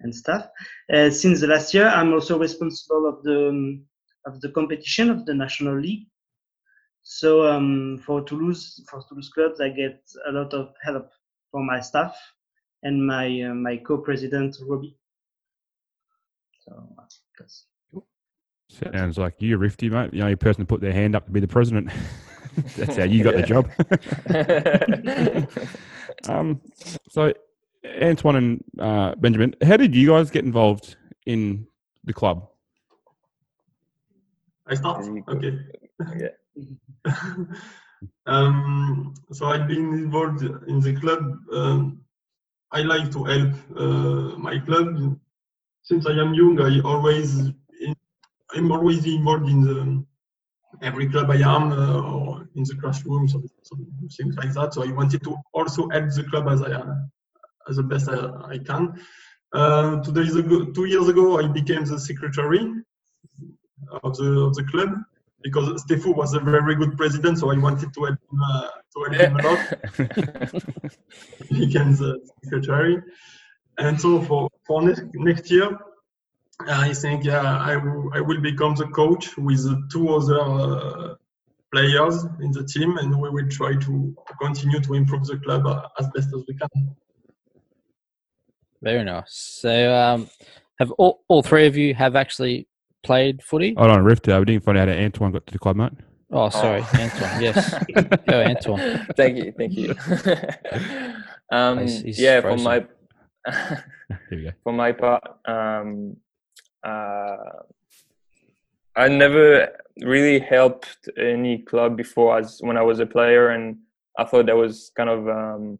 and 0.00 0.14
stuff. 0.14 0.48
Uh, 0.92 1.10
since 1.10 1.40
the 1.40 1.46
last 1.46 1.74
year, 1.74 1.88
I'm 1.88 2.12
also 2.12 2.38
responsible 2.38 3.06
of 3.08 3.22
the 3.22 3.48
um, 3.48 3.84
of 4.26 4.40
the 4.40 4.50
competition 4.50 5.10
of 5.10 5.26
the 5.26 5.34
national 5.34 5.78
league. 5.80 6.06
So 7.02 7.46
um, 7.46 7.98
for 8.04 8.22
Toulouse, 8.22 8.84
for 8.88 9.02
Toulouse 9.08 9.30
clubs, 9.30 9.60
I 9.60 9.70
get 9.70 10.02
a 10.28 10.32
lot 10.32 10.52
of 10.52 10.74
help 10.82 11.10
from 11.50 11.66
my 11.66 11.80
staff 11.80 12.16
and 12.82 13.06
my 13.06 13.42
uh, 13.42 13.54
my 13.54 13.76
co-president 13.78 14.56
Robbie. 14.66 14.96
So 16.64 16.88
that's 17.38 17.66
Sounds 18.68 19.16
like 19.16 19.34
you, 19.38 19.56
Rifty, 19.56 19.88
mate. 19.88 20.10
The 20.10 20.20
only 20.22 20.36
person 20.36 20.60
to 20.60 20.66
put 20.66 20.80
their 20.80 20.92
hand 20.92 21.16
up 21.16 21.24
to 21.26 21.32
be 21.32 21.40
the 21.40 21.48
president. 21.48 21.90
That's 22.76 22.96
how 22.96 23.04
you 23.04 23.24
got 23.24 23.34
the 23.34 23.42
job. 23.42 23.70
um, 26.28 26.60
so, 27.08 27.32
Antoine 28.02 28.36
and 28.36 28.64
uh, 28.78 29.14
Benjamin, 29.16 29.54
how 29.62 29.76
did 29.76 29.94
you 29.94 30.08
guys 30.08 30.30
get 30.30 30.44
involved 30.44 30.96
in 31.26 31.66
the 32.04 32.12
club? 32.12 32.48
I 34.66 34.74
start. 34.74 35.04
Okay. 35.28 35.58
Yeah. 36.16 37.04
um, 38.26 39.14
so 39.32 39.46
I've 39.46 39.66
been 39.66 39.94
involved 39.94 40.42
in 40.42 40.80
the 40.80 40.94
club. 41.00 41.38
Um, 41.52 42.02
I 42.70 42.82
like 42.82 43.10
to 43.12 43.24
help 43.24 43.52
uh, 43.76 44.38
my 44.38 44.58
club. 44.58 45.18
Since 45.82 46.06
I 46.06 46.12
am 46.12 46.34
young, 46.34 46.60
I 46.60 46.80
always 46.80 47.50
I'm 48.54 48.72
always 48.72 49.06
involved 49.06 49.48
in 49.48 49.62
the 49.62 50.04
every 50.82 51.08
club 51.08 51.30
I 51.30 51.36
am 51.36 51.72
uh, 51.72 52.00
or 52.00 52.48
in 52.54 52.62
the 52.64 52.76
classroom, 52.76 53.28
so, 53.28 53.42
so 53.62 53.76
things 54.16 54.36
like 54.36 54.52
that. 54.54 54.74
So 54.74 54.84
I 54.84 54.92
wanted 54.92 55.22
to 55.24 55.36
also 55.52 55.88
help 55.88 56.10
the 56.10 56.24
club 56.24 56.48
as 56.48 56.62
I 56.62 56.72
uh, 56.72 56.80
as 56.80 56.88
the 57.76 57.82
best 57.82 58.08
I, 58.08 58.54
I 58.54 58.58
can. 58.58 59.00
Uh, 59.52 60.02
two 60.02 60.12
days 60.12 60.36
ago, 60.36 60.66
two 60.66 60.84
years 60.84 61.08
ago, 61.08 61.38
I 61.38 61.46
became 61.48 61.84
the 61.84 61.98
secretary 61.98 62.60
of 64.02 64.16
the 64.16 64.40
of 64.40 64.54
the 64.54 64.64
club 64.64 64.90
because 65.42 65.82
Stefu 65.84 66.14
was 66.14 66.34
a 66.34 66.40
very 66.40 66.74
good 66.74 66.96
president, 66.96 67.38
so 67.38 67.50
I 67.50 67.58
wanted 67.58 67.94
to 67.94 68.04
help 68.04 68.18
him, 68.30 68.40
uh, 68.42 68.68
to 68.92 68.98
help 69.04 69.14
him 69.14 69.36
a 69.36 69.42
lot. 69.48 70.62
he 71.48 71.66
became 71.66 71.94
the 71.96 72.20
secretary, 72.42 73.02
and 73.78 74.00
so 74.00 74.20
for 74.22 74.50
for 74.66 74.82
next 74.82 75.02
next 75.14 75.50
year, 75.50 75.78
I 76.60 76.92
think 76.92 77.26
uh, 77.26 77.58
I 77.60 77.76
will 77.76 78.10
I 78.14 78.20
will 78.20 78.40
become 78.40 78.74
the 78.74 78.88
coach 78.88 79.36
with 79.38 79.64
two 79.90 80.08
other 80.10 80.40
uh, 80.40 81.14
players 81.72 82.24
in 82.40 82.50
the 82.50 82.64
team, 82.64 82.98
and 82.98 83.18
we 83.20 83.30
will 83.30 83.48
try 83.48 83.76
to 83.76 84.14
continue 84.40 84.80
to 84.80 84.94
improve 84.94 85.26
the 85.26 85.38
club 85.38 85.66
uh, 85.66 85.88
as 85.98 86.08
best 86.14 86.28
as 86.34 86.44
we 86.48 86.54
can. 86.54 86.96
Very 88.82 89.04
nice. 89.04 89.58
So, 89.60 89.94
um, 89.94 90.28
have 90.78 90.90
all, 90.92 91.22
all 91.28 91.42
three 91.42 91.66
of 91.66 91.76
you 91.76 91.94
have 91.94 92.14
actually 92.16 92.68
played 93.02 93.42
footy? 93.42 93.74
Hold 93.76 93.90
on, 93.90 94.04
Rifty. 94.04 94.32
We 94.38 94.44
didn't 94.44 94.64
find 94.64 94.78
out 94.78 94.88
how 94.88 94.94
Antoine 94.94 95.32
got 95.32 95.46
to 95.46 95.52
the 95.52 95.58
club, 95.58 95.76
mate. 95.76 95.92
Oh, 96.30 96.48
sorry, 96.50 96.82
Oh. 96.82 97.00
Antoine. 97.00 97.40
Yes, 97.42 97.74
go 98.28 98.40
Antoine. 98.42 99.06
thank 99.16 99.38
you, 99.38 99.52
thank 99.56 99.72
you. 99.76 99.94
um, 101.50 101.78
He's- 101.78 102.02
he's 102.02 102.20
yeah, 102.20 102.40
for 102.40 102.56
my 102.58 102.84
Here 103.50 103.84
we 104.30 104.42
go. 104.44 104.50
for 104.62 104.72
my 104.72 104.92
part, 104.92 105.22
um, 105.46 106.16
uh, 106.84 107.36
I 108.94 109.08
never 109.08 109.68
really 110.02 110.38
helped 110.38 111.08
any 111.18 111.58
club 111.58 111.96
before 111.96 112.38
as 112.38 112.58
when 112.60 112.76
I 112.76 112.82
was 112.82 113.00
a 113.00 113.06
player, 113.06 113.48
and 113.50 113.78
I 114.18 114.24
thought 114.24 114.46
that 114.46 114.56
was 114.56 114.90
kind 114.96 115.08
of 115.08 115.28
um, 115.28 115.78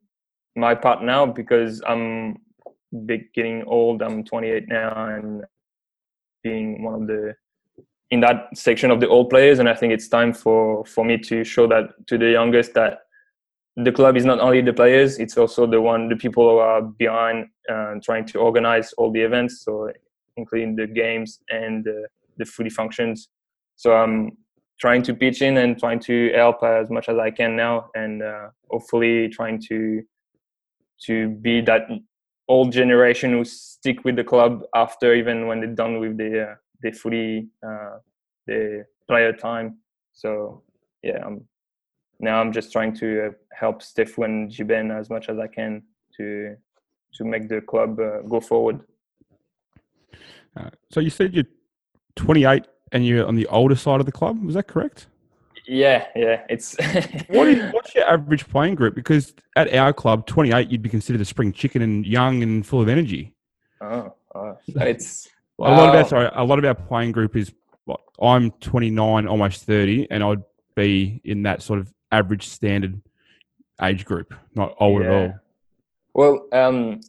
my 0.57 0.75
part 0.75 1.03
now 1.03 1.27
because 1.27 1.83
I'm 1.87 2.39
getting 3.35 3.65
old. 3.65 4.03
I'm 4.03 4.25
28 4.25 4.69
now, 4.69 5.15
and 5.15 5.45
being 6.43 6.83
one 6.83 7.03
of 7.03 7.07
the 7.07 7.35
in 8.11 8.21
that 8.21 8.57
section 8.57 8.91
of 8.91 9.01
the 9.01 9.09
old 9.09 9.29
players, 9.29 9.59
and 9.59 9.69
I 9.69 9.75
think 9.75 9.93
it's 9.93 10.09
time 10.09 10.33
for 10.33 10.85
for 10.87 11.05
me 11.05 11.19
to 11.19 11.45
show 11.45 11.67
that 11.69 12.07
to 12.07 12.19
the 12.19 12.31
youngest 12.31 12.75
that 12.75 13.01
the 13.77 13.93
club 13.93 14.17
is 14.17 14.25
not 14.25 14.41
only 14.41 14.61
the 14.63 14.73
players; 14.73 15.19
it's 15.19 15.37
also 15.37 15.67
the 15.67 15.81
one 15.81 16.09
the 16.09 16.17
people 16.17 16.49
who 16.49 16.59
are 16.59 16.83
behind 16.83 17.47
uh, 17.71 17.95
trying 18.03 18.25
to 18.27 18.39
organize 18.39 18.93
all 18.95 19.13
the 19.13 19.21
events, 19.21 19.65
so 19.65 19.91
including 20.37 20.77
the 20.77 20.87
games 20.87 21.41
and 21.51 21.87
uh, 21.87 22.07
the 22.39 22.45
footy 22.45 22.71
functions. 22.71 23.29
So 23.77 23.93
I'm 23.93 24.39
trying 24.81 25.03
to 25.03 25.15
pitch 25.15 25.43
in 25.43 25.59
and 25.59 25.79
trying 25.79 26.01
to 26.01 26.33
help 26.35 26.63
as 26.63 26.89
much 26.89 27.09
as 27.09 27.19
I 27.19 27.31
can 27.31 27.57
now, 27.57 27.91
and 27.95 28.23
uh, 28.23 28.49
hopefully 28.71 29.29
trying 29.29 29.61
to 29.69 30.03
to 31.07 31.29
be 31.29 31.61
that 31.61 31.83
old 32.49 32.73
generation 32.73 33.33
who 33.33 33.45
stick 33.45 34.05
with 34.05 34.17
the 34.17 34.25
club 34.25 34.63
after 34.75 35.15
even 35.15 35.47
when 35.47 35.61
they're 35.61 35.75
done 35.75 36.01
with 36.01 36.17
the 36.17 36.51
uh, 36.51 36.55
the 36.83 36.93
footy 36.93 37.49
uh, 37.67 37.99
the 38.47 38.85
player 39.07 39.33
time. 39.33 39.79
So 40.13 40.63
yeah, 41.03 41.25
I'm, 41.25 41.47
now 42.21 42.41
I'm 42.41 42.53
just 42.53 42.73
trying 42.73 42.95
to 42.97 43.27
uh, 43.27 43.31
help 43.53 43.83
Stefu 43.83 44.25
and 44.25 44.51
Jiben 44.51 44.97
as 44.97 45.11
much 45.11 45.29
as 45.29 45.39
I 45.39 45.47
can 45.47 45.83
to 46.17 46.57
to 47.15 47.25
make 47.25 47.49
the 47.49 47.61
club 47.61 47.99
uh, 48.01 48.23
go 48.23 48.41
forward. 48.41 48.81
Uh, 50.57 50.71
so 50.91 51.01
you 51.01 51.11
said 51.11 51.35
you're 51.35 51.45
28 52.17 52.67
and 52.93 53.07
you're 53.07 53.27
on 53.27 53.37
the 53.37 53.47
older 53.47 53.77
side 53.77 54.01
of 54.01 54.07
the 54.07 54.13
club. 54.13 54.43
Was 54.45 54.55
that 54.55 54.67
correct? 54.67 55.07
Yeah, 55.69 56.07
yeah, 56.17 56.45
it's 56.49 56.77
What 57.29 57.49
is, 57.49 57.73
what's 57.73 57.95
your 57.95 58.09
average 58.09 58.49
playing 58.49 58.75
group? 58.75 58.95
Because 58.95 59.35
at 59.55 59.73
our 59.75 59.93
club, 59.93 60.27
28, 60.27 60.71
you'd 60.71 60.83
be 60.83 60.89
considered 60.89 61.21
a 61.21 61.27
spring 61.27 61.53
chicken 61.53 61.83
and 61.83 62.07
young 62.07 62.43
and 62.43 62.67
full 62.67 62.81
of 62.81 62.89
energy. 62.89 63.35
oh, 63.83 64.15
oh, 64.35 64.57
so 64.73 64.81
it's 64.81 65.29
A 65.61 65.63
lot 65.63 65.91
of 65.91 65.95
our 65.95 66.09
sorry, 66.09 66.31
a 66.33 66.45
lot 66.45 66.59
of 66.59 66.65
our 66.65 66.75
playing 66.75 67.13
group 67.13 67.37
is 67.37 67.53
what 67.85 68.01
I'm 68.21 68.51
29, 68.53 69.27
almost 69.29 69.65
30, 69.65 70.11
and 70.11 70.25
I'd 70.25 70.43
be 70.75 71.21
in 71.25 71.43
that 71.43 71.61
sort 71.61 71.81
of 71.81 71.93
average 72.13 72.49
standard 72.49 73.01
age 73.83 74.07
group, 74.07 74.35
not 74.55 74.75
old 74.81 75.03
at 75.03 75.11
all. 75.11 75.35
Well, 76.15 76.49
um, 76.53 77.01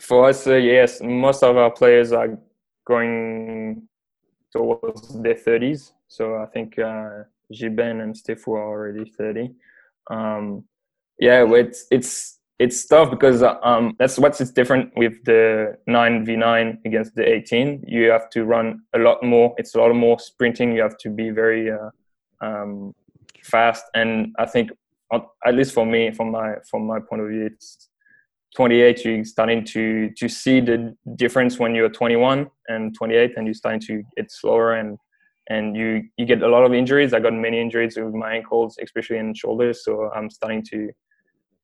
for 0.00 0.28
us, 0.28 0.46
uh, 0.46 0.54
yes, 0.54 1.00
most 1.02 1.42
of 1.42 1.56
our 1.56 1.70
players 1.70 2.12
are 2.12 2.38
going 2.86 3.82
towards 4.52 5.20
their 5.20 5.34
thirties. 5.34 5.92
So 6.08 6.36
I 6.36 6.46
think 6.46 6.78
uh, 6.78 7.24
Jiben 7.52 8.02
and 8.02 8.14
Stefu 8.14 8.48
are 8.48 8.68
already 8.68 9.04
thirty. 9.16 9.50
Um, 10.10 10.64
yeah, 11.18 11.44
it's 11.54 11.86
it's 11.90 12.38
it's 12.58 12.86
tough 12.86 13.10
because 13.10 13.42
um, 13.42 13.94
that's 13.98 14.18
what's 14.18 14.40
it's 14.40 14.50
different 14.50 14.92
with 14.96 15.14
the 15.24 15.76
nine 15.86 16.24
v 16.24 16.36
nine 16.36 16.78
against 16.84 17.14
the 17.14 17.26
eighteen. 17.26 17.82
You 17.86 18.10
have 18.10 18.28
to 18.30 18.44
run 18.44 18.82
a 18.94 18.98
lot 18.98 19.22
more. 19.22 19.54
It's 19.56 19.74
a 19.74 19.78
lot 19.78 19.94
more 19.94 20.18
sprinting. 20.18 20.74
You 20.74 20.82
have 20.82 20.98
to 20.98 21.10
be 21.10 21.30
very 21.30 21.70
uh, 21.70 21.90
um, 22.40 22.94
fast, 23.42 23.84
and 23.94 24.34
I 24.38 24.46
think 24.46 24.70
at 25.12 25.22
at 25.46 25.54
least 25.54 25.72
for 25.72 25.86
me, 25.86 26.10
from 26.10 26.30
my 26.30 26.54
from 26.70 26.86
my 26.86 27.00
point 27.00 27.22
of 27.22 27.28
view, 27.28 27.46
it's 27.46 27.88
28. 28.56 29.04
You're 29.04 29.24
starting 29.24 29.64
to 29.64 30.10
to 30.16 30.28
see 30.28 30.60
the 30.60 30.94
difference 31.16 31.58
when 31.58 31.74
you're 31.74 31.88
21 31.88 32.46
and 32.68 32.94
28, 32.94 33.32
and 33.36 33.46
you're 33.46 33.54
starting 33.54 33.80
to 33.80 34.02
get 34.16 34.30
slower 34.30 34.74
and 34.74 34.98
and 35.50 35.76
you 35.76 36.04
you 36.16 36.24
get 36.24 36.42
a 36.42 36.48
lot 36.48 36.64
of 36.64 36.72
injuries. 36.72 37.12
I 37.12 37.20
got 37.20 37.34
many 37.34 37.60
injuries 37.60 37.96
with 37.96 38.14
my 38.14 38.32
ankles, 38.36 38.78
especially 38.82 39.18
in 39.18 39.34
shoulders. 39.34 39.84
So 39.84 40.10
I'm 40.14 40.30
starting 40.30 40.62
to 40.70 40.90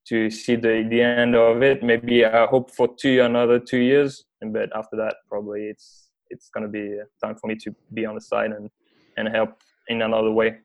to 0.09 0.29
see 0.29 0.57
the 0.57 0.87
the 0.91 1.01
end 1.01 1.35
of 1.35 1.63
it. 1.63 1.83
Maybe 1.83 2.25
I 2.25 2.47
hope 2.47 2.71
for 2.73 2.89
two 3.01 3.23
another 3.23 3.59
two 3.59 3.79
years, 3.79 4.25
and 4.41 4.53
but 4.53 4.69
after 4.77 4.97
that, 4.97 5.15
probably 5.31 5.63
it's 5.73 6.11
it's 6.29 6.51
gonna 6.51 6.69
be 6.69 6.99
time 7.23 7.37
for 7.37 7.47
me 7.47 7.55
to 7.65 7.75
be 7.95 8.05
on 8.05 8.17
the 8.17 8.21
side 8.21 8.51
and 8.51 8.69
and 9.17 9.29
help 9.29 9.63
in 9.89 10.03
another 10.03 10.33
way 10.33 10.59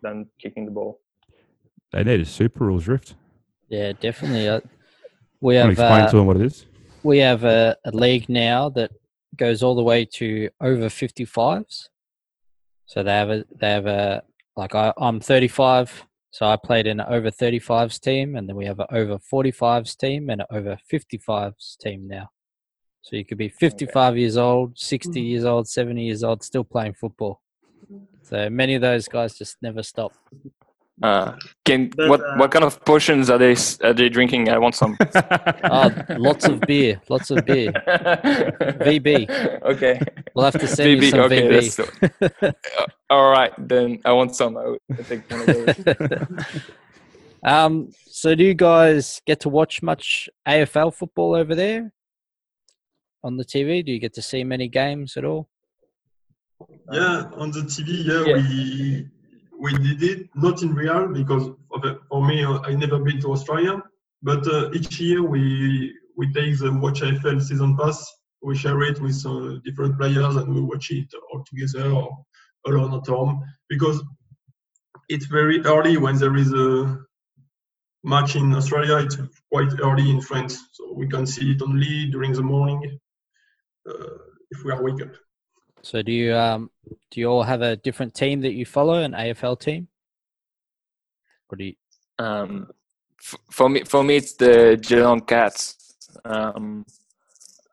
than 0.00 0.26
kicking 0.40 0.64
the 0.64 0.70
ball. 0.70 1.00
They 1.92 2.04
need 2.04 2.20
a 2.20 2.24
super 2.24 2.64
rules 2.64 2.86
rift. 2.86 3.16
Yeah, 3.68 3.92
definitely. 3.92 4.48
Uh, 4.48 4.60
we 5.40 5.54
Can 5.54 5.62
have 5.62 5.70
explain 5.72 6.02
uh, 6.02 6.10
to 6.10 6.16
them 6.16 6.26
what 6.26 6.36
it 6.36 6.42
is? 6.42 6.66
we 7.02 7.18
have 7.18 7.44
a, 7.44 7.76
a 7.84 7.90
league 7.90 8.28
now 8.28 8.68
that 8.70 8.90
goes 9.36 9.62
all 9.62 9.74
the 9.74 9.82
way 9.82 10.04
to 10.04 10.48
over 10.60 10.88
55s. 10.88 11.88
So 12.88 13.02
they 13.02 13.12
have 13.12 13.30
a 13.30 13.44
they 13.60 13.70
have 13.70 13.86
a 13.86 14.22
like 14.56 14.74
I, 14.74 14.92
I'm 14.98 15.20
35, 15.20 16.06
so 16.30 16.46
I 16.46 16.56
played 16.56 16.86
in 16.86 17.00
an 17.00 17.06
over 17.08 17.30
35s 17.30 18.00
team, 18.00 18.34
and 18.34 18.48
then 18.48 18.56
we 18.56 18.64
have 18.64 18.80
an 18.80 18.86
over 18.90 19.18
45s 19.32 19.96
team 19.96 20.30
and 20.30 20.40
an 20.40 20.46
over 20.50 20.78
55s 20.92 21.76
team 21.78 22.08
now. 22.08 22.30
So 23.02 23.16
you 23.16 23.24
could 23.24 23.38
be 23.38 23.48
55 23.48 24.18
years 24.18 24.36
old, 24.36 24.78
60 24.78 25.10
mm-hmm. 25.10 25.26
years 25.26 25.44
old, 25.44 25.68
70 25.68 26.02
years 26.02 26.24
old, 26.24 26.42
still 26.42 26.64
playing 26.64 26.94
football. 26.94 27.40
Mm-hmm. 27.92 28.04
So 28.22 28.50
many 28.50 28.74
of 28.74 28.82
those 28.82 29.06
guys 29.06 29.38
just 29.38 29.56
never 29.62 29.82
stop. 29.82 30.12
Uh, 31.02 31.36
can 31.64 31.90
But, 31.96 32.08
what 32.08 32.20
uh, 32.20 32.36
what 32.36 32.50
kind 32.50 32.64
of 32.64 32.84
potions 32.84 33.30
are 33.30 33.38
they 33.38 33.54
are 33.84 33.92
they 33.94 34.08
drinking? 34.08 34.48
I 34.48 34.58
want 34.58 34.74
some. 34.74 34.96
Oh, 35.64 35.90
lots 36.18 36.46
of 36.46 36.60
beer, 36.62 37.00
lots 37.08 37.30
of 37.30 37.44
beer. 37.46 37.72
VB. 38.86 39.28
Okay. 39.62 40.00
We'll 40.34 40.44
have 40.44 40.58
to 40.60 40.66
send 40.66 40.90
you 40.90 40.98
VB. 40.98 41.10
some 41.10 41.20
Okay. 41.20 41.42
VB. 41.42 42.10
That's 42.20 42.42
uh, 42.42 42.52
all 43.10 43.30
right. 43.30 43.52
Then 43.58 44.00
I 44.04 44.12
want 44.12 44.34
some. 44.34 44.56
I 44.56 44.64
will 44.64 44.78
I'll 44.96 45.04
take 45.04 45.30
one 45.30 45.40
of 45.40 45.46
those. 45.46 46.62
um, 47.44 47.90
so 48.06 48.34
do 48.34 48.42
you 48.44 48.54
guys 48.54 49.20
get 49.24 49.40
to 49.40 49.48
watch 49.48 49.82
much 49.82 50.28
AFL 50.48 50.92
football 50.94 51.34
over 51.36 51.54
there? 51.54 51.92
on 53.24 53.36
the 53.36 53.44
TV? 53.44 53.84
Do 53.84 53.92
you 53.92 53.98
get 53.98 54.14
to 54.14 54.22
see 54.22 54.44
many 54.44 54.68
games 54.68 55.16
at 55.16 55.24
all? 55.24 55.48
Yeah, 56.92 57.24
on 57.36 57.50
the 57.50 57.60
TV, 57.60 58.04
yeah, 58.04 58.24
Yeah. 58.26 58.36
we 58.48 59.08
we 59.58 59.72
did 59.72 60.02
it 60.02 60.28
not 60.34 60.62
in 60.62 60.74
real 60.74 61.08
because 61.08 61.50
for 62.08 62.26
me 62.26 62.44
uh, 62.44 62.60
I 62.60 62.74
never 62.74 62.98
been 62.98 63.20
to 63.20 63.32
Australia, 63.32 63.82
but 64.22 64.46
uh, 64.46 64.70
each 64.72 65.00
year 65.00 65.22
we 65.22 65.94
we 66.16 66.32
take 66.32 66.58
the 66.58 66.72
Watch 66.72 67.00
AFL 67.00 67.40
season 67.40 67.76
pass, 67.76 67.98
we 68.42 68.56
share 68.56 68.80
it 68.82 69.00
with 69.00 69.24
uh, 69.26 69.58
different 69.64 69.98
players 69.98 70.36
and 70.36 70.54
we 70.54 70.60
watch 70.60 70.90
it 70.90 71.08
all 71.32 71.44
together 71.44 71.90
or 71.90 72.10
alone 72.66 72.94
at 72.94 73.06
home 73.06 73.42
because 73.68 74.02
it's 75.08 75.26
very 75.26 75.64
early 75.64 75.96
when 75.96 76.16
there 76.16 76.36
is 76.36 76.52
a 76.52 76.98
match 78.04 78.36
in 78.36 78.54
Australia. 78.54 78.98
It's 78.98 79.16
quite 79.50 79.72
early 79.80 80.10
in 80.10 80.20
France, 80.20 80.58
so 80.72 80.92
we 80.92 81.08
can 81.08 81.26
see 81.26 81.52
it 81.52 81.62
only 81.62 82.06
during 82.06 82.32
the 82.32 82.42
morning 82.42 82.98
uh, 83.88 84.18
if 84.50 84.64
we 84.64 84.72
are 84.72 84.82
wake 84.82 85.02
up. 85.02 85.14
So 85.82 86.02
do 86.02 86.12
you 86.12 86.34
um 86.34 86.70
do 87.10 87.20
you 87.20 87.28
all 87.28 87.42
have 87.42 87.62
a 87.62 87.76
different 87.76 88.14
team 88.14 88.40
that 88.42 88.52
you 88.52 88.66
follow, 88.66 89.02
an 89.02 89.12
AFL 89.12 89.58
team? 89.58 89.88
Or 91.50 91.56
do 91.56 91.64
you 91.64 91.74
Um, 92.18 92.70
f- 93.20 93.36
for 93.50 93.68
me, 93.68 93.84
for 93.84 94.02
me, 94.02 94.16
it's 94.16 94.34
the 94.34 94.78
Geelong 94.80 95.20
Cats. 95.20 95.96
Um, 96.24 96.84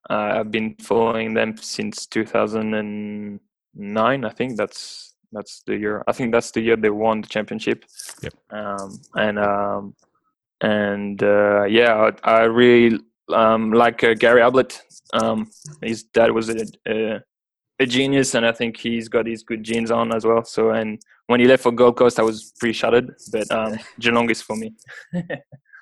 I've 0.10 0.52
been 0.52 0.76
following 0.76 1.34
them 1.34 1.58
since 1.58 2.06
2009. 2.06 4.26
I 4.26 4.30
think 4.30 4.58
that's 4.58 5.16
that's 5.32 5.64
the 5.66 5.76
year. 5.76 6.04
I 6.08 6.14
think 6.14 6.32
that's 6.32 6.52
the 6.52 6.62
year 6.62 6.76
they 6.76 6.90
won 6.90 7.22
the 7.22 7.28
championship. 7.28 7.86
Yep. 8.22 8.34
Um, 8.52 9.02
and 9.16 9.40
um, 9.40 9.96
and 10.62 11.22
uh, 11.24 11.64
yeah, 11.66 12.12
I, 12.24 12.32
I 12.32 12.44
really 12.44 13.00
um, 13.30 13.74
like 13.74 14.04
uh, 14.04 14.14
Gary 14.14 14.42
Ablett. 14.42 14.82
Um, 15.14 15.50
his 15.82 16.04
dad 16.04 16.32
was 16.32 16.50
a, 16.50 16.66
a 16.88 17.22
a 17.80 17.86
genius, 17.86 18.36
and 18.36 18.46
I 18.46 18.52
think 18.52 18.78
he's 18.78 19.10
got 19.10 19.26
his 19.28 19.44
good 19.44 19.64
genes 19.64 19.92
on 19.92 20.14
as 20.14 20.26
well. 20.26 20.44
So 20.46 20.72
and 20.72 21.00
when 21.28 21.40
he 21.40 21.48
left 21.48 21.64
for 21.64 21.72
Gold 21.72 21.98
Coast, 21.98 22.20
I 22.20 22.24
was 22.24 22.54
pretty 22.60 22.74
shattered. 22.74 23.16
But 23.32 23.50
um, 23.52 23.78
Geelong 24.00 24.30
is 24.30 24.42
for 24.42 24.56
me. 24.56 24.74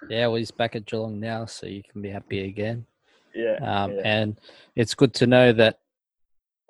Yeah, 0.10 0.28
well 0.28 0.36
he's 0.36 0.52
back 0.52 0.76
at 0.76 0.86
Geelong 0.86 1.18
now, 1.18 1.46
so 1.46 1.66
you 1.66 1.82
can 1.90 2.02
be 2.02 2.10
happy 2.10 2.44
again. 2.44 2.86
Yeah. 3.34 3.56
Um, 3.62 3.94
yeah. 3.94 4.02
And 4.04 4.38
it's 4.76 4.94
good 4.96 5.14
to 5.14 5.28
know 5.28 5.54
that 5.54 5.80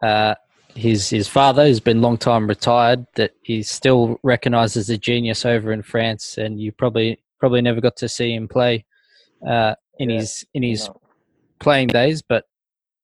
uh, 0.03 0.35
his 0.75 1.09
his 1.09 1.27
father 1.27 1.65
has 1.65 1.79
been 1.79 1.99
long 1.99 2.17
time 2.17 2.47
retired, 2.47 3.07
that 3.15 3.31
he's 3.41 3.71
still 3.71 4.19
recognised 4.21 4.77
as 4.77 4.91
a 4.91 4.99
genius 4.99 5.45
over 5.47 5.71
in 5.73 5.81
France, 5.81 6.37
and 6.37 6.59
you 6.59 6.71
probably 6.71 7.23
probably 7.39 7.61
never 7.61 7.81
got 7.81 7.95
to 7.97 8.07
see 8.07 8.35
him 8.35 8.47
play 8.47 8.85
uh, 9.47 9.73
in 9.97 10.11
Yeah. 10.11 10.19
his 10.19 10.45
in 10.53 10.61
his 10.61 10.87
No. 10.87 11.01
playing 11.59 11.87
days, 11.87 12.21
but 12.21 12.45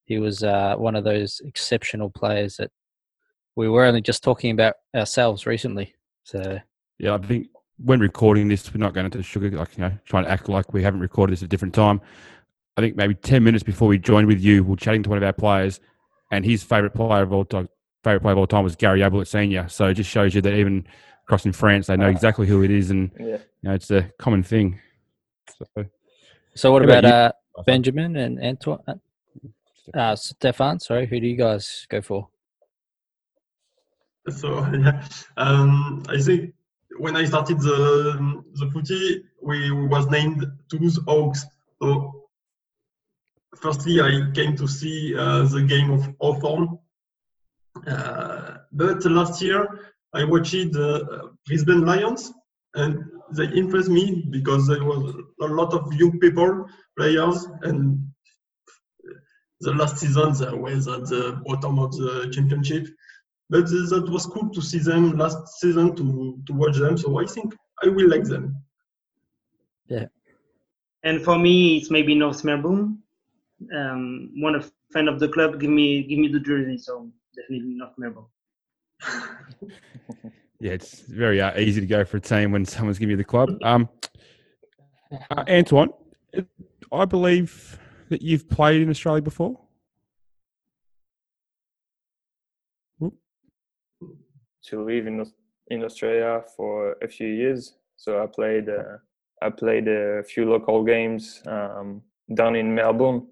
he 0.10 0.18
was 0.18 0.44
uh, 0.44 0.76
one 0.76 0.96
of 0.96 1.04
those 1.04 1.40
exceptional 1.46 2.10
players 2.10 2.58
that 2.58 2.72
we 3.56 3.70
were 3.70 3.86
only 3.86 4.02
just 4.02 4.24
talking 4.24 4.52
about 4.52 4.74
ourselves 4.96 5.46
recently. 5.46 5.94
So 6.24 6.60
Yeah, 6.98 7.14
I 7.14 7.20
think 7.20 7.48
when 7.78 8.00
recording 8.00 8.48
this, 8.48 8.74
we're 8.74 8.80
not 8.80 8.96
going 8.96 9.06
into 9.06 9.22
sugar, 9.22 9.52
like, 9.52 9.78
you 9.78 9.84
know, 9.84 9.92
trying 10.06 10.26
to 10.26 10.32
act 10.32 10.50
like 10.50 10.74
we 10.74 10.82
haven't 10.82 11.00
recorded 11.00 11.34
this 11.34 11.44
at 11.44 11.46
a 11.46 11.48
different 11.50 11.76
time. 11.76 12.02
I 12.76 12.82
think 12.82 12.96
maybe 12.96 13.14
10 13.14 13.44
minutes 13.44 13.64
before 13.64 13.88
we 13.88 14.00
joined 14.00 14.26
with 14.26 14.42
you, 14.42 14.64
we 14.64 14.74
are 14.74 14.78
chatting 14.78 15.04
to 15.04 15.10
one 15.10 15.18
of 15.18 15.24
our 15.24 15.32
players, 15.32 15.80
and 16.32 16.44
his 16.44 16.64
favourite 16.64 16.96
player 16.96 17.22
of 17.22 17.32
all 17.32 17.46
time, 17.46 17.70
favourite 18.04 18.24
player 18.24 18.32
of 18.34 18.40
all 18.40 18.48
time 18.48 18.64
was 18.64 18.76
Gary 18.76 19.04
Ablett 19.04 19.28
Senior. 19.28 19.68
So 19.70 19.90
it 19.90 19.94
just 19.94 20.10
shows 20.10 20.34
you 20.34 20.42
that 20.42 20.54
even 20.54 20.88
across 21.24 21.46
in 21.46 21.54
France, 21.54 21.88
they 21.88 21.98
know 21.98 22.10
exactly 22.10 22.48
who 22.48 22.64
it 22.64 22.72
is, 22.72 22.90
and 22.90 23.12
yeah. 23.20 23.26
you 23.26 23.40
know, 23.64 23.74
it's 23.74 23.92
a 23.92 24.10
common 24.18 24.42
thing. 24.42 24.80
So, 25.58 25.86
so 26.56 26.72
what 26.72 26.82
How 26.82 26.88
about 26.88 27.06
about 27.06 27.36
uh, 27.58 27.64
Benjamin 27.64 28.16
and 28.16 28.40
Antoine? 28.40 29.02
Uh, 29.94 30.16
Stephane, 30.16 30.80
sorry, 30.80 31.08
who 31.08 31.20
do 31.20 31.28
you 31.28 31.36
guys 31.36 31.86
go 31.90 32.02
for? 32.02 32.28
So 34.30 34.66
yeah, 34.74 35.04
um, 35.38 36.04
I 36.10 36.20
think 36.22 36.54
when 36.98 37.16
I 37.16 37.26
started 37.26 37.60
the 37.60 38.44
the 38.54 38.70
footy, 38.72 39.24
we 39.42 39.72
was 39.72 40.08
named 40.08 40.46
Toulouse 40.70 41.00
Hawks. 41.08 41.46
So 41.82 42.26
firstly, 43.56 44.02
I 44.02 44.32
came 44.34 44.56
to 44.58 44.68
see 44.68 45.16
uh, 45.16 45.44
the 45.44 45.64
game 45.64 45.92
of 45.92 46.14
Hawthorn, 46.20 46.78
uh, 47.88 48.58
but 48.72 49.04
last 49.06 49.42
year 49.42 49.92
I 50.14 50.24
watched 50.24 50.76
uh, 50.76 51.30
Brisbane 51.46 51.86
Lions, 51.86 52.32
and 52.76 53.04
they 53.32 53.46
impressed 53.56 53.90
me 53.90 54.26
because 54.30 54.68
there 54.68 54.84
was 54.84 55.16
a 55.42 55.46
lot 55.46 55.74
of 55.74 55.92
young 55.94 56.20
people, 56.20 56.66
players, 56.98 57.48
and 57.64 58.09
the 59.62 59.74
last 59.74 59.98
season 59.98 60.34
they 60.34 60.56
were 60.56 60.70
at 60.70 60.84
the 60.84 61.42
bottom 61.46 61.80
of 61.80 61.92
the 61.92 62.30
championship 62.34 62.88
but 63.50 63.64
uh, 63.64 63.90
that 63.90 64.08
was 64.10 64.26
cool 64.28 64.50
to 64.50 64.62
see 64.62 64.80
them 64.80 65.18
last 65.18 65.60
season 65.60 65.96
to 65.96 66.40
to 66.46 66.54
watch 66.54 66.78
them. 66.78 66.98
So 66.98 67.20
I 67.20 67.26
think 67.26 67.56
I 67.84 67.88
will 67.88 68.10
like 68.10 68.24
them. 68.24 68.56
Yeah. 69.88 70.06
And 71.04 71.22
for 71.24 71.40
me, 71.40 71.78
it's 71.78 71.90
maybe 71.90 72.14
North 72.14 72.44
Melbourne. 72.44 73.00
Um, 73.76 74.32
one 74.36 74.56
of 74.56 74.72
fan 74.94 75.08
of 75.08 75.20
the 75.20 75.30
club, 75.30 75.60
give 75.60 75.70
me 75.70 76.04
give 76.04 76.20
me 76.20 76.28
the 76.28 76.40
jersey, 76.40 76.78
so 76.78 77.10
definitely 77.36 77.74
North 77.76 77.98
Melbourne. 77.98 78.26
yeah, 80.60 80.74
it's 80.74 81.00
very 81.02 81.42
uh, 81.42 81.58
easy 81.58 81.82
to 81.82 81.88
go 81.88 82.06
for 82.06 82.18
a 82.18 82.22
team 82.22 82.52
when 82.52 82.66
someone's 82.66 83.00
giving 83.00 83.12
you 83.12 83.18
the 83.18 83.24
club. 83.24 83.50
Um, 83.64 83.90
uh, 85.32 85.44
Antoine, 85.48 85.90
uh, 86.38 86.42
I 86.92 87.06
believe 87.06 87.79
that 88.10 88.22
you've 88.22 88.50
played 88.50 88.82
in 88.82 88.90
Australia 88.90 89.22
before. 89.22 89.60
to 94.70 94.84
live 94.84 95.08
in 95.08 95.26
in 95.72 95.84
Australia 95.84 96.42
for 96.56 96.96
a 97.02 97.08
few 97.08 97.28
years. 97.28 97.76
So 97.96 98.24
I 98.24 98.28
played 98.28 98.70
uh, 98.70 98.98
I 99.42 99.50
played 99.50 99.88
a 99.88 100.24
few 100.24 100.50
local 100.50 100.84
games 100.84 101.42
um, 101.48 102.02
down 102.34 102.56
in 102.56 102.74
Melbourne, 102.74 103.28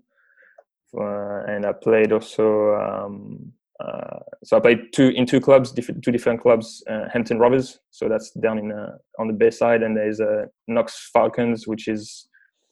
uh, 1.00 1.44
and 1.48 1.66
I 1.66 1.74
played 1.74 2.12
also. 2.12 2.76
Um, 2.76 3.54
uh, 3.80 4.20
so 4.44 4.58
I 4.58 4.60
played 4.60 4.92
two 4.92 5.10
in 5.10 5.26
two 5.28 5.40
clubs, 5.40 5.72
different 5.72 6.04
two 6.04 6.12
different 6.12 6.42
clubs. 6.42 6.84
Uh, 6.90 7.06
Hampton 7.14 7.38
Rovers, 7.38 7.80
so 7.92 8.10
that's 8.10 8.32
down 8.32 8.58
in 8.58 8.72
uh, 8.72 8.98
on 9.20 9.28
the 9.28 9.34
bay 9.34 9.52
side, 9.52 9.84
and 9.84 9.96
there's 9.96 10.20
uh, 10.20 10.46
Knox 10.68 11.10
Falcons, 11.14 11.68
which 11.68 11.88
is 11.88 12.28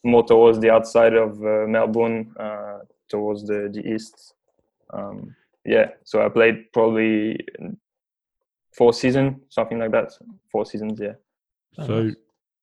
more 0.05 0.23
towards 0.23 0.59
the 0.59 0.69
outside 0.69 1.13
of 1.13 1.41
uh, 1.43 1.65
Melbourne, 1.67 2.33
uh, 2.39 2.79
towards 3.09 3.45
the 3.45 3.69
the 3.73 3.81
east. 3.93 4.33
Um, 4.93 5.35
yeah, 5.65 5.89
so 6.03 6.23
I 6.23 6.29
played 6.29 6.71
probably 6.71 7.39
four 8.71 8.93
season, 8.93 9.41
something 9.49 9.79
like 9.79 9.91
that. 9.91 10.11
Four 10.51 10.65
seasons, 10.65 10.99
yeah. 11.01 11.13
So 11.85 12.03
nice. 12.03 12.15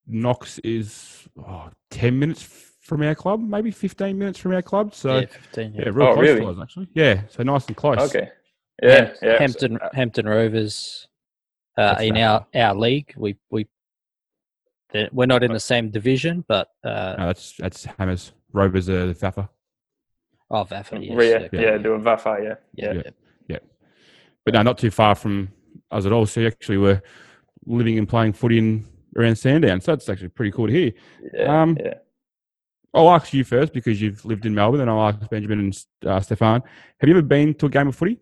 Knox 0.07 0.59
is 0.61 1.29
oh, 1.39 1.71
10 1.91 2.19
minutes 2.19 2.43
from 2.81 3.03
our 3.03 3.15
club, 3.15 3.41
maybe 3.41 3.71
15 3.71 4.17
minutes 4.19 4.39
from 4.39 4.53
our 4.53 4.63
club. 4.63 4.95
So, 4.95 5.15
yeah, 5.15 5.21
yeah, 5.21 5.27
15. 5.27 5.75
Yeah. 5.75 5.83
real 5.89 6.09
Oh, 6.09 6.15
close 6.15 6.29
really? 6.29 6.41
to 6.41 6.49
us, 6.49 6.57
actually. 6.63 6.89
Yeah, 6.95 7.23
so 7.29 7.43
nice 7.43 7.67
and 7.67 7.77
close. 7.77 7.99
Okay. 7.99 8.29
Yeah, 8.83 8.95
Ham- 8.95 9.15
yeah. 9.23 9.39
Hampton 9.39 9.79
Hampton 9.93 10.27
Rovers 10.27 11.09
uh, 11.77 11.97
in 12.01 12.17
our, 12.17 12.47
our 12.55 12.75
league. 12.75 13.15
We 13.17 13.37
we 13.51 13.67
the- 14.93 15.09
we're 15.13 15.27
not 15.27 15.43
in 15.43 15.53
the 15.53 15.61
same 15.61 15.91
division, 15.91 16.45
but 16.49 16.69
uh, 16.85 17.15
No, 17.19 17.27
that's 17.27 17.55
that's 17.59 17.85
Hammers. 17.99 18.33
Rovers 18.53 18.89
are 18.89 19.07
the 19.07 19.15
VAFA. 19.15 19.49
oh, 20.51 20.65
VAFA, 20.65 21.05
yes, 21.07 21.11
yeah, 21.11 21.47
okay. 21.47 21.63
yeah, 21.63 21.79
they 21.79 21.89
were 21.89 21.99
VAFA, 21.99 22.43
yeah. 22.45 22.55
yeah, 22.75 22.93
Yeah. 22.93 23.11
yeah. 23.49 23.59
But 24.45 24.55
no, 24.55 24.63
not 24.63 24.79
too 24.79 24.91
far 24.91 25.15
from 25.15 25.49
us 25.91 26.05
at 26.07 26.13
all. 26.13 26.27
So 26.27 26.41
you 26.41 26.47
actually 26.49 26.79
were 26.79 27.03
living 27.67 27.99
and 27.99 28.09
playing 28.09 28.33
footy 28.35 28.59
in 28.59 28.85
around 29.17 29.37
Sandown. 29.37 29.81
So 29.81 29.93
that's 29.93 30.09
actually 30.09 30.29
pretty 30.29 30.51
cool 30.51 30.67
to 30.67 30.73
hear. 30.73 30.93
Yeah, 31.35 31.63
Um, 31.63 31.77
yeah. 31.81 31.95
I'll 32.95 33.11
ask 33.11 33.33
you 33.33 33.43
first 33.45 33.73
because 33.73 34.03
you've 34.03 34.23
lived 34.27 34.45
in 34.45 34.55
Melbourne, 34.55 34.83
and 34.83 34.91
I'll 34.91 35.09
ask 35.09 35.31
Benjamin 35.31 35.61
and 35.61 35.85
uh, 36.07 36.21
Stephane. 36.21 36.63
Have 37.01 37.09
you 37.09 37.15
ever 37.15 37.23
been 37.23 37.55
to 37.55 37.67
a 37.67 37.71
game 37.71 37.89
of 37.89 37.97
footy? 37.97 38.19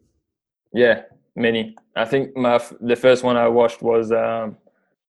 Yeah, 0.72 1.02
many. 1.34 1.74
I 1.96 2.04
think 2.04 2.36
my 2.36 2.54
f- 2.56 2.72
the 2.80 2.94
first 2.94 3.24
one 3.24 3.36
I 3.36 3.48
watched 3.48 3.82
was, 3.82 4.12
um, 4.12 4.56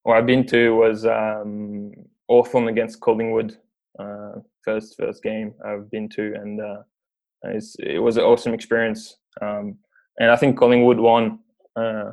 or 0.03 0.15
I've 0.15 0.25
been 0.25 0.45
to 0.47 0.75
was 0.75 1.05
um, 1.05 1.93
Hawthorn 2.27 2.67
against 2.67 2.99
Collingwood. 3.01 3.57
Uh, 3.99 4.39
first 4.63 4.95
first 4.97 5.21
game 5.21 5.53
I've 5.65 5.89
been 5.91 6.07
to, 6.09 6.33
and 6.35 6.61
uh, 6.61 6.83
it 7.43 8.01
was 8.01 8.17
an 8.17 8.23
awesome 8.23 8.53
experience. 8.53 9.17
Um, 9.41 9.77
and 10.19 10.31
I 10.31 10.35
think 10.35 10.57
Collingwood 10.57 10.99
won 10.99 11.39
uh, 11.75 12.11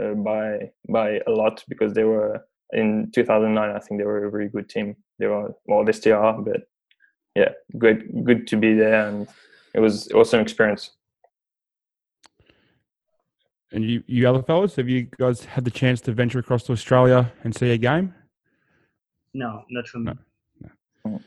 uh, 0.00 0.14
by 0.14 0.70
by 0.88 1.20
a 1.26 1.30
lot 1.30 1.64
because 1.68 1.94
they 1.94 2.04
were 2.04 2.44
in 2.72 3.10
2009. 3.14 3.70
I 3.70 3.78
think 3.80 4.00
they 4.00 4.06
were 4.06 4.26
a 4.26 4.30
very 4.30 4.48
good 4.48 4.68
team. 4.68 4.96
They 5.18 5.26
were 5.26 5.54
well, 5.66 5.84
they 5.84 5.92
still 5.92 6.18
are, 6.18 6.40
but 6.40 6.62
yeah, 7.34 7.50
good 7.78 8.04
good 8.24 8.46
to 8.48 8.56
be 8.56 8.74
there, 8.74 9.08
and 9.08 9.28
it 9.74 9.80
was 9.80 10.10
awesome 10.12 10.40
experience. 10.40 10.90
And 13.72 13.84
you, 13.84 14.02
you 14.06 14.28
other 14.28 14.42
fellas, 14.42 14.76
have 14.76 14.88
you 14.88 15.06
guys 15.18 15.44
had 15.44 15.64
the 15.64 15.70
chance 15.70 16.00
to 16.02 16.12
venture 16.12 16.40
across 16.40 16.64
to 16.64 16.72
Australia 16.72 17.32
and 17.44 17.54
see 17.54 17.70
a 17.70 17.78
game? 17.78 18.14
No, 19.32 19.62
not 19.70 19.86
for 19.86 19.98
me. 19.98 20.12
No. 21.04 21.20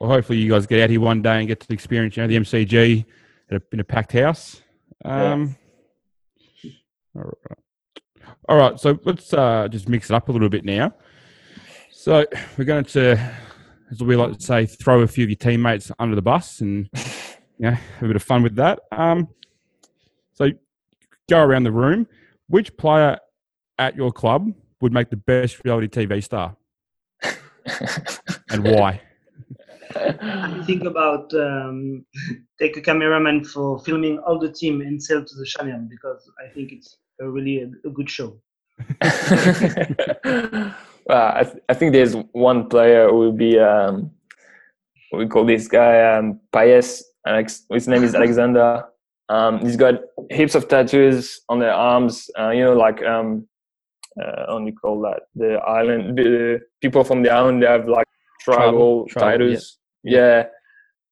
well, 0.00 0.10
hopefully 0.10 0.38
you 0.38 0.50
guys 0.50 0.66
get 0.66 0.82
out 0.82 0.90
here 0.90 1.00
one 1.00 1.22
day 1.22 1.38
and 1.38 1.46
get 1.46 1.60
to 1.60 1.72
experience 1.72 2.16
you 2.16 2.22
know 2.22 2.26
the 2.26 2.36
MCG 2.36 3.04
in 3.50 3.56
a, 3.56 3.60
in 3.72 3.80
a 3.80 3.84
packed 3.84 4.12
house. 4.12 4.62
Um, 5.04 5.56
all 7.14 7.22
right. 7.22 7.58
All 8.48 8.56
right, 8.56 8.78
so 8.78 8.98
let's 9.04 9.32
uh, 9.32 9.68
just 9.70 9.88
mix 9.88 10.10
it 10.10 10.14
up 10.14 10.28
a 10.28 10.32
little 10.32 10.48
bit 10.48 10.64
now. 10.64 10.92
So 11.92 12.26
we're 12.58 12.64
going 12.64 12.84
to, 12.86 13.16
as 13.90 14.02
we 14.02 14.16
like 14.16 14.36
to 14.36 14.42
say, 14.42 14.66
throw 14.66 15.02
a 15.02 15.06
few 15.06 15.22
of 15.22 15.30
your 15.30 15.36
teammates 15.36 15.92
under 16.00 16.16
the 16.16 16.22
bus 16.22 16.60
and 16.60 16.90
you 17.58 17.70
know, 17.70 17.70
have 17.70 18.02
a 18.02 18.06
bit 18.08 18.16
of 18.16 18.22
fun 18.24 18.42
with 18.42 18.56
that. 18.56 18.80
Um, 18.90 19.28
so 20.32 20.50
go 21.32 21.40
around 21.42 21.64
the 21.64 21.72
room. 21.72 22.06
Which 22.48 22.76
player 22.76 23.18
at 23.78 23.96
your 23.96 24.12
club 24.12 24.52
would 24.80 24.92
make 24.92 25.08
the 25.10 25.16
best 25.16 25.64
reality 25.64 25.88
TV 25.88 26.22
star, 26.22 26.56
and 28.50 28.64
why? 28.64 29.00
I 29.94 30.62
think 30.66 30.84
about 30.84 31.32
um, 31.34 32.04
take 32.58 32.76
a 32.76 32.80
cameraman 32.80 33.44
for 33.44 33.78
filming 33.80 34.18
all 34.20 34.38
the 34.38 34.50
team 34.50 34.80
and 34.80 35.02
sell 35.02 35.22
to 35.24 35.34
the 35.36 35.46
channel 35.46 35.86
because 35.88 36.30
I 36.42 36.48
think 36.54 36.72
it's 36.72 36.96
a 37.20 37.28
really 37.28 37.56
a, 37.62 37.88
a 37.88 37.90
good 37.90 38.10
show. 38.10 38.30
well, 41.06 41.26
I, 41.40 41.44
th- 41.44 41.62
I 41.68 41.74
think 41.74 41.92
there's 41.92 42.14
one 42.32 42.68
player 42.68 43.08
who 43.08 43.18
will 43.18 43.38
be 43.46 43.58
um, 43.58 44.10
we 45.12 45.26
call 45.26 45.44
this 45.44 45.68
guy 45.68 46.16
um, 46.16 46.40
Paes. 46.52 47.02
Alex, 47.26 47.64
his 47.70 47.86
name 47.86 48.02
is 48.02 48.14
Alexander. 48.14 48.84
Um, 49.28 49.60
he's 49.60 49.76
got 49.76 49.94
heaps 50.32 50.54
of 50.54 50.68
tattoos 50.68 51.40
on 51.48 51.58
their 51.58 51.72
arms. 51.72 52.30
Uh, 52.38 52.50
you 52.50 52.64
know, 52.64 52.74
like 52.74 53.02
um, 53.04 53.46
uh, 54.22 54.46
how 54.48 54.58
do 54.58 54.66
you 54.66 54.74
call 54.74 55.00
that? 55.02 55.20
The 55.34 55.54
island, 55.58 56.18
the 56.18 56.60
people 56.80 57.04
from 57.04 57.22
the 57.22 57.30
island, 57.30 57.62
they 57.62 57.66
have 57.66 57.88
like 57.88 58.06
tribal, 58.40 59.06
Tribal, 59.06 59.06
tribal, 59.08 59.30
tattoos. 59.30 59.78
Yeah. 60.04 60.44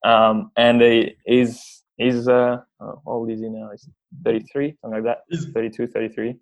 Um, 0.05 0.51
and 0.57 0.81
he, 0.81 1.15
he's 1.27 1.83
he's 1.97 2.27
uh, 2.29 2.33
uh, 2.33 2.59
how 2.81 3.03
old 3.07 3.31
is 3.31 3.41
he 3.41 3.49
now? 3.49 3.71
He's 3.71 3.89
33, 4.25 4.77
something 4.81 5.05
like 5.05 5.05
that. 5.05 5.19
He's- 5.29 5.47
32, 5.53 5.87
33 5.87 6.35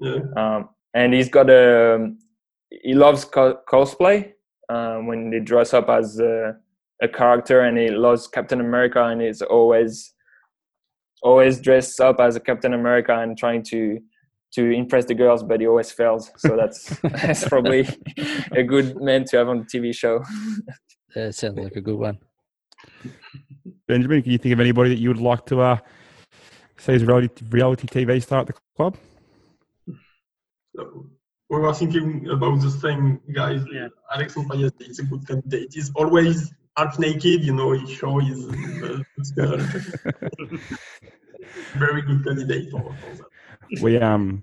Yeah. 0.00 0.18
um, 0.36 0.68
and 0.94 1.12
he's 1.14 1.28
got 1.28 1.50
a 1.50 2.10
he 2.70 2.94
loves 2.94 3.24
co- 3.24 3.58
cosplay 3.68 4.32
um, 4.68 5.06
when 5.06 5.30
they 5.30 5.40
dress 5.40 5.72
up 5.74 5.88
as 5.88 6.20
a, 6.20 6.54
a 7.02 7.08
character 7.08 7.60
and 7.62 7.78
he 7.78 7.88
loves 7.90 8.28
captain 8.28 8.60
america 8.60 9.02
and 9.04 9.20
he's 9.22 9.40
always 9.42 10.12
always 11.22 11.60
dressed 11.60 12.00
up 12.00 12.20
as 12.20 12.36
a 12.36 12.40
captain 12.40 12.74
america 12.74 13.16
and 13.18 13.36
trying 13.36 13.62
to 13.62 13.98
to 14.50 14.70
impress 14.70 15.04
the 15.04 15.14
girls 15.14 15.42
but 15.42 15.60
he 15.60 15.66
always 15.66 15.90
fails 15.90 16.30
so 16.36 16.56
that's 16.56 16.98
that's 17.02 17.46
probably 17.48 17.86
a 18.52 18.62
good 18.62 19.00
man 19.00 19.24
to 19.24 19.36
have 19.36 19.48
on 19.48 19.58
the 19.58 19.64
tv 19.64 19.94
show 19.94 20.22
That 21.14 21.34
sounds 21.34 21.58
like 21.58 21.76
a 21.76 21.80
good 21.80 21.98
one. 21.98 22.18
Benjamin, 23.86 24.22
can 24.22 24.32
you 24.32 24.38
think 24.38 24.52
of 24.52 24.60
anybody 24.60 24.90
that 24.90 25.00
you 25.00 25.08
would 25.08 25.20
like 25.20 25.46
to 25.46 25.60
uh, 25.60 25.78
see 26.76 26.92
as 26.92 27.02
a 27.02 27.06
reality, 27.06 27.44
reality 27.50 27.86
TV 27.86 28.22
star 28.22 28.40
at 28.40 28.46
the 28.46 28.54
club? 28.76 28.96
So 30.76 31.06
we 31.48 31.58
were 31.58 31.74
thinking 31.74 32.28
about 32.28 32.60
the 32.60 32.70
same 32.70 33.20
guys. 33.34 33.62
Yeah. 33.72 33.88
Alexandre 34.14 34.54
Payet 34.54 34.88
is 34.88 34.98
a 34.98 35.04
good 35.04 35.26
candidate. 35.26 35.72
He's 35.72 35.90
always 35.94 36.52
half 36.78 36.98
naked, 36.98 37.44
you 37.44 37.54
know, 37.54 37.72
he 37.72 37.94
show 37.94 38.18
his 38.18 38.46
uh, 38.82 39.02
skull. 39.22 39.58
Very 41.74 42.02
good 42.02 42.24
candidate 42.24 42.70
for, 42.70 42.80
for 42.82 43.16
that. 43.16 43.82
we 43.82 43.98
um 43.98 44.42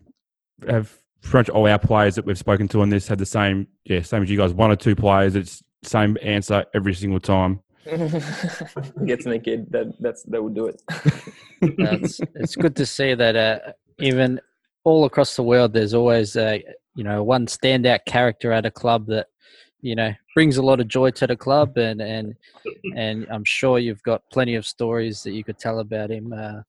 have 0.67 0.97
pretty 1.21 1.38
much 1.38 1.49
all 1.49 1.67
our 1.67 1.79
players 1.79 2.15
that 2.15 2.25
we've 2.25 2.38
spoken 2.38 2.67
to 2.67 2.81
on 2.81 2.89
this 2.89 3.07
had 3.07 3.17
the 3.17 3.25
same 3.25 3.67
yeah 3.86 4.01
same 4.01 4.23
as 4.23 4.29
you 4.29 4.38
guys 4.38 4.53
one 4.53 4.71
or 4.71 4.75
two 4.75 4.95
players 4.95 5.36
it's 5.36 5.61
same 5.83 6.17
answer 6.21 6.63
every 6.73 6.93
single 6.93 7.19
time 7.19 7.59
gets 9.05 9.25
naked 9.25 9.71
that 9.71 9.93
that's 9.99 10.23
that 10.23 10.43
would 10.43 10.55
do 10.55 10.65
it 10.67 10.81
That's, 11.77 12.19
it's 12.36 12.55
good 12.55 12.75
to 12.77 12.86
see 12.86 13.13
that 13.13 13.36
uh, 13.36 13.59
even 13.99 14.39
all 14.83 15.05
across 15.05 15.36
the 15.36 15.43
world, 15.43 15.73
there's 15.73 15.93
always 15.93 16.36
a 16.36 16.63
you 16.95 17.03
know 17.03 17.23
one 17.23 17.47
standout 17.47 18.05
character 18.05 18.51
at 18.51 18.65
a 18.65 18.71
club 18.71 19.07
that 19.07 19.27
you 19.86 19.95
know 19.95 20.11
brings 20.33 20.57
a 20.57 20.63
lot 20.63 20.79
of 20.79 20.88
joy 20.88 21.11
to 21.11 21.27
the 21.27 21.36
club, 21.36 21.77
and 21.77 22.01
and 22.01 22.36
and 22.95 23.27
I'm 23.29 23.43
sure 23.45 23.77
you've 23.77 24.01
got 24.01 24.23
plenty 24.31 24.55
of 24.55 24.65
stories 24.65 25.21
that 25.23 25.33
you 25.33 25.43
could 25.43 25.59
tell 25.59 25.79
about 25.79 26.09
him 26.09 26.33
uh, 26.33 26.61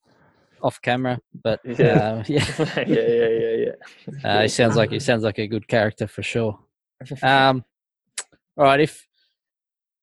off 0.63 0.81
camera. 0.83 1.19
But 1.43 1.61
Yeah. 1.79 1.97
uh, 1.99 2.25
yeah, 2.27 2.45
yeah 2.87 3.09
yeah 3.19 3.29
yeah 3.29 3.55
yeah 3.65 4.31
uh, 4.31 4.43
he 4.43 4.49
sounds 4.49 4.77
like 4.77 4.91
he 4.91 5.01
sounds 5.01 5.23
like 5.23 5.39
a 5.39 5.47
good 5.47 5.67
character 5.67 6.07
for 6.07 6.23
sure. 6.23 6.59
Um, 7.23 7.65
all 8.59 8.65
right, 8.65 8.81
if 8.81 9.07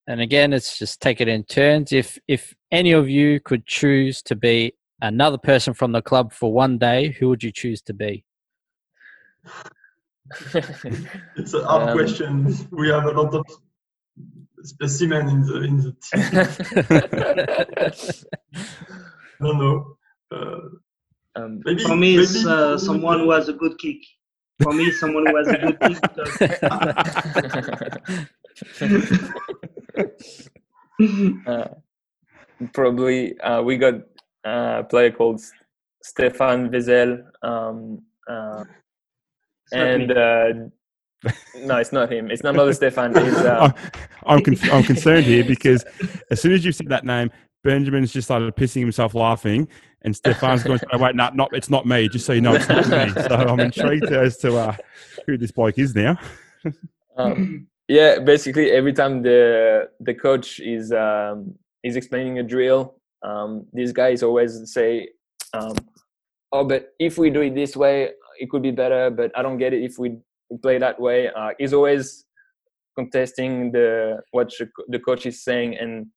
and 0.07 0.19
again, 0.19 0.53
it's 0.53 0.77
just 0.79 1.01
take 1.01 1.21
it 1.21 1.27
in 1.27 1.43
turns. 1.43 1.91
If 1.91 2.17
if 2.27 2.53
any 2.71 2.93
of 2.93 3.09
you 3.09 3.39
could 3.39 3.65
choose 3.67 4.21
to 4.23 4.35
be 4.35 4.73
another 5.01 5.37
person 5.37 5.73
from 5.73 5.91
the 5.91 6.01
club 6.01 6.33
for 6.33 6.51
one 6.51 6.77
day, 6.79 7.11
who 7.11 7.29
would 7.29 7.43
you 7.43 7.51
choose 7.51 7.81
to 7.83 7.93
be? 7.93 8.25
It's 11.35 11.53
a 11.53 11.63
hard 11.63 11.89
Um, 11.89 11.97
question. 11.97 12.55
We 12.71 12.89
have 12.89 13.05
a 13.05 13.11
lot 13.11 13.33
of 13.33 13.45
specimen 14.63 15.27
in 15.29 15.41
the 15.43 15.61
in 15.63 15.77
the 15.77 15.91
team. 16.03 16.23
I 19.39 19.45
don't 19.45 19.57
know. 19.59 19.97
Uh, 20.31 20.59
um, 21.35 21.61
maybe 21.65 21.83
For 21.83 21.95
me, 21.95 22.15
it's 22.17 22.45
uh, 22.45 22.77
someone 22.77 23.19
who 23.19 23.31
has 23.31 23.49
a 23.49 23.53
good 23.53 23.77
kick. 23.79 23.97
For 24.61 24.71
me, 24.73 24.91
someone 24.91 25.25
who 25.27 25.35
has 25.37 25.47
a 25.47 25.57
good 25.57 25.79
kick. 25.81 25.99
Uh, 31.47 31.67
probably 32.73 33.37
uh, 33.39 33.61
we 33.61 33.77
got 33.77 33.95
uh, 34.45 34.79
a 34.79 34.83
player 34.83 35.11
called 35.11 35.41
Stefan 36.03 36.69
Wiesel, 36.69 37.23
um, 37.41 38.01
uh, 38.29 38.63
It's 38.63 38.67
not 38.69 38.82
and 39.73 40.11
uh, 40.11 40.53
no, 41.55 41.77
it's 41.77 41.91
not 41.91 42.11
him. 42.11 42.31
It's 42.31 42.43
not 42.43 42.53
another 42.53 42.73
Stefan. 42.73 43.13
Uh, 43.17 43.71
I'm, 44.25 44.37
I'm, 44.37 44.43
con- 44.43 44.71
I'm 44.71 44.83
concerned 44.93 45.25
here 45.25 45.43
because 45.43 45.83
as 46.31 46.41
soon 46.41 46.53
as 46.53 46.63
you 46.63 46.71
said 46.71 46.87
that 46.89 47.05
name 47.05 47.29
Benjamin's 47.63 48.11
just 48.11 48.27
started 48.27 48.55
pissing 48.55 48.81
himself 48.81 49.13
laughing 49.15 49.67
and 50.01 50.15
Stephane's 50.15 50.63
going 50.63 50.79
oh, 50.91 50.97
wait 50.97 51.15
no 51.15 51.29
not 51.33 51.49
it's 51.53 51.69
not 51.69 51.85
me 51.85 52.07
just 52.09 52.25
so 52.25 52.33
you 52.33 52.41
know 52.41 52.53
it's 52.53 52.67
not 52.67 52.87
me 52.87 53.09
so 53.27 53.35
I'm 53.35 53.59
intrigued 53.59 54.11
as 54.11 54.37
to 54.39 54.57
uh, 54.57 54.75
who 55.25 55.37
this 55.37 55.51
bloke 55.51 55.77
is 55.77 55.95
now 55.95 56.17
um, 57.17 57.67
yeah, 57.87 58.19
basically 58.19 58.71
every 58.71 58.93
time 58.93 59.21
the 59.21 59.89
the 59.99 60.13
coach 60.13 60.59
is 60.59 60.91
um, 60.91 61.55
is 61.83 61.95
explaining 61.95 62.39
a 62.39 62.43
drill, 62.43 62.95
um, 63.23 63.65
these 63.73 63.91
guys 63.91 64.23
always 64.23 64.71
say, 64.71 65.09
um, 65.53 65.75
"Oh, 66.51 66.63
but 66.63 66.93
if 66.99 67.17
we 67.17 67.29
do 67.29 67.41
it 67.41 67.55
this 67.55 67.75
way, 67.75 68.11
it 68.39 68.49
could 68.49 68.61
be 68.61 68.71
better." 68.71 69.09
But 69.09 69.31
I 69.37 69.41
don't 69.41 69.57
get 69.57 69.73
it 69.73 69.83
if 69.83 69.97
we 69.97 70.17
play 70.61 70.77
that 70.77 70.99
way. 70.99 71.29
Uh, 71.29 71.51
he's 71.57 71.73
always 71.73 72.25
contesting 72.97 73.71
the 73.71 74.19
what 74.31 74.51
the 74.87 74.99
coach 74.99 75.25
is 75.25 75.43
saying, 75.43 75.77
and 75.77 76.07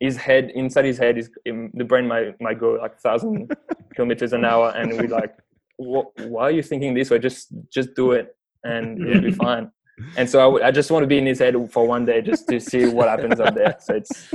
his 0.00 0.16
head 0.16 0.50
inside 0.54 0.84
his 0.84 0.98
head 0.98 1.18
is 1.18 1.30
the 1.44 1.84
brain 1.84 2.06
might 2.06 2.40
might 2.40 2.58
go 2.60 2.72
like 2.74 2.98
thousand 3.00 3.50
kilometers 3.94 4.32
an 4.32 4.44
hour, 4.44 4.72
and 4.76 5.00
we 5.00 5.06
like, 5.08 5.34
"Why 5.76 6.42
are 6.42 6.50
you 6.50 6.62
thinking 6.62 6.94
this 6.94 7.10
way? 7.10 7.18
Just 7.18 7.52
just 7.72 7.94
do 7.94 8.12
it, 8.12 8.36
and 8.64 9.00
it'll 9.06 9.22
be 9.22 9.32
fine." 9.32 9.70
and 10.16 10.28
so 10.28 10.40
I, 10.40 10.42
w- 10.44 10.64
I 10.64 10.72
just 10.72 10.90
want 10.90 11.04
to 11.04 11.06
be 11.06 11.18
in 11.18 11.26
his 11.26 11.38
head 11.38 11.54
for 11.70 11.86
one 11.86 12.04
day 12.04 12.20
just 12.20 12.48
to 12.48 12.58
see 12.58 12.86
what 12.86 13.08
happens 13.08 13.38
up 13.38 13.54
there. 13.54 13.76
So 13.78 13.94
it's 13.94 14.34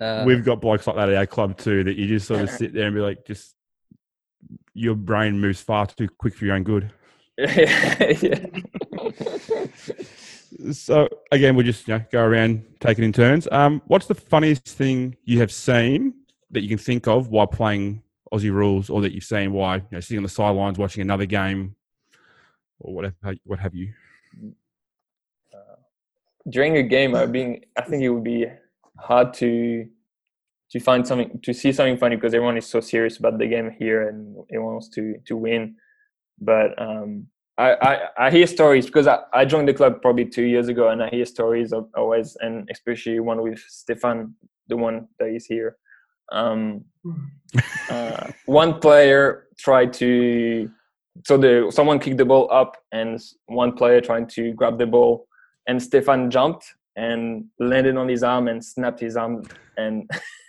Uh, 0.00 0.24
we've 0.26 0.44
got 0.44 0.60
blokes 0.60 0.86
like 0.86 0.96
that 0.96 1.10
at 1.10 1.14
our 1.14 1.26
club 1.26 1.58
too 1.58 1.84
that 1.84 1.96
you 1.96 2.06
just 2.06 2.26
sort 2.26 2.40
of 2.40 2.48
sit 2.60 2.72
there 2.72 2.86
and 2.86 2.94
be 2.94 3.00
like 3.02 3.26
just 3.26 3.54
your 4.74 4.94
brain 4.94 5.40
moves 5.40 5.60
far 5.60 5.86
too 5.86 6.08
quick 6.18 6.34
for 6.34 6.44
your 6.44 6.54
own 6.54 6.64
good 6.64 6.92
yeah. 7.38 8.12
so 10.72 11.08
again 11.32 11.56
we'll 11.56 11.66
just 11.66 11.88
you 11.88 11.94
know, 11.94 12.04
go 12.12 12.22
around 12.24 12.64
take 12.80 12.98
it 12.98 13.04
in 13.04 13.12
turns 13.12 13.48
um, 13.50 13.82
what's 13.86 14.06
the 14.06 14.14
funniest 14.14 14.68
thing 14.68 15.16
you 15.24 15.38
have 15.40 15.50
seen 15.50 16.14
that 16.50 16.62
you 16.62 16.68
can 16.68 16.78
think 16.78 17.06
of 17.06 17.28
while 17.28 17.46
playing 17.46 18.02
aussie 18.32 18.52
rules 18.52 18.90
or 18.90 19.00
that 19.00 19.12
you've 19.12 19.24
seen 19.24 19.52
while 19.52 19.78
you 19.78 19.84
know, 19.92 20.00
sitting 20.00 20.18
on 20.18 20.22
the 20.22 20.28
sidelines 20.28 20.78
watching 20.78 21.02
another 21.02 21.26
game 21.26 21.74
or 22.80 22.94
whatever 22.94 23.14
what 23.44 23.58
have 23.58 23.74
you 23.74 23.92
during 26.48 26.76
a 26.76 26.82
game, 26.82 27.14
I 27.14 27.26
being 27.26 27.64
I 27.76 27.82
think 27.82 28.02
it 28.02 28.10
would 28.10 28.24
be 28.24 28.46
hard 28.98 29.34
to 29.34 29.88
to 30.74 30.80
find 30.80 31.06
something 31.06 31.38
to 31.44 31.54
see 31.54 31.70
something 31.70 31.96
funny 31.96 32.16
because 32.16 32.34
everyone 32.34 32.56
is 32.56 32.66
so 32.66 32.80
serious 32.80 33.18
about 33.18 33.38
the 33.38 33.46
game 33.46 33.70
here 33.78 34.08
and 34.08 34.36
everyone 34.52 34.72
wants 34.72 34.88
to 34.88 35.14
to 35.24 35.36
win. 35.36 35.76
But 36.40 36.70
um, 36.82 37.28
I, 37.56 37.74
I 37.74 38.26
I 38.26 38.30
hear 38.32 38.44
stories 38.48 38.86
because 38.86 39.06
I, 39.06 39.20
I 39.32 39.44
joined 39.44 39.68
the 39.68 39.74
club 39.74 40.02
probably 40.02 40.24
two 40.24 40.42
years 40.42 40.66
ago 40.66 40.88
and 40.88 41.00
I 41.00 41.10
hear 41.10 41.26
stories 41.26 41.72
of 41.72 41.88
always 41.96 42.36
and 42.40 42.68
especially 42.72 43.20
one 43.20 43.40
with 43.40 43.60
Stephane, 43.68 44.34
the 44.66 44.76
one 44.76 45.06
that 45.20 45.28
is 45.28 45.46
here. 45.46 45.76
Um, 46.32 46.84
uh, 47.88 48.32
one 48.46 48.80
player 48.80 49.46
tried 49.56 49.92
to 49.92 50.68
so 51.24 51.36
the 51.36 51.70
someone 51.70 52.00
kicked 52.00 52.18
the 52.18 52.24
ball 52.24 52.48
up 52.50 52.76
and 52.90 53.22
one 53.46 53.74
player 53.74 54.00
trying 54.00 54.26
to 54.38 54.52
grab 54.54 54.76
the 54.76 54.86
ball 54.86 55.28
and 55.68 55.80
Stephane 55.80 56.32
jumped 56.32 56.64
and 56.96 57.44
landed 57.60 57.96
on 57.96 58.08
his 58.08 58.24
arm 58.24 58.48
and 58.48 58.64
snapped 58.64 58.98
his 58.98 59.16
arm 59.16 59.44
and 59.76 60.10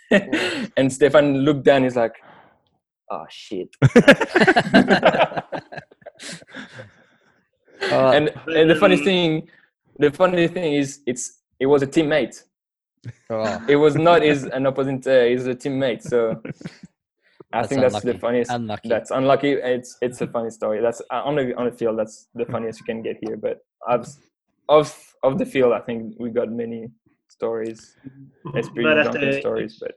and 0.76 0.92
Stephane 0.92 1.38
looked 1.38 1.64
down. 1.64 1.82
He's 1.84 1.96
like, 1.96 2.14
"Oh 3.10 3.24
shit!" 3.28 3.68
Uh, 7.92 8.10
and 8.10 8.30
and 8.46 8.70
the 8.70 8.74
funny 8.74 8.96
thing, 8.96 9.46
the 9.98 10.10
funny 10.10 10.48
thing 10.48 10.74
is, 10.74 11.00
it's 11.06 11.42
it 11.60 11.66
was 11.66 11.82
a 11.82 11.86
teammate. 11.86 12.42
oh, 13.30 13.64
It 13.68 13.76
was 13.76 13.96
not 13.96 14.22
his 14.22 14.44
an 14.44 14.64
opponent. 14.66 15.06
Uh, 15.06 15.24
he's 15.24 15.46
a 15.46 15.54
teammate. 15.54 16.02
So 16.02 16.40
I 17.52 17.58
That's 17.60 17.68
think 17.68 17.80
that's 17.82 18.00
the 18.00 18.18
funniest. 18.18 18.50
unlucky. 18.50 18.88
That's 18.88 19.10
unlucky. 19.10 19.52
It's 19.52 19.96
it's 20.00 20.20
a 20.22 20.26
funny 20.26 20.50
story. 20.50 20.80
That's 20.80 21.00
uh, 21.10 21.22
on 21.24 21.36
the 21.36 21.54
on 21.56 21.66
the 21.66 21.72
field. 21.72 21.98
That's 21.98 22.28
the 22.34 22.46
funniest 22.46 22.80
you 22.80 22.86
can 22.86 23.02
get 23.02 23.18
here. 23.20 23.36
But 23.36 23.58
of 23.86 24.08
of 24.68 25.14
of 25.22 25.38
the 25.38 25.46
field, 25.46 25.72
I 25.72 25.80
think 25.80 26.14
we 26.18 26.30
got 26.30 26.50
many 26.50 26.88
stories, 27.36 27.96
esprit 28.56 28.84
But 28.84 28.98
after 28.98 29.40
stories. 29.40 29.78
But 29.80 29.92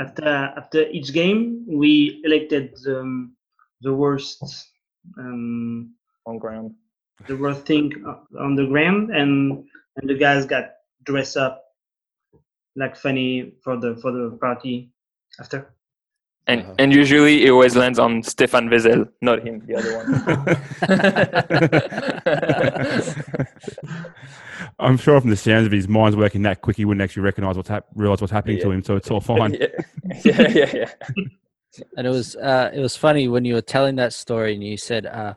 after 0.00 0.24
after 0.56 0.88
each 0.88 1.12
game, 1.12 1.64
we 1.68 2.20
elected 2.24 2.74
um, 2.88 3.36
the 3.82 3.92
worst 3.94 4.42
um, 5.18 5.94
on 6.26 6.38
ground. 6.38 6.72
the 7.28 7.36
worst 7.36 7.66
thing 7.66 7.92
on 8.40 8.54
the 8.56 8.66
ground, 8.66 9.10
and 9.10 9.64
and 9.96 10.08
the 10.10 10.14
guys 10.14 10.46
got 10.46 10.64
dressed 11.04 11.36
up 11.36 11.64
like 12.76 12.96
funny 12.96 13.52
for 13.62 13.76
the 13.76 13.96
for 14.02 14.12
the 14.12 14.36
party 14.40 14.90
after. 15.40 15.74
And 16.46 16.62
Uh-huh. 16.62 16.74
and 16.78 16.92
usually 16.92 17.44
it 17.44 17.50
always 17.50 17.76
lands 17.76 17.98
on 17.98 18.22
Stefan 18.22 18.68
Vezel, 18.70 19.06
not 19.20 19.42
him, 19.46 19.62
the 19.66 19.76
other 19.76 19.92
one. 19.92 20.08
I'm 24.80 24.96
sure 24.96 25.20
from 25.20 25.30
the 25.30 25.36
sounds 25.36 25.66
of 25.66 25.72
it, 25.72 25.76
his 25.76 25.88
mind's 25.88 26.16
working 26.16 26.42
that 26.42 26.60
quick, 26.60 26.76
he 26.76 26.84
wouldn't 26.84 27.02
actually 27.02 27.22
recognize 27.22 27.56
what's 27.56 27.68
hap- 27.68 27.86
realize 27.94 28.20
what's 28.20 28.32
happening 28.32 28.58
to 28.60 28.68
Yeah. 28.68 28.74
him. 28.74 28.84
So 28.84 28.96
it's 28.96 29.10
all 29.10 29.20
fine. 29.32 29.54
yeah, 29.54 29.66
yeah, 30.24 30.48
yeah. 30.48 30.70
yeah. 30.74 30.90
and 31.96 32.06
it 32.06 32.10
was 32.10 32.36
uh, 32.36 32.70
it 32.72 32.80
was 32.80 32.96
funny 32.96 33.28
when 33.28 33.44
you 33.44 33.54
were 33.54 33.60
telling 33.62 33.96
that 33.96 34.12
story 34.12 34.54
and 34.54 34.62
you 34.62 34.76
said, 34.76 35.06
uh, 35.06 35.34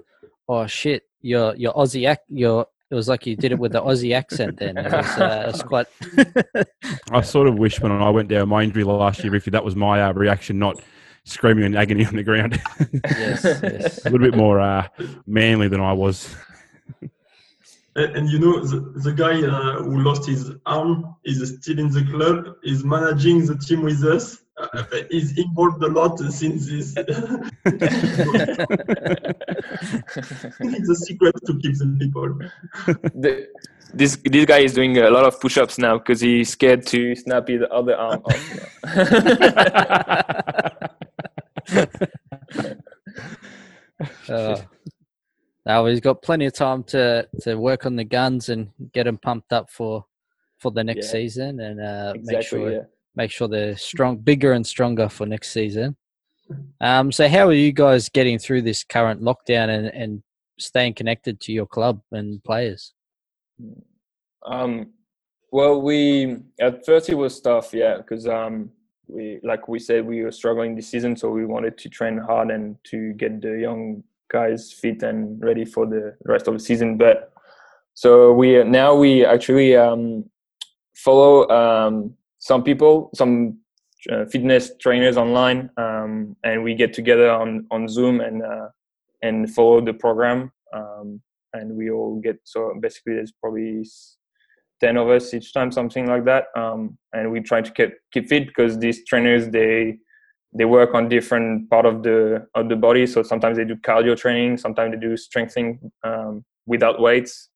"Oh 0.47 0.67
shit, 0.67 1.03
your 1.21 1.55
your 1.55 1.73
Aussie 1.73 2.09
ac- 2.09 2.21
your." 2.29 2.67
It 2.89 2.95
was 2.95 3.07
like 3.07 3.25
you 3.25 3.37
did 3.37 3.53
it 3.53 3.57
with 3.57 3.71
the 3.71 3.81
Aussie 3.81 4.13
accent. 4.13 4.57
Then 4.59 4.77
it 4.77 4.91
was, 4.91 5.05
uh, 5.17 5.43
it 5.47 5.51
was 5.53 5.63
quite. 5.63 5.87
I 7.11 7.21
sort 7.21 7.47
of 7.47 7.57
wish 7.57 7.79
when 7.79 7.89
I 7.89 8.09
went 8.09 8.27
down 8.27 8.49
my 8.49 8.63
injury 8.63 8.83
last 8.83 9.23
year, 9.23 9.31
Ricky, 9.31 9.49
that 9.51 9.63
was 9.63 9.77
my 9.77 10.01
uh, 10.03 10.11
reaction, 10.11 10.59
not 10.59 10.81
screaming 11.23 11.63
in 11.63 11.73
agony 11.77 12.05
on 12.05 12.17
the 12.17 12.23
ground. 12.23 12.61
yes, 13.05 13.45
yes. 13.45 14.05
a 14.05 14.09
little 14.09 14.27
bit 14.29 14.35
more 14.35 14.59
uh, 14.59 14.89
manly 15.25 15.69
than 15.69 15.79
I 15.79 15.93
was. 15.93 16.35
And, 17.95 18.15
and 18.15 18.29
you 18.29 18.39
know, 18.39 18.65
the, 18.65 18.79
the 19.01 19.11
guy 19.11 19.41
uh, 19.41 19.83
who 19.83 20.01
lost 20.01 20.25
his 20.27 20.51
arm 20.65 21.15
is 21.23 21.57
still 21.61 21.79
in 21.79 21.91
the 21.91 22.03
club, 22.05 22.55
is 22.63 22.83
managing 22.83 23.45
the 23.45 23.55
team 23.57 23.83
with 23.83 24.03
us. 24.03 24.39
Uh, 24.57 24.83
he's 25.09 25.37
involved 25.37 25.81
a 25.83 25.87
lot 25.87 26.19
since 26.19 26.67
this. 26.67 26.93
it's 30.59 30.89
a 30.89 30.95
secret 30.95 31.35
to 31.45 31.57
keep 31.59 31.77
the 31.77 31.95
people. 31.99 32.37
The, 33.15 33.47
this 33.93 34.17
this 34.23 34.45
guy 34.45 34.59
is 34.59 34.73
doing 34.73 34.97
a 34.97 35.09
lot 35.09 35.25
of 35.25 35.39
push-ups 35.41 35.77
now 35.77 35.97
because 35.97 36.21
he's 36.21 36.49
scared 36.49 36.85
to 36.87 37.15
snap 37.15 37.47
his 37.47 37.61
other 37.71 37.95
arm 37.95 38.21
off. 38.23 38.59
Uh, 44.27 44.57
now 45.66 45.86
he's 45.86 45.99
got 45.99 46.22
plenty 46.22 46.45
of 46.45 46.53
time 46.53 46.84
to, 46.86 47.28
to 47.41 47.55
work 47.55 47.86
on 47.86 47.95
the 47.95 48.03
guns 48.03 48.49
and 48.49 48.70
get 48.93 49.03
them 49.03 49.18
pumped 49.18 49.53
up 49.53 49.70
for 49.70 50.05
for 50.59 50.72
the 50.72 50.84
next 50.84 51.07
Yeah. 51.07 51.12
season 51.12 51.59
and 51.59 51.82
uh, 51.82 52.14
make 52.24 52.43
sure 52.43 52.72
Yeah. 52.72 52.84
make 53.16 53.32
sure 53.32 53.47
they're 53.47 53.76
strong, 53.76 54.18
bigger 54.18 54.53
and 54.53 54.66
stronger 54.66 55.09
for 55.09 55.26
next 55.26 55.51
season. 55.51 55.97
Um, 56.80 57.12
so 57.12 57.28
how 57.28 57.47
are 57.47 57.53
you 57.53 57.72
guys 57.72 58.09
getting 58.09 58.38
through 58.38 58.62
this 58.64 58.84
current 58.84 59.22
lockdown 59.22 59.70
and, 59.70 59.88
and 59.88 60.24
staying 60.59 60.93
connected 60.93 61.39
to 61.41 61.51
your 61.51 61.66
club 61.66 62.01
and 62.12 62.43
players? 62.43 62.93
Um, 64.45 64.91
well, 65.51 65.82
we 65.82 66.38
at 66.59 66.86
first 66.86 67.09
it 67.09 67.16
was 67.16 67.39
tough, 67.41 67.74
yeah, 67.74 67.97
because 67.97 68.28
um, 68.28 68.72
we 69.07 69.39
like 69.43 69.68
we 69.68 69.80
said 69.80 70.05
we 70.05 70.24
were 70.24 70.32
struggling 70.32 70.76
this 70.76 70.88
season, 70.89 71.16
so 71.16 71.30
we 71.30 71.45
wanted 71.45 71.78
to 71.80 71.89
train 71.89 72.18
hard 72.18 72.51
and 72.51 72.78
to 72.86 73.14
get 73.14 73.41
the 73.41 73.59
young 73.59 74.03
guys 74.32 74.71
fit 74.71 75.03
and 75.03 75.41
ready 75.43 75.65
for 75.65 75.86
the 75.86 76.15
rest 76.25 76.47
of 76.47 76.53
the 76.53 76.59
season. 76.59 76.97
But 76.97 77.32
so 77.93 78.34
we 78.34 78.63
now 78.63 78.95
we 78.95 79.25
actually 79.25 79.75
um, 79.75 80.25
follow 80.95 81.47
um, 81.49 82.15
some 82.39 82.63
people, 82.63 83.09
some 83.13 83.59
uh, 84.11 84.25
fitness 84.25 84.71
trainers 84.79 85.17
online, 85.17 85.69
um, 85.77 86.36
and 86.43 86.63
we 86.63 86.73
get 86.73 86.93
together 86.93 87.29
on 87.29 87.67
on 87.71 87.88
Zoom 87.88 88.21
and 88.21 88.41
uh, 88.43 88.69
and 89.21 89.53
follow 89.53 89.82
the 89.82 89.93
program. 89.93 90.51
Um, 90.73 91.21
and 91.53 91.75
we 91.75 91.91
all 91.91 92.19
get 92.19 92.39
so 92.43 92.73
basically 92.79 93.15
there's 93.15 93.32
probably 93.32 93.86
10 94.79 94.97
of 94.97 95.09
us 95.09 95.34
each 95.34 95.53
time 95.53 95.71
something 95.71 96.07
like 96.07 96.25
that 96.25 96.45
um, 96.55 96.97
and 97.13 97.32
we 97.32 97.39
try 97.41 97.61
to 97.61 97.71
keep 97.71 97.91
keep 98.11 98.27
fit 98.29 98.47
because 98.47 98.77
these 98.77 99.05
trainers 99.05 99.49
they 99.49 99.97
they 100.54 100.66
work 100.66 100.93
on 100.93 101.08
different 101.08 101.70
part 101.70 101.86
of 101.86 102.04
the 102.04 102.47
of 102.56 102.70
the 102.70 102.76
body. 102.76 103.08
So 103.08 103.24
sometimes 103.24 103.58
they 103.58 103.66
do 103.66 103.76
cardio 103.76 104.18
training 104.18 104.58
sometimes 104.58 104.93
they 104.93 104.99
do 104.99 105.16
strengthening 105.18 105.91
um, 106.04 106.43
without 106.66 106.99
weights. 106.99 107.49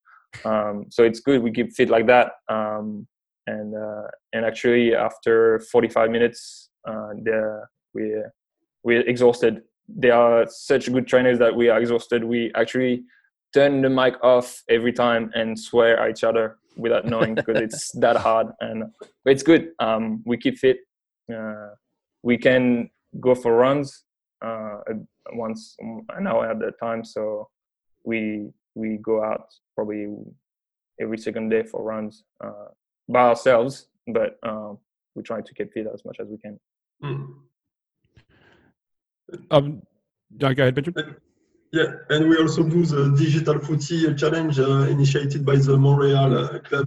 Um, 0.44 0.86
so 0.90 1.02
it's 1.02 1.20
good 1.20 1.42
we 1.42 1.50
keep 1.50 1.72
fit 1.72 1.88
like 1.88 2.06
that. 2.06 2.32
Um, 2.48 3.06
and 3.46 3.74
uh, 3.76 4.08
and 4.32 4.44
actually 4.44 4.94
after 4.94 5.60
45 5.70 6.10
minutes 6.10 6.70
uh, 6.86 7.12
we 7.94 8.14
we're 8.82 9.02
exhausted. 9.02 9.62
They 9.88 10.10
are 10.10 10.46
such 10.48 10.90
good 10.92 11.06
trainers 11.06 11.38
that 11.40 11.54
we 11.54 11.68
are 11.68 11.80
exhausted. 11.80 12.24
We 12.24 12.52
actually 12.54 13.04
turn 13.52 13.82
the 13.82 13.90
mic 13.90 14.14
off 14.22 14.62
every 14.68 14.92
time 14.92 15.30
and 15.34 15.58
swear 15.58 15.98
at 15.98 16.10
each 16.10 16.24
other 16.24 16.58
without 16.76 17.06
knowing 17.06 17.34
because 17.34 17.58
it's 17.60 17.90
that 18.00 18.16
hard. 18.16 18.48
And 18.60 18.84
but 19.24 19.32
it's 19.32 19.42
good. 19.42 19.70
Um, 19.78 20.22
we 20.24 20.36
keep 20.36 20.58
fit. 20.58 20.78
Uh, 21.32 21.70
we 22.28 22.36
can 22.46 22.90
go 23.26 23.32
for 23.42 23.52
runs 23.64 23.88
uh, 24.44 24.78
once 25.44 25.60
an 26.18 26.26
hour 26.26 26.44
at 26.52 26.60
a 26.70 26.72
time 26.84 27.02
so 27.14 27.48
we 28.10 28.20
we 28.74 28.88
go 29.10 29.16
out 29.30 29.46
probably 29.76 30.04
every 31.04 31.18
second 31.26 31.46
day 31.54 31.62
for 31.70 31.80
runs 31.92 32.14
uh, 32.44 32.68
by 33.14 33.22
ourselves 33.30 33.74
but 34.16 34.30
um, 34.50 34.72
we 35.14 35.22
try 35.30 35.40
to 35.48 35.52
keep 35.56 35.68
fit 35.72 35.86
as 35.94 36.04
much 36.04 36.18
as 36.22 36.26
we 36.34 36.38
can 36.44 36.58
Mm. 37.04 37.26
Um, 39.50 39.82
no, 40.40 40.54
go 40.54 40.62
ahead, 40.62 40.74
Benjamin. 40.74 41.16
Yeah, 41.72 41.88
and 42.08 42.26
we 42.30 42.38
also 42.42 42.62
do 42.62 42.80
the 42.86 43.02
digital 43.24 43.58
footy 43.58 44.14
challenge 44.14 44.58
uh, 44.58 44.86
initiated 44.96 45.44
by 45.44 45.56
the 45.56 45.76
Montreal 45.76 46.30
uh, 46.38 46.58
club 46.60 46.86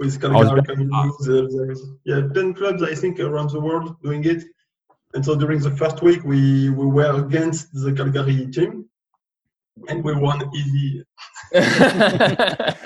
with 0.00 0.20
Calgary 0.20 0.58
about- 0.58 0.66
Canoes. 0.66 1.28
Uh, 1.28 1.74
yeah, 2.10 2.20
ten 2.36 2.48
clubs 2.54 2.82
I 2.82 2.94
think 3.02 3.20
around 3.20 3.50
the 3.50 3.60
world 3.60 3.86
doing 4.02 4.24
it. 4.24 4.42
And 5.14 5.24
so 5.24 5.36
during 5.36 5.60
the 5.60 5.70
first 5.70 6.02
week, 6.02 6.24
we, 6.24 6.70
we 6.70 6.86
were 6.86 7.24
against 7.24 7.72
the 7.72 7.92
Calgary 7.92 8.50
team, 8.50 8.86
and 9.88 10.02
we 10.02 10.12
won 10.12 10.42
easy. 10.54 11.04
I, 11.54 12.76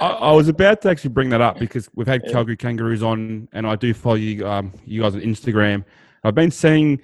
I 0.00 0.32
was 0.32 0.48
about 0.48 0.82
to 0.82 0.90
actually 0.90 1.10
bring 1.10 1.30
that 1.30 1.40
up 1.40 1.58
because 1.58 1.88
we've 1.94 2.06
had 2.06 2.22
Calgary 2.30 2.56
Kangaroos 2.56 3.02
on, 3.02 3.48
and 3.52 3.66
I 3.66 3.74
do 3.74 3.92
follow 3.92 4.14
you, 4.14 4.46
um, 4.46 4.72
you 4.84 5.02
guys 5.02 5.16
on 5.16 5.20
Instagram. 5.22 5.84
I've 6.22 6.36
been 6.36 6.52
seeing 6.52 7.00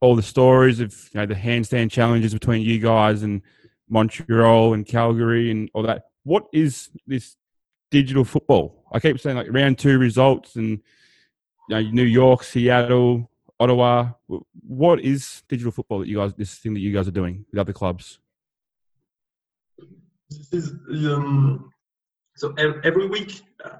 all 0.00 0.16
the 0.16 0.22
stories 0.22 0.80
of 0.80 0.92
you 1.12 1.20
know 1.20 1.26
the 1.26 1.34
handstand 1.34 1.90
challenges 1.90 2.32
between 2.32 2.62
you 2.62 2.78
guys 2.78 3.22
and 3.22 3.42
Montreal 3.88 4.74
and 4.74 4.86
Calgary 4.86 5.50
and 5.50 5.70
all 5.74 5.82
that. 5.82 6.04
What 6.24 6.44
is 6.52 6.90
this 7.06 7.36
digital 7.90 8.24
football? 8.24 8.84
I 8.92 9.00
keep 9.00 9.20
saying 9.20 9.36
like 9.36 9.48
round 9.50 9.78
two 9.78 9.98
results 9.98 10.56
and 10.56 10.80
you 11.68 11.70
know 11.70 11.80
New 11.80 12.02
York, 12.02 12.44
Seattle, 12.44 13.30
Ottawa. 13.58 14.12
What 14.66 15.00
is 15.00 15.42
digital 15.48 15.72
football 15.72 16.00
that 16.00 16.08
you 16.08 16.18
guys? 16.18 16.34
This 16.34 16.54
thing 16.56 16.74
that 16.74 16.80
you 16.80 16.92
guys 16.92 17.08
are 17.08 17.12
doing 17.12 17.44
with 17.50 17.60
other 17.60 17.72
clubs? 17.72 18.18
This 20.30 20.52
is 20.52 20.72
um, 21.06 21.70
so 22.36 22.52
every 22.58 23.08
week, 23.08 23.40
uh, 23.64 23.78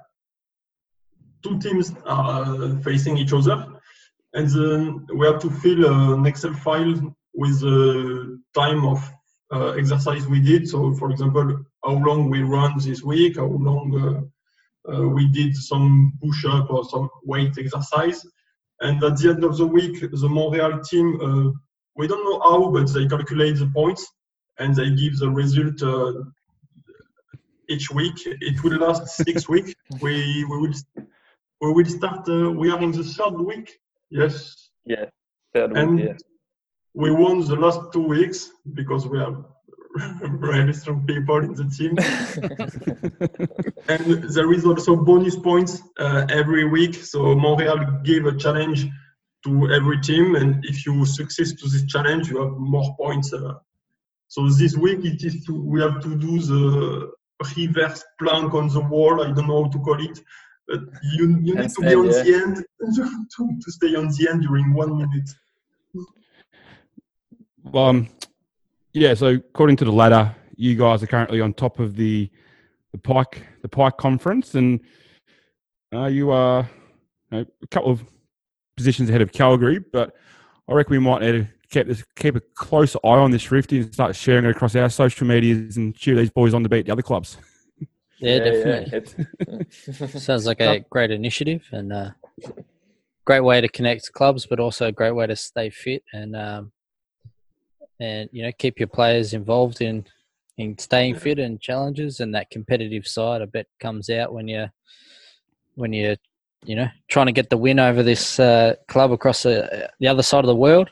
two 1.43 1.59
teams 1.59 1.93
are 2.05 2.43
uh, 2.43 2.79
facing 2.79 3.17
each 3.17 3.33
other, 3.33 3.67
and 4.33 4.49
then 4.49 5.05
we 5.15 5.27
have 5.27 5.39
to 5.41 5.49
fill 5.49 5.85
uh, 5.85 6.15
an 6.15 6.25
Excel 6.25 6.53
file 6.53 7.15
with 7.35 7.59
the 7.61 8.41
time 8.55 8.83
of 8.85 8.99
uh, 9.53 9.69
exercise 9.71 10.27
we 10.27 10.39
did. 10.39 10.67
So, 10.67 10.93
for 10.95 11.11
example, 11.11 11.63
how 11.83 11.93
long 11.93 12.29
we 12.29 12.41
run 12.41 12.73
this 12.79 13.03
week, 13.03 13.37
how 13.37 13.45
long 13.45 14.31
uh, 14.87 14.91
uh, 14.91 15.07
we 15.07 15.27
did 15.27 15.55
some 15.55 16.13
push-up 16.21 16.71
or 16.71 16.83
some 16.85 17.09
weight 17.23 17.57
exercise, 17.57 18.25
and 18.81 19.03
at 19.03 19.17
the 19.17 19.29
end 19.29 19.43
of 19.43 19.57
the 19.57 19.65
week, 19.65 19.99
the 20.01 20.29
Montreal 20.29 20.81
team, 20.81 21.19
uh, 21.21 21.51
we 21.95 22.07
don't 22.07 22.23
know 22.23 22.39
how, 22.39 22.71
but 22.71 22.93
they 22.93 23.07
calculate 23.07 23.57
the 23.57 23.71
points 23.73 24.05
and 24.59 24.75
they 24.75 24.89
give 24.91 25.17
the 25.17 25.29
result 25.29 25.81
uh, 25.81 26.13
each 27.69 27.89
week. 27.91 28.15
It 28.25 28.63
will 28.63 28.77
last 28.77 29.07
six 29.07 29.49
weeks. 29.53 29.73
We 30.01 30.45
we 30.47 30.57
will 30.57 30.73
we 31.61 31.71
will 31.73 31.85
start. 31.85 32.27
Uh, 32.29 32.51
we 32.51 32.69
are 32.69 32.81
in 32.81 32.91
the 32.91 33.03
third 33.03 33.39
week. 33.39 33.79
Yes. 34.09 34.69
Yeah. 34.85 35.05
Third 35.53 35.75
And 35.75 35.99
yeah. 35.99 36.13
we 36.93 37.11
won 37.11 37.39
the 37.41 37.55
last 37.55 37.91
two 37.91 38.05
weeks 38.07 38.51
because 38.73 39.07
we 39.07 39.17
have 39.19 39.43
very 39.97 40.73
strong 40.73 41.05
people 41.05 41.37
in 41.37 41.53
the 41.53 41.65
team. 41.77 41.97
and 43.89 44.23
there 44.35 44.51
is 44.53 44.65
also 44.65 44.95
bonus 44.95 45.35
points 45.35 45.81
uh, 45.99 46.25
every 46.29 46.65
week. 46.65 46.95
So 46.95 47.35
Montreal 47.35 48.01
gave 48.03 48.25
a 48.25 48.35
challenge 48.37 48.87
to 49.45 49.71
every 49.71 49.99
team, 50.01 50.35
and 50.35 50.63
if 50.65 50.85
you 50.85 51.05
succeed 51.05 51.57
to 51.57 51.69
this 51.69 51.85
challenge, 51.85 52.29
you 52.29 52.41
have 52.41 52.53
more 52.57 52.95
points. 52.97 53.33
Uh, 53.33 53.53
so 54.27 54.49
this 54.49 54.75
week 54.75 55.05
it 55.05 55.23
is 55.23 55.45
to 55.45 55.53
we 55.61 55.81
have 55.81 56.01
to 56.01 56.15
do 56.15 56.39
the 56.39 57.11
reverse 57.55 58.03
plank 58.19 58.53
on 58.53 58.67
the 58.69 58.81
wall. 58.81 59.21
I 59.21 59.31
don't 59.31 59.47
know 59.47 59.63
how 59.63 59.69
to 59.69 59.79
call 59.79 60.01
it. 60.03 60.19
But 60.67 60.81
you, 61.13 61.39
you 61.41 61.55
need 61.55 61.69
to 61.69 61.81
be 61.81 61.95
on 61.95 62.05
yeah. 62.05 62.23
the 62.23 62.33
end 62.33 62.65
to, 63.37 63.59
to 63.63 63.71
stay 63.71 63.95
on 63.95 64.09
the 64.09 64.27
end 64.29 64.41
during 64.41 64.73
one 64.73 64.97
minute. 64.97 65.29
um, 67.73 68.09
yeah. 68.93 69.13
So 69.13 69.27
according 69.27 69.77
to 69.77 69.85
the 69.85 69.91
ladder, 69.91 70.35
you 70.55 70.75
guys 70.75 71.03
are 71.03 71.07
currently 71.07 71.41
on 71.41 71.53
top 71.53 71.79
of 71.79 71.95
the 71.95 72.29
the 72.91 72.97
Pike 72.97 73.45
the 73.61 73.69
Pike 73.69 73.97
conference, 73.97 74.55
and 74.55 74.79
uh, 75.93 76.05
you 76.05 76.31
are 76.31 76.69
you 77.31 77.39
know, 77.39 77.45
a 77.63 77.67
couple 77.67 77.91
of 77.91 78.03
positions 78.75 79.09
ahead 79.09 79.21
of 79.21 79.31
Calgary. 79.31 79.79
But 79.79 80.13
I 80.67 80.73
reckon 80.73 80.91
we 80.91 80.99
might 80.99 81.21
need 81.21 81.31
to 81.33 81.47
keep 81.69 81.87
this 81.87 82.03
keep 82.15 82.35
a 82.35 82.41
close 82.55 82.95
eye 82.95 83.09
on 83.09 83.31
this 83.31 83.51
Rifty 83.51 83.79
and 83.79 83.93
start 83.93 84.15
sharing 84.15 84.45
it 84.45 84.51
across 84.51 84.75
our 84.75 84.89
social 84.89 85.27
medias 85.27 85.77
and 85.77 85.95
cheer 85.95 86.15
these 86.15 86.29
boys 86.31 86.53
on 86.53 86.63
to 86.63 86.69
beat 86.69 86.85
the 86.85 86.91
other 86.91 87.01
clubs. 87.01 87.37
Yeah, 88.19 88.39
definitely. 88.39 88.97
It's- 88.97 90.23
Sounds 90.23 90.47
like 90.47 90.59
a 90.59 90.79
great 90.89 91.11
initiative 91.11 91.67
and 91.71 91.93
uh, 91.93 92.09
great 93.25 93.41
way 93.41 93.61
to 93.61 93.67
connect 93.67 94.11
clubs, 94.13 94.47
but 94.47 94.59
also 94.59 94.87
a 94.87 94.91
great 94.91 95.11
way 95.11 95.27
to 95.27 95.35
stay 95.35 95.69
fit 95.69 96.03
and 96.13 96.35
um, 96.35 96.71
and 97.99 98.29
you 98.31 98.43
know 98.43 98.51
keep 98.57 98.79
your 98.79 98.87
players 98.87 99.33
involved 99.33 99.81
in 99.81 100.05
in 100.57 100.77
staying 100.77 101.15
fit 101.15 101.39
and 101.39 101.61
challenges 101.61 102.19
and 102.19 102.33
that 102.33 102.49
competitive 102.49 103.07
side. 103.07 103.41
I 103.41 103.45
bet 103.45 103.67
comes 103.79 104.09
out 104.09 104.33
when 104.33 104.47
you 104.47 104.67
when 105.75 105.93
you're 105.93 106.15
you 106.65 106.75
know 106.75 106.87
trying 107.07 107.27
to 107.27 107.31
get 107.31 107.49
the 107.49 107.57
win 107.57 107.79
over 107.79 108.03
this 108.03 108.39
uh, 108.39 108.75
club 108.87 109.11
across 109.11 109.43
the, 109.43 109.89
the 109.99 110.07
other 110.07 110.23
side 110.23 110.43
of 110.43 110.47
the 110.47 110.55
world. 110.55 110.89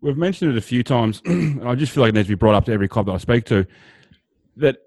We've 0.00 0.16
mentioned 0.16 0.52
it 0.52 0.58
a 0.58 0.62
few 0.62 0.82
times, 0.82 1.22
and 1.26 1.68
I 1.68 1.74
just 1.74 1.92
feel 1.92 2.02
like 2.02 2.10
it 2.10 2.14
needs 2.14 2.26
to 2.26 2.32
be 2.32 2.38
brought 2.38 2.54
up 2.54 2.64
to 2.66 2.72
every 2.72 2.88
club 2.88 3.06
that 3.06 3.12
I 3.12 3.18
speak 3.18 3.44
to. 3.46 3.66
That 4.56 4.78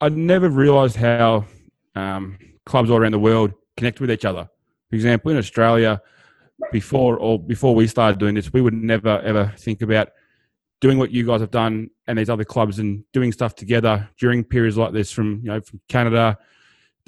I 0.00 0.08
never 0.08 0.48
realised 0.48 0.96
how 0.96 1.44
um, 1.94 2.38
clubs 2.64 2.90
all 2.90 2.96
around 2.96 3.12
the 3.12 3.18
world 3.18 3.52
connect 3.76 4.00
with 4.00 4.10
each 4.10 4.24
other. 4.24 4.48
For 4.90 4.96
example, 4.96 5.30
in 5.30 5.38
Australia, 5.38 6.00
before 6.70 7.16
or 7.18 7.38
before 7.38 7.74
we 7.74 7.86
started 7.86 8.18
doing 8.18 8.34
this, 8.34 8.52
we 8.52 8.60
would 8.60 8.74
never 8.74 9.20
ever 9.20 9.52
think 9.58 9.82
about 9.82 10.08
doing 10.80 10.98
what 10.98 11.10
you 11.10 11.24
guys 11.24 11.40
have 11.40 11.50
done 11.50 11.88
and 12.06 12.18
these 12.18 12.30
other 12.30 12.44
clubs 12.44 12.78
and 12.78 13.04
doing 13.12 13.32
stuff 13.32 13.54
together 13.54 14.08
during 14.18 14.42
periods 14.44 14.76
like 14.76 14.92
this 14.92 15.10
from 15.10 15.40
you 15.42 15.50
know 15.50 15.60
from 15.60 15.80
Canada 15.88 16.36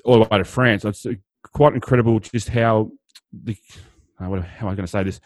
all 0.05 0.22
the 0.22 0.28
way 0.30 0.38
to 0.38 0.44
France. 0.44 0.84
It's 0.84 1.07
uh, 1.07 1.12
quite 1.42 1.74
incredible 1.74 2.20
just 2.20 2.48
how 2.48 2.90
the 3.32 3.57
uh, 4.20 4.28
what, 4.28 4.44
how 4.44 4.66
am 4.66 4.72
I 4.72 4.76
going 4.76 4.86
to 4.86 4.90
say 4.90 5.02
this 5.02 5.20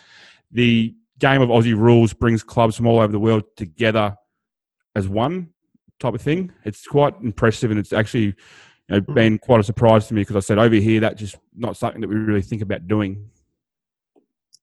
the 0.50 0.94
game 1.18 1.42
of 1.42 1.48
Aussie 1.48 1.76
rules 1.76 2.12
brings 2.12 2.42
clubs 2.42 2.76
from 2.76 2.86
all 2.86 3.00
over 3.00 3.12
the 3.12 3.18
world 3.18 3.44
together 3.56 4.16
as 4.94 5.08
one 5.08 5.50
type 5.98 6.14
of 6.14 6.22
thing. 6.22 6.52
It's 6.64 6.86
quite 6.86 7.14
impressive, 7.22 7.70
and 7.70 7.78
it's 7.78 7.92
actually 7.92 8.24
you 8.26 8.34
know, 8.88 9.00
been 9.00 9.38
quite 9.38 9.60
a 9.60 9.64
surprise 9.64 10.08
to 10.08 10.14
me 10.14 10.22
because 10.22 10.36
I 10.36 10.40
said 10.40 10.58
over 10.58 10.74
here 10.74 11.00
that 11.00 11.16
just 11.16 11.36
not 11.56 11.76
something 11.76 12.00
that 12.00 12.08
we 12.08 12.16
really 12.16 12.42
think 12.42 12.62
about 12.62 12.86
doing. 12.88 13.30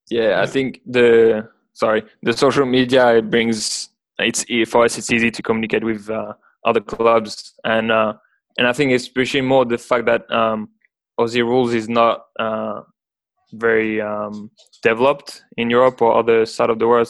Yeah, 0.09 0.41
I 0.41 0.45
think 0.45 0.81
the 0.85 1.49
sorry 1.73 2.03
the 2.21 2.33
social 2.33 2.65
media 2.65 3.21
brings 3.21 3.89
it's 4.19 4.45
for 4.69 4.85
us 4.85 4.97
it's 4.97 5.11
easy 5.11 5.31
to 5.31 5.41
communicate 5.41 5.83
with 5.83 6.09
uh, 6.09 6.33
other 6.63 6.81
clubs. 6.81 7.53
And 7.63 7.91
uh, 7.91 8.13
and 8.57 8.67
I 8.67 8.73
think 8.73 8.91
especially 8.93 9.41
more 9.41 9.65
the 9.65 9.77
fact 9.77 10.05
that 10.05 10.29
um, 10.31 10.69
Aussie 11.19 11.43
rules 11.43 11.73
is 11.73 11.89
not 11.89 12.25
uh, 12.39 12.81
very 13.53 14.01
um, 14.01 14.51
developed 14.83 15.43
in 15.57 15.69
Europe 15.69 16.01
or 16.01 16.17
other 16.17 16.45
side 16.45 16.69
of 16.69 16.79
the 16.79 16.87
world 16.87 17.07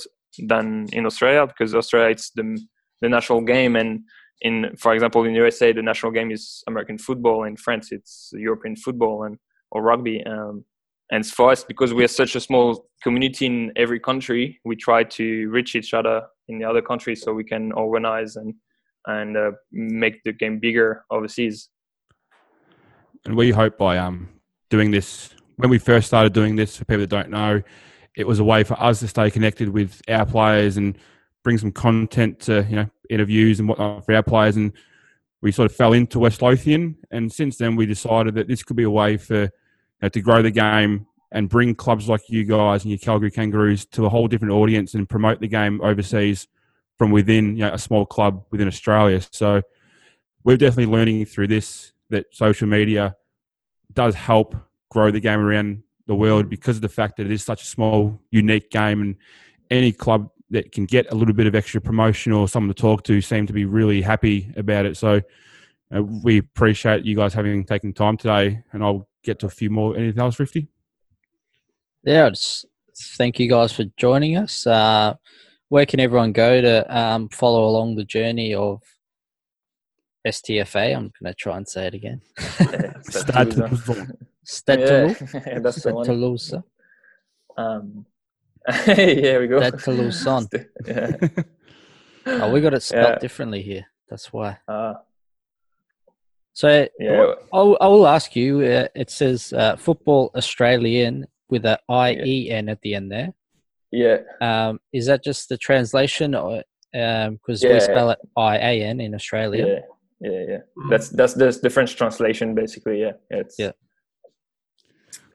than 0.47 0.87
in 0.91 1.05
Australia 1.05 1.47
because 1.47 1.73
Australia 1.75 2.09
it's 2.09 2.31
the 2.31 2.59
the 3.01 3.09
national 3.09 3.41
game. 3.41 3.75
And 3.75 4.01
in 4.41 4.75
for 4.77 4.93
example 4.93 5.23
in 5.23 5.33
the 5.33 5.39
USA 5.39 5.73
the 5.73 5.81
national 5.81 6.11
game 6.11 6.31
is 6.31 6.63
American 6.67 6.97
football. 6.97 7.43
In 7.43 7.57
France 7.57 7.91
it's 7.91 8.31
European 8.33 8.75
football 8.75 9.23
and 9.23 9.37
or 9.71 9.81
rugby. 9.81 10.23
Um, 10.25 10.63
and 11.11 11.25
for 11.25 11.51
us 11.51 11.63
because 11.63 11.93
we 11.93 12.03
are 12.03 12.09
such 12.09 12.35
a 12.35 12.39
small 12.39 12.87
community 13.03 13.45
in 13.45 13.71
every 13.75 13.99
country 13.99 14.59
we 14.65 14.75
try 14.75 15.03
to 15.03 15.47
reach 15.49 15.75
each 15.75 15.93
other 15.93 16.23
in 16.47 16.59
the 16.59 16.65
other 16.65 16.81
countries 16.81 17.21
so 17.21 17.33
we 17.33 17.43
can 17.43 17.71
organize 17.73 18.35
and 18.35 18.53
and 19.07 19.37
uh, 19.37 19.51
make 19.71 20.23
the 20.23 20.33
game 20.33 20.59
bigger 20.59 21.05
overseas 21.11 21.69
And 23.25 23.35
we 23.35 23.49
hope 23.51 23.77
by 23.77 23.97
um, 23.97 24.29
doing 24.69 24.91
this, 24.91 25.31
when 25.57 25.69
we 25.69 25.79
first 25.79 26.07
started 26.07 26.33
doing 26.33 26.55
this, 26.55 26.77
for 26.77 26.85
people 26.85 27.01
that 27.01 27.09
don't 27.09 27.29
know, 27.31 27.61
it 28.15 28.27
was 28.27 28.39
a 28.39 28.43
way 28.43 28.63
for 28.63 28.79
us 28.81 28.99
to 28.99 29.07
stay 29.07 29.31
connected 29.31 29.69
with 29.69 30.01
our 30.07 30.25
players 30.25 30.77
and 30.77 30.97
bring 31.43 31.57
some 31.57 31.71
content 31.71 32.39
to, 32.41 32.65
you 32.69 32.75
know, 32.75 32.89
interviews 33.09 33.59
and 33.59 33.67
whatnot 33.67 34.05
for 34.05 34.13
our 34.13 34.23
players. 34.23 34.57
And 34.57 34.73
we 35.41 35.51
sort 35.51 35.69
of 35.69 35.75
fell 35.75 35.93
into 35.93 36.19
West 36.19 36.41
Lothian. 36.41 36.97
And 37.11 37.31
since 37.31 37.57
then, 37.57 37.75
we 37.75 37.85
decided 37.85 38.35
that 38.35 38.47
this 38.47 38.63
could 38.63 38.75
be 38.75 38.83
a 38.83 38.89
way 38.89 39.17
for, 39.17 39.49
know, 40.05 40.09
to 40.09 40.21
grow 40.21 40.41
the 40.41 40.51
game 40.51 41.07
and 41.31 41.49
bring 41.49 41.75
clubs 41.75 42.07
like 42.07 42.21
you 42.29 42.43
guys 42.43 42.83
and 42.83 42.91
your 42.91 42.99
Calgary 42.99 43.31
Kangaroos 43.31 43.85
to 43.87 44.05
a 44.05 44.09
whole 44.09 44.27
different 44.27 44.53
audience 44.53 44.93
and 44.93 45.09
promote 45.09 45.39
the 45.39 45.47
game 45.47 45.81
overseas 45.81 46.47
from 46.97 47.11
within, 47.11 47.57
you 47.57 47.63
know, 47.63 47.73
a 47.73 47.77
small 47.77 48.05
club 48.05 48.45
within 48.51 48.67
Australia. 48.67 49.21
So 49.31 49.61
we're 50.43 50.57
definitely 50.57 50.93
learning 50.93 51.25
through 51.25 51.47
this 51.47 51.91
that 52.09 52.25
social 52.31 52.67
media 52.67 53.15
does 53.93 54.15
help 54.15 54.55
grow 54.89 55.11
the 55.11 55.19
game 55.19 55.39
around 55.39 55.83
the 56.07 56.15
world 56.15 56.49
because 56.49 56.77
of 56.77 56.81
the 56.81 56.89
fact 56.89 57.17
that 57.17 57.25
it 57.25 57.31
is 57.31 57.43
such 57.43 57.63
a 57.63 57.65
small, 57.65 58.21
unique 58.29 58.69
game, 58.69 59.01
and 59.01 59.15
any 59.71 59.91
club 59.91 60.29
that 60.51 60.71
can 60.71 60.85
get 60.85 61.11
a 61.11 61.15
little 61.15 61.33
bit 61.33 61.47
of 61.47 61.55
extra 61.55 61.81
promotion 61.81 62.31
or 62.31 62.47
someone 62.47 62.73
to 62.73 62.79
talk 62.79 63.03
to 63.03 63.19
seem 63.19 63.47
to 63.47 63.53
be 63.53 63.65
really 63.65 64.01
happy 64.01 64.53
about 64.55 64.85
it. 64.85 64.95
So 64.95 65.19
uh, 65.93 66.03
we 66.03 66.37
appreciate 66.37 67.03
you 67.03 67.15
guys 67.15 67.33
having 67.33 67.65
taken 67.65 67.91
time 67.91 68.17
today, 68.17 68.63
and 68.71 68.83
I'll 68.83 69.07
get 69.25 69.39
to 69.39 69.47
a 69.47 69.49
few 69.49 69.69
more. 69.69 69.95
Anything 69.97 70.21
else, 70.21 70.39
Rifty? 70.39 70.67
Yeah, 72.03 72.29
just 72.29 72.65
thank 73.17 73.39
you 73.39 73.49
guys 73.49 73.71
for 73.71 73.83
joining 73.97 74.37
us. 74.37 74.65
Uh, 74.67 75.15
where 75.69 75.85
can 75.85 75.99
everyone 75.99 76.31
go 76.31 76.61
to 76.61 76.97
um, 76.97 77.29
follow 77.29 77.65
along 77.65 77.95
the 77.95 78.05
journey 78.05 78.53
of 78.53 78.81
STFA? 80.27 80.95
I'm 80.95 81.11
going 81.21 81.31
to 81.31 81.33
try 81.33 81.57
and 81.57 81.67
say 81.67 81.87
it 81.87 81.93
again. 81.95 82.21
Stade 82.37 83.49
Toulousain. 83.49 84.15
Stade 84.43 84.79
Yeah, 84.79 84.85
Toulouse. 85.13 85.19
that's 85.63 85.75
the 85.75 85.81
Stade 85.81 85.93
one. 85.93 86.05
Toulouse. 86.05 86.53
um, 87.57 88.05
here 88.85 89.41
we 89.41 89.47
go 89.47 89.59
Stade 89.59 89.73
Toulousain. 89.73 90.67
yeah. 90.87 91.17
Oh, 92.27 92.51
we 92.51 92.61
got 92.61 92.73
it 92.73 92.81
spelled 92.83 93.13
Yeah. 93.13 93.19
differently 93.19 93.61
here. 93.61 93.85
That's 94.09 94.31
why. 94.33 94.57
Uh, 94.67 94.93
So 96.55 96.87
yeah 96.99 97.33
I'll, 97.51 97.77
I 97.81 97.87
will 97.87 98.07
ask 98.07 98.33
you. 98.35 98.61
Uh, 98.61 98.87
it 98.95 99.09
says 99.11 99.51
uh, 99.53 99.75
football 99.75 100.31
Australian 100.35 101.27
with 101.49 101.65
a 101.65 101.77
I 101.89 102.13
E 102.13 102.49
N 102.49 102.69
at 102.69 102.81
the 102.81 102.95
end 102.95 103.11
there. 103.11 103.33
yeah 103.91 104.17
Um, 104.41 104.79
is 104.93 105.05
that 105.07 105.21
just 105.23 105.49
the 105.49 105.57
translation, 105.57 106.33
or 106.33 106.63
because 106.93 107.61
Yeah. 107.61 107.73
we 107.73 107.79
spell 107.81 108.09
it 108.11 108.19
I 108.37 108.53
A 108.57 108.73
N 108.83 108.97
in 109.01 109.13
Australia? 109.13 109.65
yeah 109.67 109.81
yeah 110.31 110.43
yeah 110.51 110.61
that's 110.89 111.09
that's 111.09 111.33
the, 111.33 111.47
the 111.61 111.69
french 111.69 111.97
translation 111.97 112.55
basically 112.55 113.01
yeah 113.01 113.11
it's 113.29 113.55
Yeah. 113.59 113.73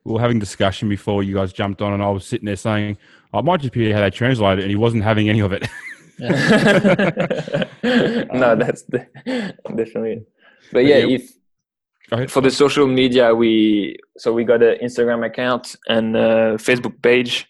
we 0.04 0.14
were 0.14 0.20
having 0.20 0.38
discussion 0.38 0.88
before 0.88 1.22
you 1.22 1.34
guys 1.34 1.52
jumped 1.52 1.82
on, 1.82 1.92
and 1.92 2.02
I 2.02 2.08
was 2.08 2.24
sitting 2.24 2.46
there 2.46 2.56
saying, 2.56 2.96
"I 3.34 3.42
might 3.42 3.60
just 3.60 3.74
be 3.74 3.92
how 3.92 4.00
they 4.00 4.10
translate 4.10 4.58
it," 4.58 4.62
and 4.62 4.70
he 4.70 4.76
wasn't 4.86 5.04
having 5.04 5.28
any 5.28 5.40
of 5.40 5.52
it. 5.52 5.62
no, 8.42 8.56
that's 8.62 8.82
the, 8.92 9.00
definitely. 9.76 10.12
It. 10.12 10.28
But 10.72 10.84
yeah, 10.84 10.98
yeah, 10.98 11.16
if 11.16 12.30
for 12.30 12.40
the 12.40 12.50
social 12.50 12.86
media, 12.86 13.34
we 13.34 13.96
so 14.18 14.32
we 14.32 14.44
got 14.44 14.62
an 14.62 14.78
Instagram 14.82 15.24
account 15.24 15.76
and 15.88 16.16
a 16.16 16.56
Facebook 16.56 17.00
page. 17.02 17.46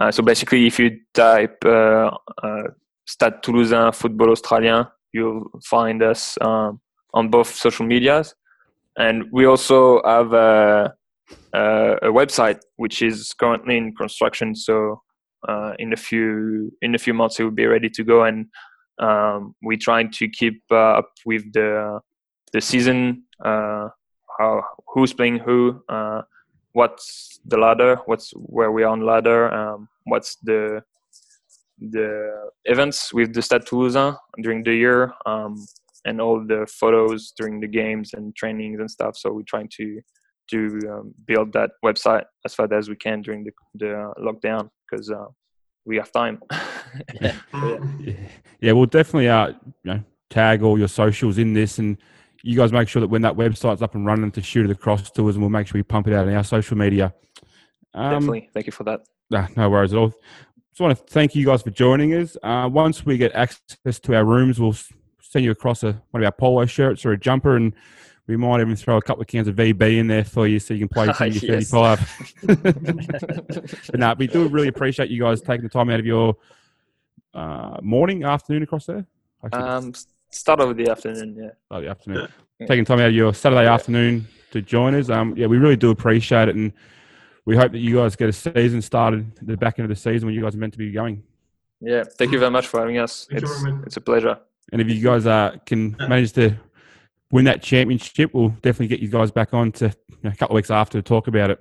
Uh, 0.00 0.10
so 0.10 0.22
basically, 0.22 0.66
if 0.66 0.78
you 0.78 0.98
type 1.14 1.62
uh, 1.64 2.10
uh, 2.42 2.62
Stade 3.06 3.42
Toulousain 3.42 3.94
Football 3.94 4.30
Australien, 4.30 4.86
you'll 5.12 5.44
find 5.64 6.02
us 6.02 6.38
um, 6.40 6.80
on 7.14 7.28
both 7.28 7.54
social 7.54 7.86
medias. 7.86 8.34
And 8.98 9.24
we 9.32 9.46
also 9.46 10.02
have 10.04 10.32
a, 10.32 10.94
a, 11.54 11.96
a 12.02 12.08
website 12.08 12.60
which 12.76 13.02
is 13.02 13.32
currently 13.34 13.76
in 13.76 13.94
construction. 13.94 14.54
So 14.54 15.02
uh, 15.48 15.72
in 15.78 15.92
a 15.92 15.96
few 15.96 16.70
in 16.82 16.94
a 16.94 16.98
few 16.98 17.14
months, 17.14 17.40
it 17.40 17.44
will 17.44 17.50
be 17.50 17.66
ready 17.66 17.88
to 17.90 18.04
go. 18.04 18.24
And 18.24 18.46
um, 18.98 19.54
we're 19.62 19.78
trying 19.78 20.10
to 20.12 20.28
keep 20.28 20.62
uh, 20.70 20.98
up 20.98 21.10
with 21.24 21.50
the 21.52 22.00
the 22.52 22.60
season, 22.60 23.24
uh, 23.44 23.88
how 24.38 24.62
who's 24.88 25.12
playing 25.12 25.38
who, 25.38 25.82
uh, 25.88 26.22
what's 26.72 27.40
the 27.44 27.56
ladder, 27.56 27.96
what's 28.06 28.32
where 28.36 28.72
we 28.72 28.82
are 28.82 28.92
on 28.92 29.00
ladder, 29.00 29.52
um, 29.52 29.88
what's 30.04 30.36
the 30.42 30.82
the 31.90 32.50
events 32.66 33.12
with 33.12 33.34
the 33.34 33.42
Stade 33.42 33.62
Toulousain 33.62 34.16
during 34.42 34.62
the 34.62 34.74
year, 34.74 35.12
um, 35.26 35.66
and 36.04 36.20
all 36.20 36.44
the 36.46 36.66
photos 36.80 37.32
during 37.36 37.60
the 37.60 37.66
games 37.66 38.14
and 38.14 38.34
trainings 38.36 38.78
and 38.80 38.90
stuff. 38.90 39.16
So 39.16 39.32
we're 39.32 39.42
trying 39.42 39.70
to 39.76 40.00
to 40.50 40.80
um, 40.90 41.14
build 41.26 41.52
that 41.52 41.70
website 41.84 42.24
as 42.44 42.54
fast 42.54 42.72
as 42.72 42.88
we 42.88 42.96
can 42.96 43.22
during 43.22 43.44
the 43.44 43.52
the 43.74 43.94
uh, 43.94 44.14
lockdown 44.20 44.68
because 44.88 45.10
uh, 45.10 45.26
we 45.84 45.96
have 45.96 46.12
time. 46.12 46.40
Yeah. 47.22 47.34
Yeah, 47.54 47.78
yeah 48.60 48.72
we'll 48.72 48.84
definitely 48.84 49.26
uh, 49.26 49.48
you 49.48 49.54
know, 49.84 50.04
tag 50.28 50.62
all 50.62 50.78
your 50.78 50.88
socials 50.88 51.38
in 51.38 51.54
this, 51.54 51.78
and 51.78 51.96
you 52.42 52.56
guys 52.56 52.72
make 52.72 52.88
sure 52.88 53.00
that 53.00 53.08
when 53.08 53.22
that 53.22 53.36
website's 53.36 53.82
up 53.82 53.94
and 53.94 54.04
running 54.04 54.30
to 54.32 54.42
shoot 54.42 54.68
it 54.68 54.72
across 54.72 55.10
to 55.10 55.28
us, 55.28 55.34
and 55.34 55.42
we'll 55.42 55.50
make 55.50 55.66
sure 55.66 55.78
we 55.78 55.82
pump 55.82 56.08
it 56.08 56.14
out 56.14 56.26
on 56.26 56.34
our 56.34 56.44
social 56.44 56.76
media. 56.76 57.14
Um, 57.94 58.12
Definitely, 58.12 58.50
thank 58.52 58.66
you 58.66 58.72
for 58.72 58.84
that. 58.84 59.00
Nah, 59.30 59.46
no 59.56 59.70
worries 59.70 59.92
at 59.92 59.98
all. 59.98 60.08
Just 60.08 60.80
want 60.80 60.96
to 60.96 61.04
thank 61.04 61.34
you 61.34 61.44
guys 61.44 61.62
for 61.62 61.70
joining 61.70 62.14
us. 62.14 62.36
Uh, 62.42 62.68
once 62.70 63.04
we 63.04 63.16
get 63.16 63.32
access 63.32 64.00
to 64.00 64.14
our 64.16 64.24
rooms, 64.24 64.58
we'll 64.58 64.76
send 65.20 65.44
you 65.44 65.50
across 65.50 65.82
a, 65.82 66.02
one 66.10 66.22
of 66.22 66.26
our 66.26 66.32
polo 66.32 66.66
shirts 66.66 67.04
or 67.04 67.12
a 67.12 67.18
jumper, 67.18 67.56
and 67.56 67.74
we 68.26 68.36
might 68.36 68.60
even 68.60 68.76
throw 68.76 68.96
a 68.96 69.02
couple 69.02 69.22
of 69.22 69.28
cans 69.28 69.48
of 69.48 69.56
VB 69.56 69.98
in 69.98 70.06
there 70.06 70.24
for 70.24 70.46
you 70.46 70.58
so 70.58 70.74
you 70.74 70.80
can 70.80 70.88
play 70.88 71.08
of 71.28 71.42
your 71.42 71.60
Yes. 71.60 71.70
35. 71.70 72.32
but 73.90 74.00
no, 74.00 74.14
we 74.16 74.26
do 74.26 74.48
really 74.48 74.68
appreciate 74.68 75.10
you 75.10 75.22
guys 75.22 75.40
taking 75.40 75.64
the 75.64 75.68
time 75.68 75.90
out 75.90 76.00
of 76.00 76.06
your 76.06 76.36
uh, 77.34 77.78
morning, 77.82 78.24
afternoon 78.24 78.62
across 78.62 78.86
there. 78.86 79.06
Um, 79.52 79.92
start 80.32 80.60
of 80.60 80.76
the 80.76 80.90
afternoon, 80.90 81.36
yeah. 81.38 81.50
oh, 81.70 81.80
the 81.80 81.88
afternoon. 81.88 82.28
Yeah. 82.58 82.66
Taking 82.66 82.84
time 82.84 83.00
out 83.00 83.08
of 83.08 83.14
your 83.14 83.34
Saturday 83.34 83.66
afternoon 83.66 84.26
to 84.52 84.62
join 84.62 84.94
us. 84.94 85.10
Um, 85.10 85.34
yeah, 85.36 85.46
we 85.46 85.58
really 85.58 85.76
do 85.76 85.90
appreciate 85.90 86.48
it, 86.48 86.56
and 86.56 86.72
we 87.44 87.56
hope 87.56 87.72
that 87.72 87.78
you 87.78 87.96
guys 87.96 88.16
get 88.16 88.28
a 88.28 88.32
season 88.32 88.82
started 88.82 89.30
at 89.40 89.46
the 89.46 89.56
back 89.56 89.78
end 89.78 89.90
of 89.90 89.96
the 89.96 90.00
season 90.00 90.26
when 90.26 90.34
you 90.34 90.42
guys 90.42 90.54
are 90.54 90.58
meant 90.58 90.72
to 90.74 90.78
be 90.78 90.92
going. 90.92 91.22
Yeah, 91.80 92.04
thank 92.04 92.32
you 92.32 92.38
very 92.38 92.50
much 92.50 92.68
for 92.68 92.80
having 92.80 92.98
us. 92.98 93.26
Thank 93.28 93.42
it's 93.42 93.60
very 93.60 93.72
much. 93.72 93.86
it's 93.86 93.96
a 93.96 94.00
pleasure. 94.00 94.38
And 94.72 94.80
if 94.80 94.88
you 94.88 95.02
guys 95.02 95.26
uh, 95.26 95.56
can 95.66 95.96
manage 95.98 96.32
to 96.34 96.56
win 97.32 97.44
that 97.46 97.62
championship, 97.62 98.32
we'll 98.32 98.50
definitely 98.50 98.86
get 98.86 99.00
you 99.00 99.08
guys 99.08 99.30
back 99.32 99.52
on 99.52 99.72
to 99.72 99.86
you 99.86 100.16
know, 100.22 100.30
a 100.30 100.36
couple 100.36 100.54
of 100.54 100.56
weeks 100.56 100.70
after 100.70 100.98
to 100.98 101.02
talk 101.02 101.26
about 101.26 101.50
it. 101.50 101.60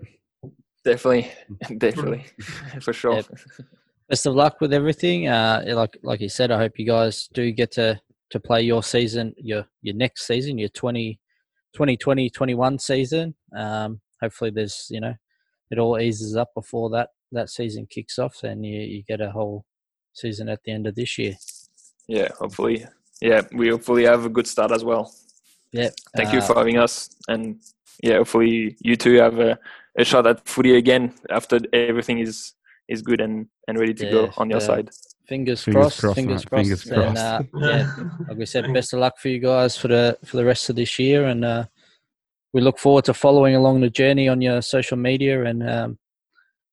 Definitely, 0.84 1.32
definitely, 1.78 2.26
for 2.82 2.94
sure. 2.94 3.16
Yep. 3.16 3.26
Best 4.10 4.26
of 4.26 4.36
luck 4.36 4.62
with 4.62 4.74
everything. 4.74 5.28
Uh, 5.28 5.64
like 5.68 5.98
like 6.04 6.22
you 6.22 6.30
said, 6.30 6.52
I 6.52 6.58
hope 6.58 6.78
you 6.78 6.86
guys 6.86 7.28
do 7.34 7.52
get 7.52 7.72
to 7.74 8.00
to 8.32 8.40
play 8.40 8.62
your 8.62 8.84
season, 8.84 9.34
your 9.38 9.66
your 9.82 9.96
next 9.96 10.26
season, 10.26 10.58
your 10.58 10.70
20, 10.70 11.20
2020 11.74 12.30
21 12.30 12.80
season. 12.80 13.36
Um, 13.56 14.02
hopefully, 14.22 14.52
there's 14.52 14.88
you 14.90 15.00
know, 15.00 15.14
it 15.70 15.78
all 15.80 16.00
eases 16.00 16.36
up 16.36 16.50
before 16.56 16.90
that 16.92 17.10
that 17.32 17.50
season 17.50 17.88
kicks 17.90 18.18
off, 18.20 18.44
and 18.44 18.66
you 18.66 18.80
you 18.80 19.04
get 19.04 19.22
a 19.22 19.32
whole 19.32 19.66
season 20.14 20.50
at 20.50 20.64
the 20.64 20.72
end 20.72 20.88
of 20.88 20.96
this 20.96 21.18
year. 21.18 21.36
Yeah, 22.08 22.30
hopefully. 22.40 22.86
Yeah, 23.22 23.42
we 23.54 23.70
hopefully 23.70 24.06
have 24.06 24.26
a 24.26 24.30
good 24.30 24.48
start 24.48 24.72
as 24.72 24.84
well. 24.84 25.14
Yeah. 25.72 25.90
Thank 26.16 26.34
you 26.34 26.40
uh, 26.40 26.48
for 26.48 26.56
having 26.56 26.78
us, 26.78 27.16
and 27.28 27.62
yeah, 28.02 28.18
hopefully 28.18 28.76
you 28.80 28.96
two 28.96 29.16
have 29.16 29.40
a, 29.40 29.60
a 29.98 30.04
shot 30.04 30.28
at 30.28 30.48
footy 30.48 30.76
again 30.76 31.14
after 31.30 31.60
everything 31.74 32.20
is 32.20 32.54
is 32.88 33.02
good 33.02 33.22
and 33.22 33.48
and 33.68 33.78
ready 33.78 33.94
to 33.94 34.06
Yeah, 34.06 34.12
go 34.12 34.30
on 34.38 34.50
your 34.50 34.60
yeah. 34.60 34.66
side. 34.66 34.90
Fingers, 35.32 35.64
Fingers 35.64 35.82
crossed. 35.82 36.00
crossed, 36.02 36.16
fingers 36.16 36.44
mate, 36.44 36.50
crossed. 36.50 36.84
fingers 36.84 36.92
and, 36.92 37.16
crossed. 37.16 37.24
uh, 37.24 37.42
yeah, 37.56 38.10
like 38.28 38.38
we 38.38 38.46
said, 38.46 38.74
best 38.74 38.92
of 38.92 39.00
luck 39.00 39.18
for 39.18 39.30
you 39.30 39.40
guys 39.40 39.78
for 39.78 39.88
the 39.88 40.18
for 40.26 40.36
the 40.36 40.44
rest 40.44 40.70
of 40.70 40.76
this 40.76 41.00
year, 41.00 41.26
and 41.28 41.46
uh, 41.46 41.64
we 42.52 42.60
look 42.60 42.78
forward 42.78 43.06
to 43.06 43.14
following 43.14 43.56
along 43.56 43.80
the 43.80 43.90
journey 43.90 44.28
on 44.28 44.42
your 44.42 44.62
social 44.62 44.98
media. 44.98 45.46
And 45.46 45.64
um, 45.70 45.98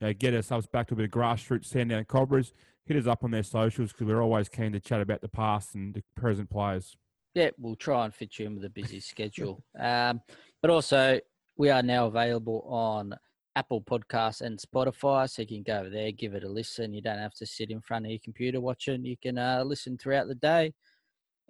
you 0.00 0.06
know, 0.06 0.12
get 0.12 0.34
ourselves 0.34 0.66
back 0.66 0.88
to 0.88 0.94
a 0.94 0.96
bit 0.96 1.04
of 1.06 1.10
grassroots 1.10 1.66
Sandown 1.66 2.04
Cobras, 2.04 2.52
hit 2.84 2.96
us 2.96 3.06
up 3.06 3.24
on 3.24 3.30
their 3.30 3.42
socials 3.42 3.92
because 3.92 4.06
we're 4.06 4.22
always 4.22 4.48
keen 4.48 4.72
to 4.72 4.80
chat 4.80 5.00
about 5.00 5.20
the 5.20 5.28
past 5.28 5.74
and 5.74 5.94
the 5.94 6.02
present 6.14 6.48
players. 6.50 6.96
yeah, 7.34 7.50
we'll 7.58 7.76
try 7.76 8.04
and 8.04 8.14
fit 8.14 8.38
you 8.38 8.46
in 8.46 8.54
with 8.54 8.64
a 8.64 8.70
busy 8.70 9.00
schedule. 9.00 9.62
Um, 9.78 10.20
but 10.62 10.70
also, 10.70 11.20
we 11.56 11.70
are 11.70 11.82
now 11.82 12.06
available 12.06 12.62
on 12.66 13.14
Apple 13.56 13.82
Podcasts 13.82 14.42
and 14.42 14.58
Spotify, 14.58 15.28
so 15.28 15.42
you 15.42 15.48
can 15.48 15.62
go 15.62 15.80
over 15.80 15.88
there, 15.88 16.12
give 16.12 16.34
it 16.34 16.44
a 16.44 16.48
listen. 16.48 16.92
You 16.92 17.00
don't 17.00 17.18
have 17.18 17.34
to 17.34 17.46
sit 17.46 17.70
in 17.70 17.80
front 17.80 18.04
of 18.04 18.10
your 18.10 18.20
computer 18.22 18.60
watching. 18.60 19.04
You 19.04 19.16
can 19.16 19.38
uh, 19.38 19.64
listen 19.64 19.96
throughout 19.96 20.28
the 20.28 20.34
day. 20.34 20.74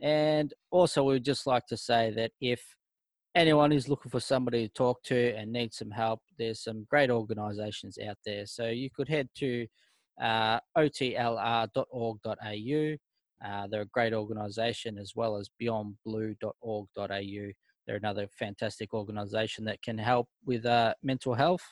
And 0.00 0.54
also, 0.70 1.02
we'd 1.02 1.24
just 1.24 1.46
like 1.46 1.66
to 1.66 1.76
say 1.76 2.12
that 2.12 2.30
if 2.40 2.62
anyone 3.34 3.72
is 3.72 3.88
looking 3.88 4.10
for 4.10 4.20
somebody 4.20 4.68
to 4.68 4.72
talk 4.72 5.02
to 5.04 5.34
and 5.34 5.52
needs 5.52 5.78
some 5.78 5.90
help, 5.90 6.20
there's 6.38 6.62
some 6.62 6.86
great 6.88 7.10
organisations 7.10 7.98
out 7.98 8.18
there. 8.24 8.46
So 8.46 8.68
you 8.68 8.88
could 8.88 9.08
head 9.08 9.28
to 9.38 9.66
uh, 10.20 10.60
otlr.org.au. 10.78 11.68
Uh, 13.44 13.66
they're 13.66 13.82
a 13.82 13.86
great 13.86 14.14
organisation 14.14 14.96
as 14.96 15.12
well 15.16 15.36
as 15.36 15.50
beyondblue.org.au. 15.60 17.52
They're 17.86 17.96
another 17.96 18.28
fantastic 18.38 18.94
organisation 18.94 19.64
that 19.64 19.82
can 19.82 19.98
help 19.98 20.28
with 20.44 20.64
uh, 20.66 20.94
mental 21.02 21.34
health. 21.34 21.62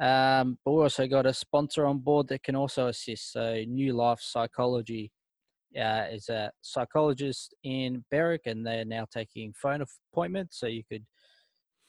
Um, 0.00 0.58
but 0.64 0.72
we 0.72 0.82
also 0.82 1.06
got 1.06 1.26
a 1.26 1.34
sponsor 1.34 1.86
on 1.86 1.98
board 1.98 2.28
that 2.28 2.42
can 2.42 2.56
also 2.56 2.88
assist. 2.88 3.32
So 3.32 3.62
New 3.66 3.92
Life 3.92 4.20
Psychology 4.20 5.12
uh, 5.76 6.06
is 6.10 6.28
a 6.28 6.50
psychologist 6.62 7.54
in 7.62 8.04
Berwick, 8.10 8.42
and 8.46 8.66
they're 8.66 8.84
now 8.84 9.06
taking 9.12 9.52
phone 9.52 9.84
appointments. 10.12 10.58
So 10.58 10.66
you 10.66 10.82
could 10.90 11.04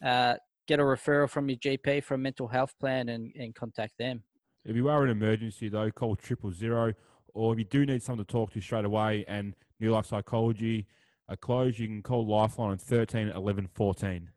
uh, 0.05 0.35
get 0.67 0.79
a 0.79 0.83
referral 0.83 1.29
from 1.29 1.49
your 1.49 1.57
GP 1.57 2.03
for 2.03 2.13
a 2.15 2.17
mental 2.17 2.47
health 2.47 2.73
plan 2.79 3.09
and, 3.09 3.31
and 3.39 3.55
contact 3.55 3.93
them. 3.97 4.23
If 4.65 4.75
you 4.75 4.89
are 4.89 5.03
in 5.03 5.11
emergency 5.11 5.69
though, 5.69 5.91
call 5.91 6.15
triple 6.15 6.51
zero. 6.51 6.93
Or 7.33 7.53
if 7.53 7.59
you 7.59 7.65
do 7.65 7.85
need 7.85 8.01
someone 8.01 8.25
to 8.25 8.31
talk 8.31 8.51
to 8.53 8.61
straight 8.61 8.85
away 8.85 9.25
and 9.27 9.55
New 9.79 9.91
Life 9.91 10.05
Psychology 10.05 10.87
are 11.27 11.35
closed, 11.35 11.79
you 11.79 11.87
can 11.87 12.01
call 12.01 12.25
Lifeline 12.25 12.71
on 12.71 12.77
13 12.77 13.29
11 13.29 13.67
14. 13.73 14.29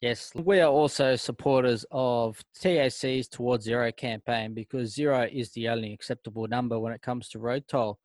Yes, 0.00 0.30
we 0.34 0.60
are 0.60 0.70
also 0.70 1.16
supporters 1.16 1.84
of 1.90 2.40
TAC's 2.54 3.26
Towards 3.26 3.64
Zero 3.64 3.90
campaign 3.90 4.54
because 4.54 4.94
zero 4.94 5.26
is 5.30 5.50
the 5.52 5.68
only 5.68 5.92
acceptable 5.92 6.46
number 6.46 6.78
when 6.78 6.92
it 6.92 7.02
comes 7.02 7.28
to 7.30 7.40
road 7.40 7.64
toll. 7.66 7.98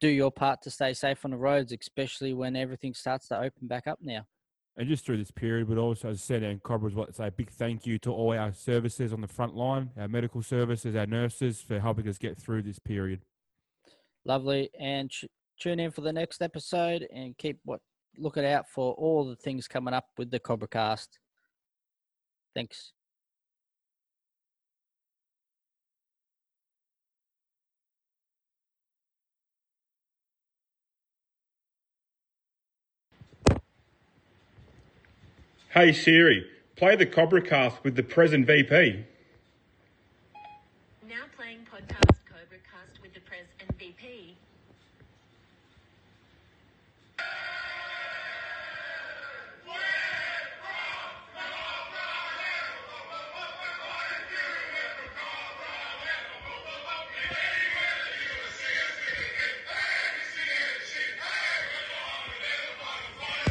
Do 0.00 0.08
your 0.08 0.30
part 0.30 0.62
to 0.62 0.70
stay 0.70 0.94
safe 0.94 1.24
on 1.24 1.32
the 1.32 1.36
roads, 1.36 1.72
especially 1.72 2.34
when 2.34 2.54
everything 2.54 2.94
starts 2.94 3.26
to 3.28 3.36
open 3.36 3.66
back 3.66 3.88
up 3.88 3.98
now. 4.00 4.26
And 4.76 4.88
just 4.88 5.04
through 5.04 5.16
this 5.16 5.32
period, 5.32 5.68
but 5.68 5.78
also 5.78 6.10
as 6.10 6.18
I 6.18 6.20
said, 6.20 6.42
and 6.44 6.62
Cobra 6.62 6.90
as 6.90 6.94
well, 6.94 7.06
say 7.12 7.28
a 7.28 7.32
big 7.32 7.50
thank 7.50 7.84
you 7.84 7.98
to 8.00 8.12
all 8.12 8.32
our 8.32 8.52
services 8.52 9.12
on 9.12 9.20
the 9.20 9.28
front 9.28 9.56
line, 9.56 9.90
our 9.98 10.08
medical 10.08 10.42
services, 10.42 10.94
our 10.94 11.06
nurses 11.06 11.60
for 11.60 11.80
helping 11.80 12.08
us 12.08 12.18
get 12.18 12.38
through 12.38 12.62
this 12.62 12.78
period. 12.78 13.22
Lovely. 14.24 14.70
And 14.78 15.10
ch- 15.10 15.26
tune 15.60 15.80
in 15.80 15.90
for 15.90 16.00
the 16.00 16.12
next 16.12 16.42
episode 16.42 17.06
and 17.12 17.36
keep 17.38 17.58
what 17.64 17.80
looking 18.18 18.44
out 18.44 18.68
for 18.68 18.94
all 18.94 19.24
the 19.24 19.36
things 19.36 19.66
coming 19.66 19.94
up 19.94 20.06
with 20.16 20.30
the 20.30 20.38
Cobra 20.38 20.68
Cast. 20.68 21.18
Thanks. 22.54 22.92
Hey 35.70 35.92
Siri, 35.92 36.46
play 36.76 36.94
the 36.94 37.04
Cobra 37.04 37.42
cast 37.42 37.82
with 37.82 37.96
the 37.96 38.04
present 38.04 38.46
VP. 38.46 39.04